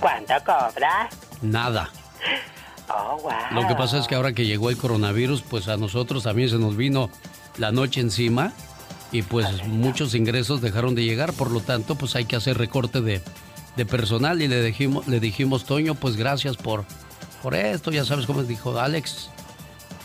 [0.00, 1.10] ¿Cuánto cobra?
[1.42, 1.90] Nada.
[2.88, 3.62] Oh, wow.
[3.62, 6.58] Lo que pasa es que ahora que llegó el coronavirus, pues a nosotros también se
[6.58, 7.10] nos vino
[7.56, 8.52] la noche encima
[9.12, 13.00] y pues muchos ingresos dejaron de llegar, por lo tanto, pues hay que hacer recorte
[13.00, 13.22] de,
[13.76, 16.84] de personal y le dijimos, le dijimos, Toño, pues gracias por,
[17.42, 19.30] por esto, ya sabes cómo dijo Alex.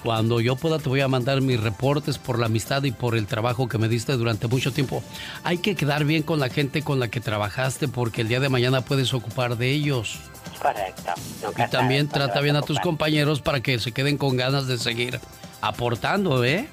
[0.04, 3.28] Cuando yo pueda te voy a mandar mis reportes por la amistad y por el
[3.28, 5.04] trabajo que me diste durante mucho tiempo.
[5.44, 8.48] Hay que quedar bien con la gente con la que trabajaste porque el día de
[8.48, 10.20] mañana puedes ocupar de ellos.
[10.62, 11.14] Correcto.
[11.44, 14.68] Nunca Y también sabes trata bien a tus compañeros para que se queden con ganas
[14.68, 15.20] de seguir
[15.62, 16.68] aportando, ¿eh?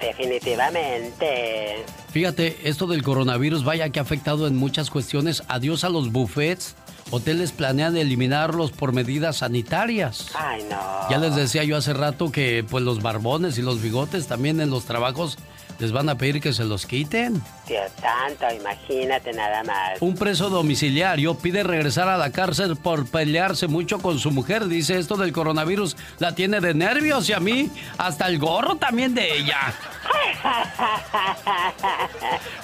[0.00, 1.84] Definitivamente.
[2.10, 5.42] Fíjate, esto del coronavirus vaya que ha afectado en muchas cuestiones.
[5.48, 6.74] Adiós a los buffets.
[7.12, 10.28] Hoteles planean eliminarlos por medidas sanitarias.
[10.34, 11.10] Ay, no.
[11.10, 14.70] Ya les decía yo hace rato que pues los barbones y los bigotes también en
[14.70, 15.36] los trabajos
[15.80, 17.42] les van a pedir que se los quiten.
[17.66, 20.00] Dios santo, imagínate nada más.
[20.00, 24.66] Un preso domiciliario pide regresar a la cárcel por pelearse mucho con su mujer.
[24.66, 29.14] Dice esto del coronavirus la tiene de nervios y a mí hasta el gorro también
[29.14, 29.74] de ella.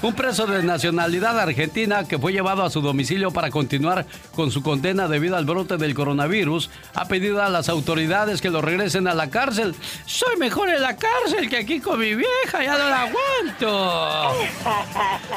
[0.02, 4.62] Un preso de nacionalidad argentina que fue llevado a su domicilio para continuar con su
[4.62, 9.14] condena debido al brote del coronavirus ha pedido a las autoridades que lo regresen a
[9.14, 9.74] la cárcel.
[10.06, 14.32] Soy mejor en la cárcel que aquí con mi vieja, ya no la aguanto.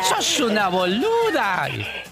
[0.03, 1.67] ¡Sos una boluda!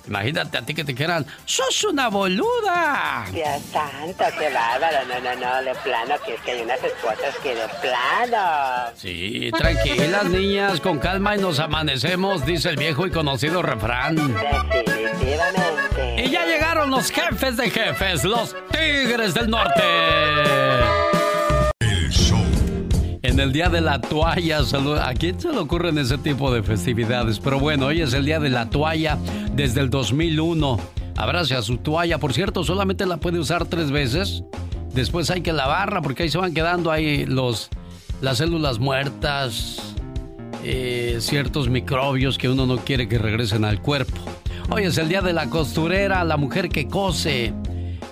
[0.08, 1.26] Imagínate a ti que te quieran.
[1.46, 3.26] ¡Sos una boluda!
[3.32, 4.98] Dios santo, qué bárbaro.
[5.08, 8.92] No, no, no, de plano, que es que hay unas esposas que de plano.
[8.96, 9.52] Sí,
[9.88, 14.16] tranquilas, niñas, con calma y nos amanecemos, dice el viejo y conocido refrán.
[14.16, 16.26] Definitivamente.
[16.26, 19.84] Y ya llegaron los jefes de jefes, los Tigres del Norte.
[23.24, 24.60] En el día de la toalla,
[25.04, 27.40] ¿a quién se le ocurren ese tipo de festividades?
[27.40, 29.18] Pero bueno, hoy es el día de la toalla
[29.52, 30.80] desde el 2001.
[31.18, 34.44] Abrace a su toalla, por cierto, solamente la puede usar tres veces.
[34.94, 37.70] Después hay que lavarla porque ahí se van quedando ahí los,
[38.22, 39.96] las células muertas,
[40.64, 44.18] eh, ciertos microbios que uno no quiere que regresen al cuerpo.
[44.70, 47.54] Hoy es el día de la costurera, la mujer que cose.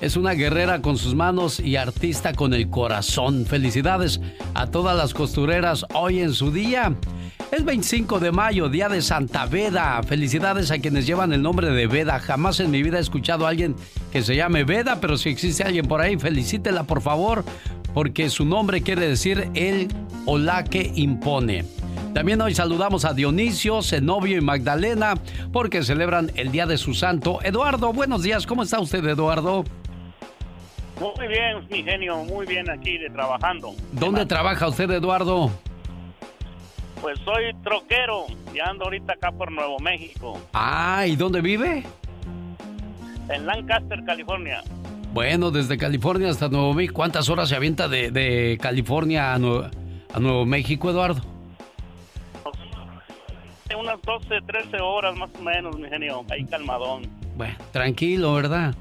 [0.01, 3.45] Es una guerrera con sus manos y artista con el corazón.
[3.45, 4.21] Felicidades
[4.53, 6.95] a todas las costureras hoy en su día.
[7.55, 10.03] Es 25 de mayo, día de Santa Veda.
[10.03, 12.19] Felicidades a quienes llevan el nombre de Veda.
[12.19, 13.77] Jamás en mi vida he escuchado a alguien
[14.11, 17.45] que se llame Veda, pero si existe alguien por ahí, felicítela por favor,
[17.93, 19.87] porque su nombre quiere decir el
[20.25, 21.63] o la que impone.
[22.13, 25.13] También hoy saludamos a Dionisio, Zenobio y Magdalena
[25.53, 27.39] porque celebran el día de su santo.
[27.41, 28.45] Eduardo, buenos días.
[28.45, 29.63] ¿Cómo está usted, Eduardo?
[30.99, 33.73] Muy bien, mi genio, muy bien aquí de trabajando.
[33.93, 35.51] ¿Dónde trabaja usted, Eduardo?
[37.05, 40.41] Pues soy troquero y ando ahorita acá por Nuevo México.
[40.53, 41.83] Ah, ¿y dónde vive?
[43.29, 44.63] En Lancaster, California.
[45.13, 46.95] Bueno, desde California hasta Nuevo México.
[46.95, 51.21] ¿Cuántas horas se avienta de, California a, a Nuevo México, Eduardo?
[53.79, 56.25] Unas 12, 13 horas más o menos, mi genio.
[56.31, 57.03] Ahí calmadón.
[57.37, 58.73] Bueno, tranquilo, ¿verdad?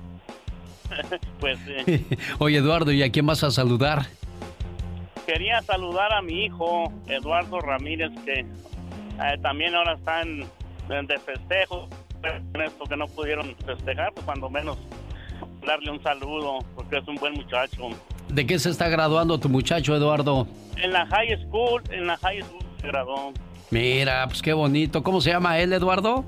[1.40, 2.06] pues sí.
[2.38, 4.06] Oye, Eduardo, ¿y a quién vas a saludar?
[5.26, 10.40] Quería saludar a mi hijo, Eduardo Ramírez, que eh, también ahora está en,
[10.88, 11.88] de festejo.
[12.22, 14.78] En esto que no pudieron festejar, pues cuando menos
[15.66, 17.90] darle un saludo, porque es un buen muchacho.
[18.28, 20.46] ¿De qué se está graduando tu muchacho, Eduardo?
[20.76, 23.32] En la high school, en la high school se graduó.
[23.70, 25.02] Mira, pues qué bonito.
[25.02, 26.24] ¿Cómo se llama él, Eduardo?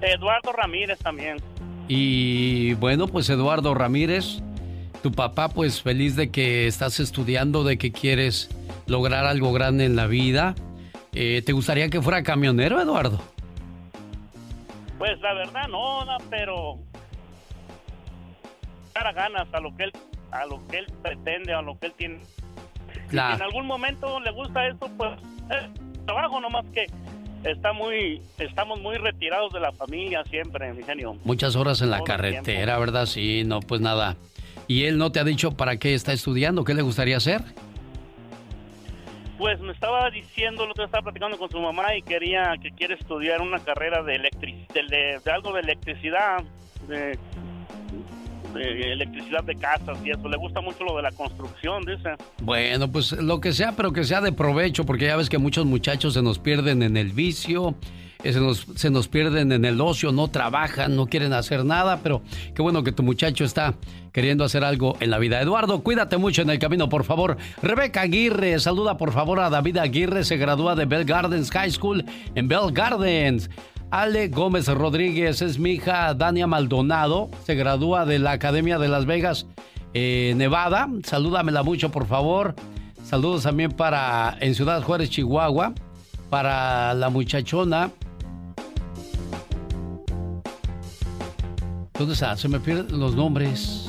[0.00, 1.38] Eduardo Ramírez también.
[1.88, 4.42] Y bueno, pues Eduardo Ramírez,
[5.04, 8.48] tu papá pues feliz de que estás estudiando, de que quieres
[8.86, 10.54] lograr algo grande en la vida.
[11.12, 13.20] Eh, ¿Te gustaría que fuera camionero, Eduardo?
[14.96, 16.78] Pues la verdad no, pero
[18.94, 19.92] dar ganas a lo que él
[20.30, 22.20] a lo que él pretende, a lo que él tiene.
[23.10, 23.36] Claro.
[23.36, 25.10] Si en algún momento le gusta eso, pues
[25.50, 25.68] eh,
[26.06, 26.86] trabajo nomás que
[27.44, 31.18] está muy, estamos muy retirados de la familia siempre, mi genio.
[31.24, 33.04] Muchas horas en la carretera, ¿verdad?
[33.04, 34.16] Sí, no, pues nada.
[34.66, 36.64] ¿Y él no te ha dicho para qué está estudiando?
[36.64, 37.42] ¿Qué le gustaría hacer?
[39.38, 42.94] Pues me estaba diciendo, lo que estaba platicando con su mamá y quería que quiere
[42.94, 44.18] estudiar una carrera de,
[44.72, 46.42] de algo de electricidad,
[46.88, 47.18] de
[48.62, 50.28] electricidad de casas y eso.
[50.28, 52.10] Le gusta mucho lo de la construcción, dice.
[52.42, 55.66] Bueno, pues lo que sea, pero que sea de provecho, porque ya ves que muchos
[55.66, 57.74] muchachos se nos pierden en el vicio,
[58.32, 62.22] se nos, se nos pierden en el ocio, no trabajan, no quieren hacer nada, pero
[62.54, 63.74] qué bueno que tu muchacho está
[64.12, 65.40] queriendo hacer algo en la vida.
[65.40, 67.36] Eduardo, cuídate mucho en el camino, por favor.
[67.62, 72.04] Rebeca Aguirre, saluda por favor a David Aguirre, se gradúa de Bell Gardens High School
[72.34, 73.50] en Bell Gardens.
[73.90, 79.06] Ale Gómez Rodríguez es mi hija Dania Maldonado, se gradúa de la Academia de Las
[79.06, 79.46] Vegas,
[79.92, 80.88] eh, Nevada.
[81.04, 82.54] Salúdamela mucho, por favor.
[83.04, 85.74] Saludos también para en Ciudad Juárez, Chihuahua,
[86.30, 87.90] para la muchachona.
[91.96, 92.36] ¿Dónde está?
[92.36, 93.86] Se me pierden los nombres.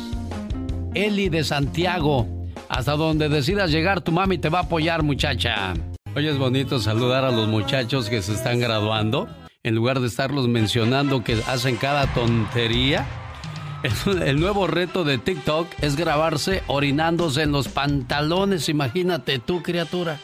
[0.94, 2.28] Eli de Santiago.
[2.70, 5.74] Hasta donde decidas llegar, tu mami te va a apoyar, muchacha.
[6.16, 9.28] Hoy es bonito saludar a los muchachos que se están graduando
[9.64, 13.08] en lugar de estarlos mencionando que hacen cada tontería.
[14.24, 18.70] El, nuevo reto de TikTok es grabarse orinándose en los pantalones.
[18.70, 20.20] Imagínate tú, criatura.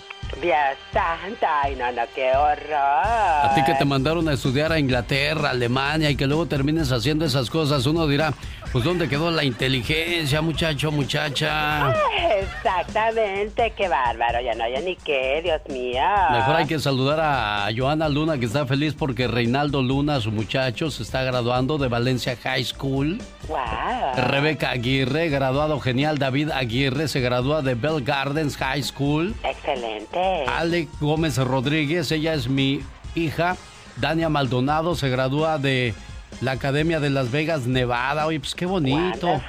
[0.92, 1.86] Santa, ay no,
[2.16, 2.74] qué horror.
[2.74, 7.26] A ti que te mandaron a estudiar a Inglaterra, Alemania y que luego termines haciendo
[7.26, 8.34] esas cosas, uno dirá,
[8.72, 11.94] Pues ¿dónde quedó la inteligencia, muchacho, muchacha?
[12.40, 16.02] Exactamente, qué bárbaro, ya no hay ni qué, Dios mío.
[16.32, 20.90] Mejor hay que saludar a Joana Luna, que está feliz porque Reinaldo Luna, su muchacho,
[20.90, 23.22] se está graduando de Valencia High School.
[23.50, 24.26] Wow.
[24.26, 26.18] Rebeca Aguirre, graduado genial.
[26.18, 29.36] David Aguirre se gradúa de Bell Gardens High School.
[29.44, 30.46] Excelente.
[30.48, 32.82] Alec Gómez Rodríguez, ella es mi
[33.16, 33.58] hija.
[33.98, 35.94] Dania Maldonado se gradúa de
[36.40, 38.26] la Academia de Las Vegas, Nevada.
[38.26, 39.42] Oye, pues qué bonito.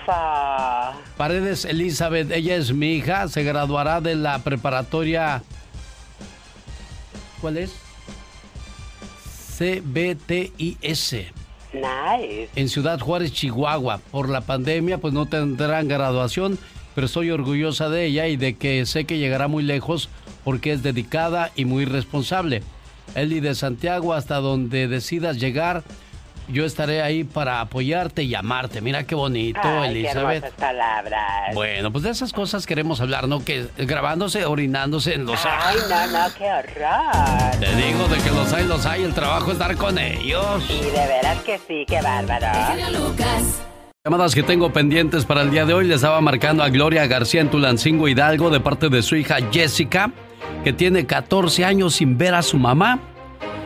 [1.16, 5.42] Paredes Elizabeth, ella es mi hija, se graduará de la preparatoria.
[7.40, 7.72] ¿Cuál es?
[9.59, 11.12] CBTIS.
[11.72, 12.50] Nice.
[12.54, 13.98] En Ciudad Juárez, Chihuahua.
[14.10, 16.59] Por la pandemia, pues no tendrán graduación,
[16.94, 20.09] pero estoy orgullosa de ella y de que sé que llegará muy lejos
[20.44, 22.62] porque es dedicada y muy responsable.
[23.14, 25.82] Eli de Santiago, hasta donde decidas llegar,
[26.48, 28.81] yo estaré ahí para apoyarte y amarte.
[28.81, 30.44] Mira qué bonito, Ay, Elizabeth.
[30.44, 31.55] Qué palabras.
[31.55, 33.44] Bueno, pues de esas cosas queremos hablar, ¿no?
[33.44, 35.40] Que grabándose, orinándose en los...
[35.44, 37.60] Ay, no, no, qué horror.
[37.60, 39.02] Te digo de que los hay, los hay.
[39.02, 40.64] El trabajo es estar con ellos.
[40.69, 42.47] Y de veras que sí, qué bárbaro.
[42.93, 43.62] Lucas.
[44.05, 45.86] Llamadas que tengo pendientes para el día de hoy.
[45.86, 50.10] Le estaba marcando a Gloria García en Tulancingo Hidalgo de parte de su hija Jessica,
[50.64, 52.98] que tiene 14 años sin ver a su mamá.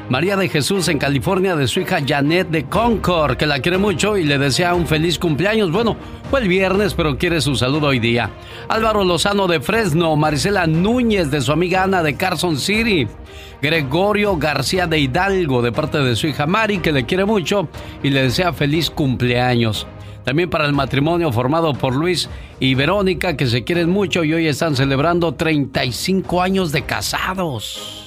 [0.09, 4.17] María de Jesús en California de su hija Janet de Concord, que la quiere mucho
[4.17, 5.73] y le desea un feliz cumpleaños.
[5.73, 5.97] Bueno,
[6.31, 8.31] fue el viernes, pero quiere su saludo hoy día.
[8.69, 13.09] Álvaro Lozano de Fresno, Marisela Núñez de su amiga Ana de Carson City.
[13.61, 17.69] Gregorio García de Hidalgo de parte de su hija Mari, que le quiere mucho
[18.05, 19.89] y le desea feliz cumpleaños.
[20.23, 22.31] También para el matrimonio formado por Luis
[22.61, 28.06] y Verónica, que se quieren mucho y hoy están celebrando 35 años de casados.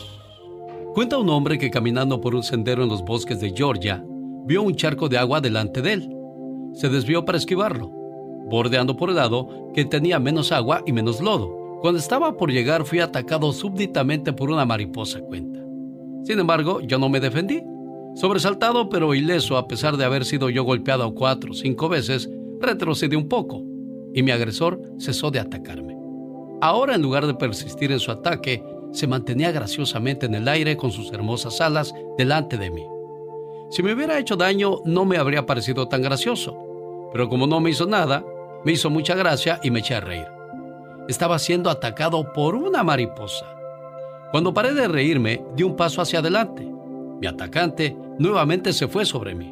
[0.99, 4.03] Cuenta un hombre que caminando por un sendero en los bosques de Georgia,
[4.45, 6.09] vio un charco de agua delante de él.
[6.73, 7.87] Se desvió para esquivarlo,
[8.49, 11.79] bordeando por el lado que tenía menos agua y menos lodo.
[11.79, 15.61] Cuando estaba por llegar fui atacado súbditamente por una mariposa cuenta.
[16.25, 17.63] Sin embargo, yo no me defendí.
[18.15, 23.15] Sobresaltado pero ileso a pesar de haber sido yo golpeado cuatro o cinco veces, retrocedí
[23.15, 23.63] un poco
[24.13, 25.95] y mi agresor cesó de atacarme.
[26.59, 28.61] Ahora en lugar de persistir en su ataque,
[28.91, 32.85] se mantenía graciosamente en el aire con sus hermosas alas delante de mí.
[33.69, 37.69] Si me hubiera hecho daño no me habría parecido tan gracioso, pero como no me
[37.69, 38.25] hizo nada,
[38.63, 40.27] me hizo mucha gracia y me eché a reír.
[41.07, 43.45] Estaba siendo atacado por una mariposa.
[44.31, 46.67] Cuando paré de reírme, di un paso hacia adelante.
[47.19, 49.51] Mi atacante nuevamente se fue sobre mí.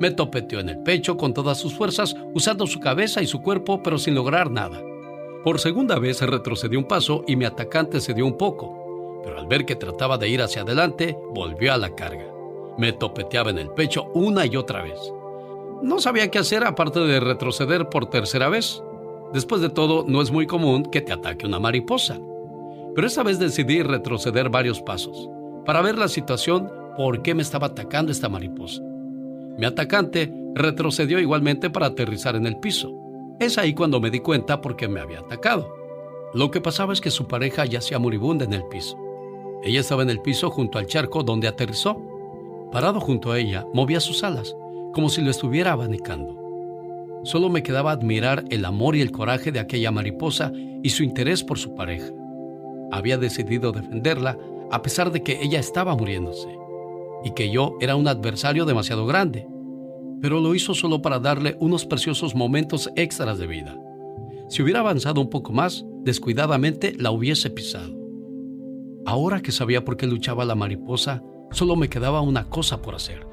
[0.00, 3.82] Me topeteó en el pecho con todas sus fuerzas, usando su cabeza y su cuerpo,
[3.82, 4.82] pero sin lograr nada.
[5.44, 9.46] Por segunda vez retrocedió un paso y mi atacante se dio un poco, pero al
[9.46, 12.26] ver que trataba de ir hacia adelante, volvió a la carga.
[12.78, 14.98] Me topeteaba en el pecho una y otra vez.
[15.82, 18.82] No sabía qué hacer aparte de retroceder por tercera vez.
[19.34, 22.18] Después de todo, no es muy común que te ataque una mariposa.
[22.94, 25.28] Pero esta vez decidí retroceder varios pasos
[25.66, 28.82] para ver la situación por qué me estaba atacando esta mariposa.
[29.58, 33.03] Mi atacante retrocedió igualmente para aterrizar en el piso.
[33.44, 35.76] Es ahí cuando me di cuenta por qué me había atacado.
[36.32, 38.96] Lo que pasaba es que su pareja yacía moribunda en el piso.
[39.62, 42.00] Ella estaba en el piso junto al charco donde aterrizó.
[42.72, 44.56] Parado junto a ella, movía sus alas,
[44.94, 46.40] como si lo estuviera abanicando.
[47.24, 50.50] Solo me quedaba admirar el amor y el coraje de aquella mariposa
[50.82, 52.10] y su interés por su pareja.
[52.92, 54.38] Había decidido defenderla
[54.70, 56.48] a pesar de que ella estaba muriéndose
[57.24, 59.46] y que yo era un adversario demasiado grande
[60.24, 63.76] pero lo hizo solo para darle unos preciosos momentos extras de vida.
[64.48, 67.94] Si hubiera avanzado un poco más, descuidadamente la hubiese pisado.
[69.04, 73.26] Ahora que sabía por qué luchaba la mariposa, solo me quedaba una cosa por hacer.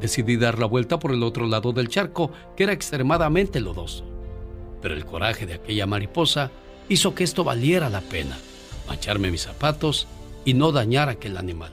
[0.00, 4.04] Decidí dar la vuelta por el otro lado del charco, que era extremadamente lodoso.
[4.82, 6.50] Pero el coraje de aquella mariposa
[6.90, 8.36] hizo que esto valiera la pena,
[8.86, 10.06] mancharme mis zapatos
[10.44, 11.72] y no dañar a aquel animal.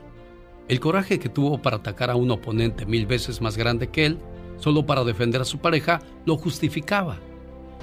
[0.70, 4.18] El coraje que tuvo para atacar a un oponente mil veces más grande que él
[4.58, 7.18] solo para defender a su pareja, lo justificaba.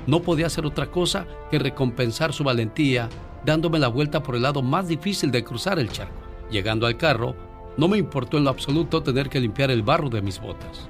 [0.07, 3.09] No podía hacer otra cosa que recompensar su valentía
[3.45, 6.23] dándome la vuelta por el lado más difícil de cruzar el charco.
[6.51, 7.35] Llegando al carro,
[7.77, 10.89] no me importó en lo absoluto tener que limpiar el barro de mis botas.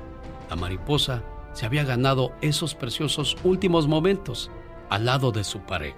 [0.50, 1.22] La mariposa
[1.52, 4.50] se había ganado esos preciosos últimos momentos
[4.90, 5.96] al lado de su pareja.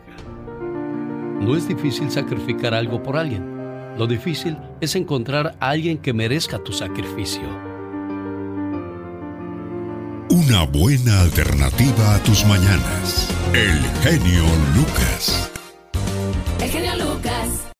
[1.40, 3.94] No es difícil sacrificar algo por alguien.
[3.98, 7.73] Lo difícil es encontrar a alguien que merezca tu sacrificio.
[10.30, 13.30] Una buena alternativa a tus mañanas.
[13.52, 14.44] El genio
[14.74, 15.50] Lucas.
[16.60, 17.72] El genio Lucas.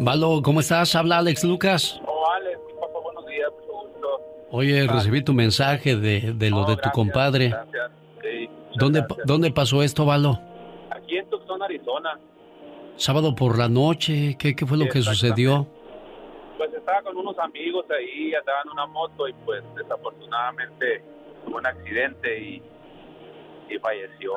[0.00, 0.94] Valo, ¿cómo estás?
[0.94, 2.00] Habla Alex Lucas.
[2.06, 4.08] Oh, Alex, papá, buenos días, mucho gusto.
[4.50, 7.48] Oye, recibí tu mensaje de, de lo de tu compadre.
[7.50, 7.90] Gracias.
[8.22, 9.26] Sí, ¿Dónde, gracias.
[9.26, 10.40] ¿Dónde pasó esto, Valo?
[10.90, 12.18] Aquí en Tucson, Arizona.
[12.96, 15.68] Sábado por la noche, ¿qué, qué fue lo Sí, que sucedió?
[16.84, 21.02] Estaba con unos amigos ahí, andaba en una moto y pues desafortunadamente
[21.46, 22.62] tuvo un accidente y,
[23.70, 24.32] y falleció.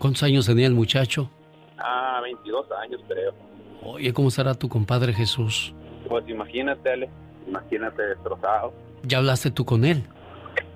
[0.00, 1.30] ¿Cuántos años tenía el muchacho?
[1.78, 3.32] Ah, 22 años creo.
[3.84, 5.72] Oye, ¿cómo estará tu compadre Jesús?
[6.08, 7.08] Pues imagínate, Ale,
[7.46, 8.74] imagínate destrozado.
[9.04, 10.02] ¿Ya hablaste tú con él?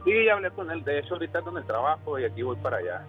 [0.04, 2.76] Sí, ya hablé con él, de hecho ahorita en el trabajo y aquí voy para
[2.76, 3.04] allá.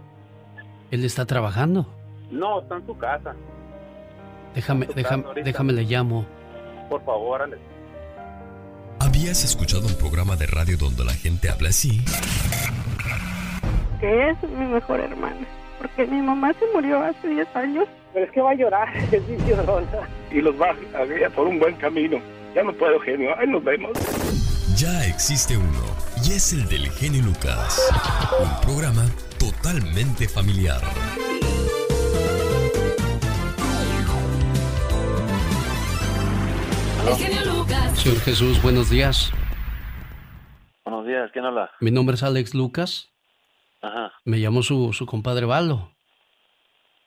[0.90, 1.86] ¿Él está trabajando?
[2.32, 3.36] No, está en su casa.
[4.56, 6.26] Déjame, déjame, déjame le llamo.
[6.90, 7.77] Por favor, Ale.
[9.00, 12.04] ¿Habías escuchado un programa de radio donde la gente habla así?
[14.00, 15.48] que es mi mejor hermana.
[15.80, 17.88] Porque mi mamá se murió hace 10 años.
[18.14, 20.08] Pero es que va a llorar, es llorona.
[20.32, 22.18] Y los va a guiar por un buen camino.
[22.56, 23.38] Ya no puedo, genio.
[23.38, 23.92] Ahí nos vemos.
[24.76, 25.84] Ya existe uno,
[26.24, 27.82] y es el del genio Lucas.
[28.40, 29.06] Un programa
[29.40, 30.82] totalmente familiar.
[37.12, 38.00] Lucas.
[38.00, 39.32] Señor Jesús, buenos días.
[40.84, 41.72] Buenos días, ¿quién habla?
[41.80, 43.10] Mi nombre es Alex Lucas.
[43.82, 44.12] Ajá.
[44.26, 45.92] Me llamó su, su compadre Valo.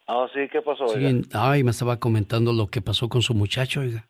[0.07, 0.85] Ah, sí, ¿qué pasó?
[0.85, 1.09] oiga?
[1.09, 4.09] Sí, ay, me estaba comentando lo que pasó con su muchacho, oiga.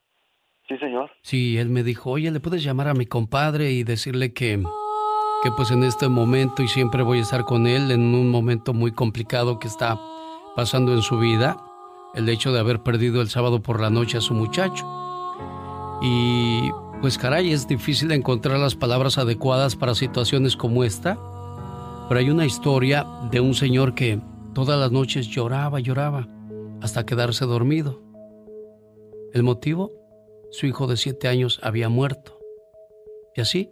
[0.70, 1.12] Sí, señor.
[1.24, 4.64] Sí, él me dijo, oye, ¿le puedes llamar a mi compadre y decirle que,
[5.44, 8.74] que pues en este momento y siempre voy a estar con él en un momento
[8.74, 10.00] muy complicado que está
[10.56, 11.58] pasando en su vida?
[12.16, 14.86] El hecho de haber perdido el sábado por la noche a su muchacho.
[16.02, 16.72] Y
[17.02, 21.18] pues caray, es difícil encontrar las palabras adecuadas para situaciones como esta.
[22.08, 24.20] Pero hay una historia de un señor que
[24.54, 26.28] todas las noches lloraba, lloraba,
[26.82, 28.02] hasta quedarse dormido.
[29.34, 29.92] ¿El motivo?
[30.52, 32.38] Su hijo de siete años había muerto.
[33.36, 33.70] Y así,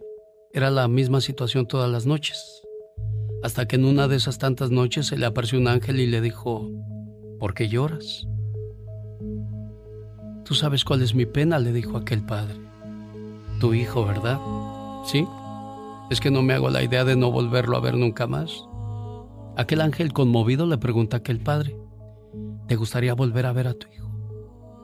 [0.52, 2.62] era la misma situación todas las noches.
[3.42, 6.20] Hasta que en una de esas tantas noches se le apareció un ángel y le
[6.20, 6.70] dijo,
[7.38, 8.26] ¿por qué lloras?
[10.50, 12.56] Tú sabes cuál es mi pena, le dijo aquel padre.
[13.60, 14.40] Tu hijo, ¿verdad?
[15.04, 15.24] Sí.
[16.10, 18.64] Es que no me hago la idea de no volverlo a ver nunca más.
[19.56, 21.76] Aquel ángel conmovido le pregunta a aquel padre,
[22.66, 24.10] ¿te gustaría volver a ver a tu hijo?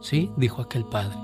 [0.00, 1.16] Sí, dijo aquel padre.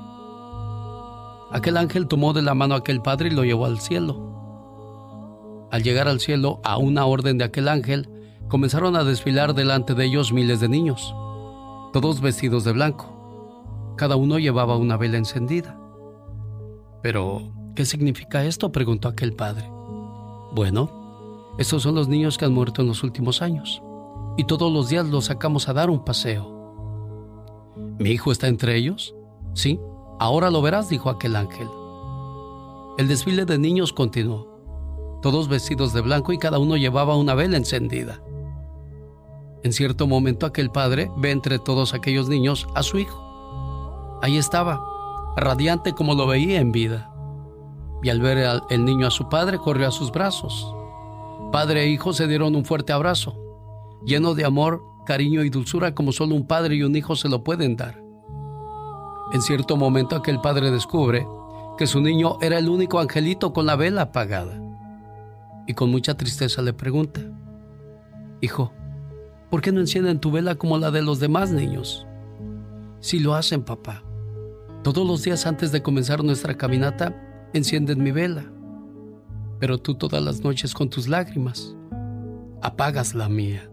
[1.53, 5.69] Aquel ángel tomó de la mano a aquel padre y lo llevó al cielo.
[5.71, 8.11] Al llegar al cielo, a una orden de aquel ángel,
[8.49, 11.15] comenzaron a desfilar delante de ellos miles de niños,
[11.93, 13.22] todos vestidos de blanco.
[14.03, 15.79] Cada uno llevaba una vela encendida.
[17.05, 18.73] Pero, ¿qué significa esto?
[18.73, 19.71] preguntó aquel padre.
[20.53, 23.81] Bueno, estos son los niños que han muerto en los últimos años,
[24.37, 27.73] y todos los días los sacamos a dar un paseo.
[28.01, 29.15] ¿Mi hijo está entre ellos?
[29.55, 29.79] Sí,
[30.19, 31.69] ahora lo verás, dijo aquel ángel.
[32.99, 37.57] El desfile de niños continuó, todos vestidos de blanco y cada uno llevaba una vela
[37.57, 38.21] encendida.
[39.63, 43.32] En cierto momento aquel padre ve entre todos aquellos niños a su hijo.
[44.23, 44.81] Ahí estaba,
[45.37, 47.11] radiante como lo veía en vida.
[48.03, 50.75] Y al ver al- el niño a su padre, corrió a sus brazos.
[51.53, 53.37] Padre e hijo se dieron un fuerte abrazo,
[54.05, 57.45] lleno de amor, cariño y dulzura como solo un padre y un hijo se lo
[57.45, 58.01] pueden dar.
[59.33, 61.27] En cierto momento aquel padre descubre
[61.79, 64.59] que su niño era el único angelito con la vela apagada.
[65.67, 67.21] Y con mucha tristeza le pregunta,
[68.41, 68.73] Hijo,
[69.51, 72.07] ¿por qué no encienden tu vela como la de los demás niños?
[73.01, 74.03] Si lo hacen, papá.
[74.83, 77.15] Todos los días antes de comenzar nuestra caminata,
[77.53, 78.51] encienden mi vela.
[79.61, 81.77] Pero tú todas las noches con tus lágrimas
[82.63, 83.71] apagas la mía.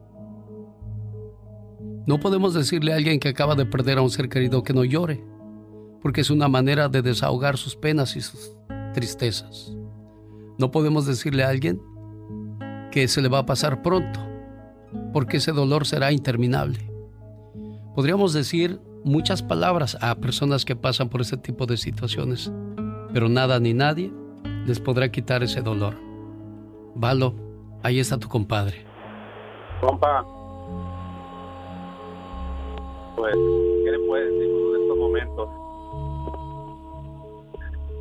[2.06, 4.84] No podemos decirle a alguien que acaba de perder a un ser querido que no
[4.84, 5.24] llore,
[6.00, 8.56] porque es una manera de desahogar sus penas y sus
[8.94, 9.76] tristezas.
[10.60, 11.82] No podemos decirle a alguien
[12.92, 14.20] que se le va a pasar pronto,
[15.12, 16.92] porque ese dolor será interminable.
[17.96, 22.52] Podríamos decir muchas palabras a personas que pasan por ese tipo de situaciones,
[23.14, 24.12] pero nada ni nadie
[24.66, 25.96] les podrá quitar ese dolor.
[26.96, 27.34] Valo,
[27.84, 28.86] ahí está tu compadre.
[29.82, 30.26] Compa.
[33.16, 35.50] Pues, ¿qué le puede decir en estos momentos?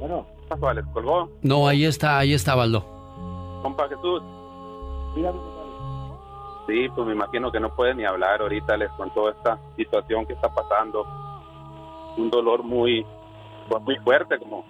[0.00, 0.26] Bueno.
[0.74, 1.28] ¿Les colgó?
[1.42, 2.82] No, ahí está, ahí está Valo.
[3.62, 4.22] Compa Jesús.
[6.68, 10.26] Sí, pues me imagino que no puede ni hablar ahorita, les con toda esta situación
[10.26, 11.06] que está pasando.
[12.18, 13.06] Un dolor muy,
[13.70, 14.66] pues muy fuerte, como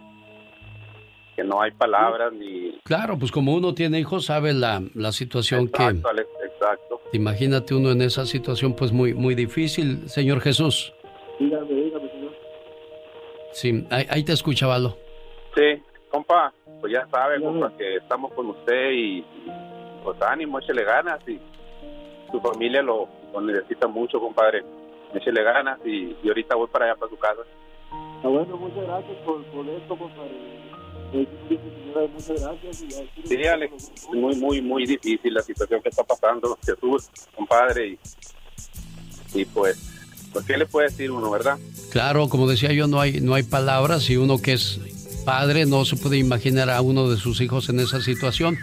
[1.34, 2.78] que no hay palabras ni...
[2.84, 7.00] Claro, pues como uno tiene hijos, sabe la, la situación Exacto, Alex, exacto.
[7.10, 7.16] que...
[7.16, 10.92] Imagínate uno en esa situación pues muy, muy difícil, señor Jesús.
[11.40, 12.32] Dígame, dígame, señor.
[13.52, 14.96] Sí, ahí, ahí te escucha Valo.
[15.56, 19.24] Sí, compa, pues ya sabe, compa, que estamos con usted y, y,
[20.04, 21.40] pues ánimo, échele ganas y
[22.30, 24.64] su familia lo, lo necesita mucho, compadre.
[25.14, 27.40] Échele ganas y, y ahorita voy para allá, para su casa.
[28.22, 30.58] Ah, bueno, muchas gracias por, por esto, compadre.
[31.10, 32.82] Señora, Muchas gracias.
[32.82, 37.98] Y Sí, Alex, muy, muy, muy difícil la situación que está pasando Jesús, compadre, y,
[39.40, 41.58] y pues, pues, ¿qué le puede decir uno, verdad?
[41.90, 44.80] Claro, como decía yo, no hay, no hay palabras y uno que es
[45.24, 48.56] padre no se puede imaginar a uno de sus hijos en esa situación.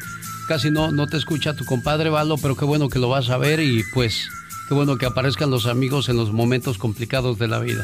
[0.48, 3.38] Casi no, no te escucha tu compadre, Valo, pero qué bueno que lo vas a
[3.38, 4.30] ver y pues
[4.68, 7.84] qué bueno que aparezcan los amigos en los momentos complicados de la vida.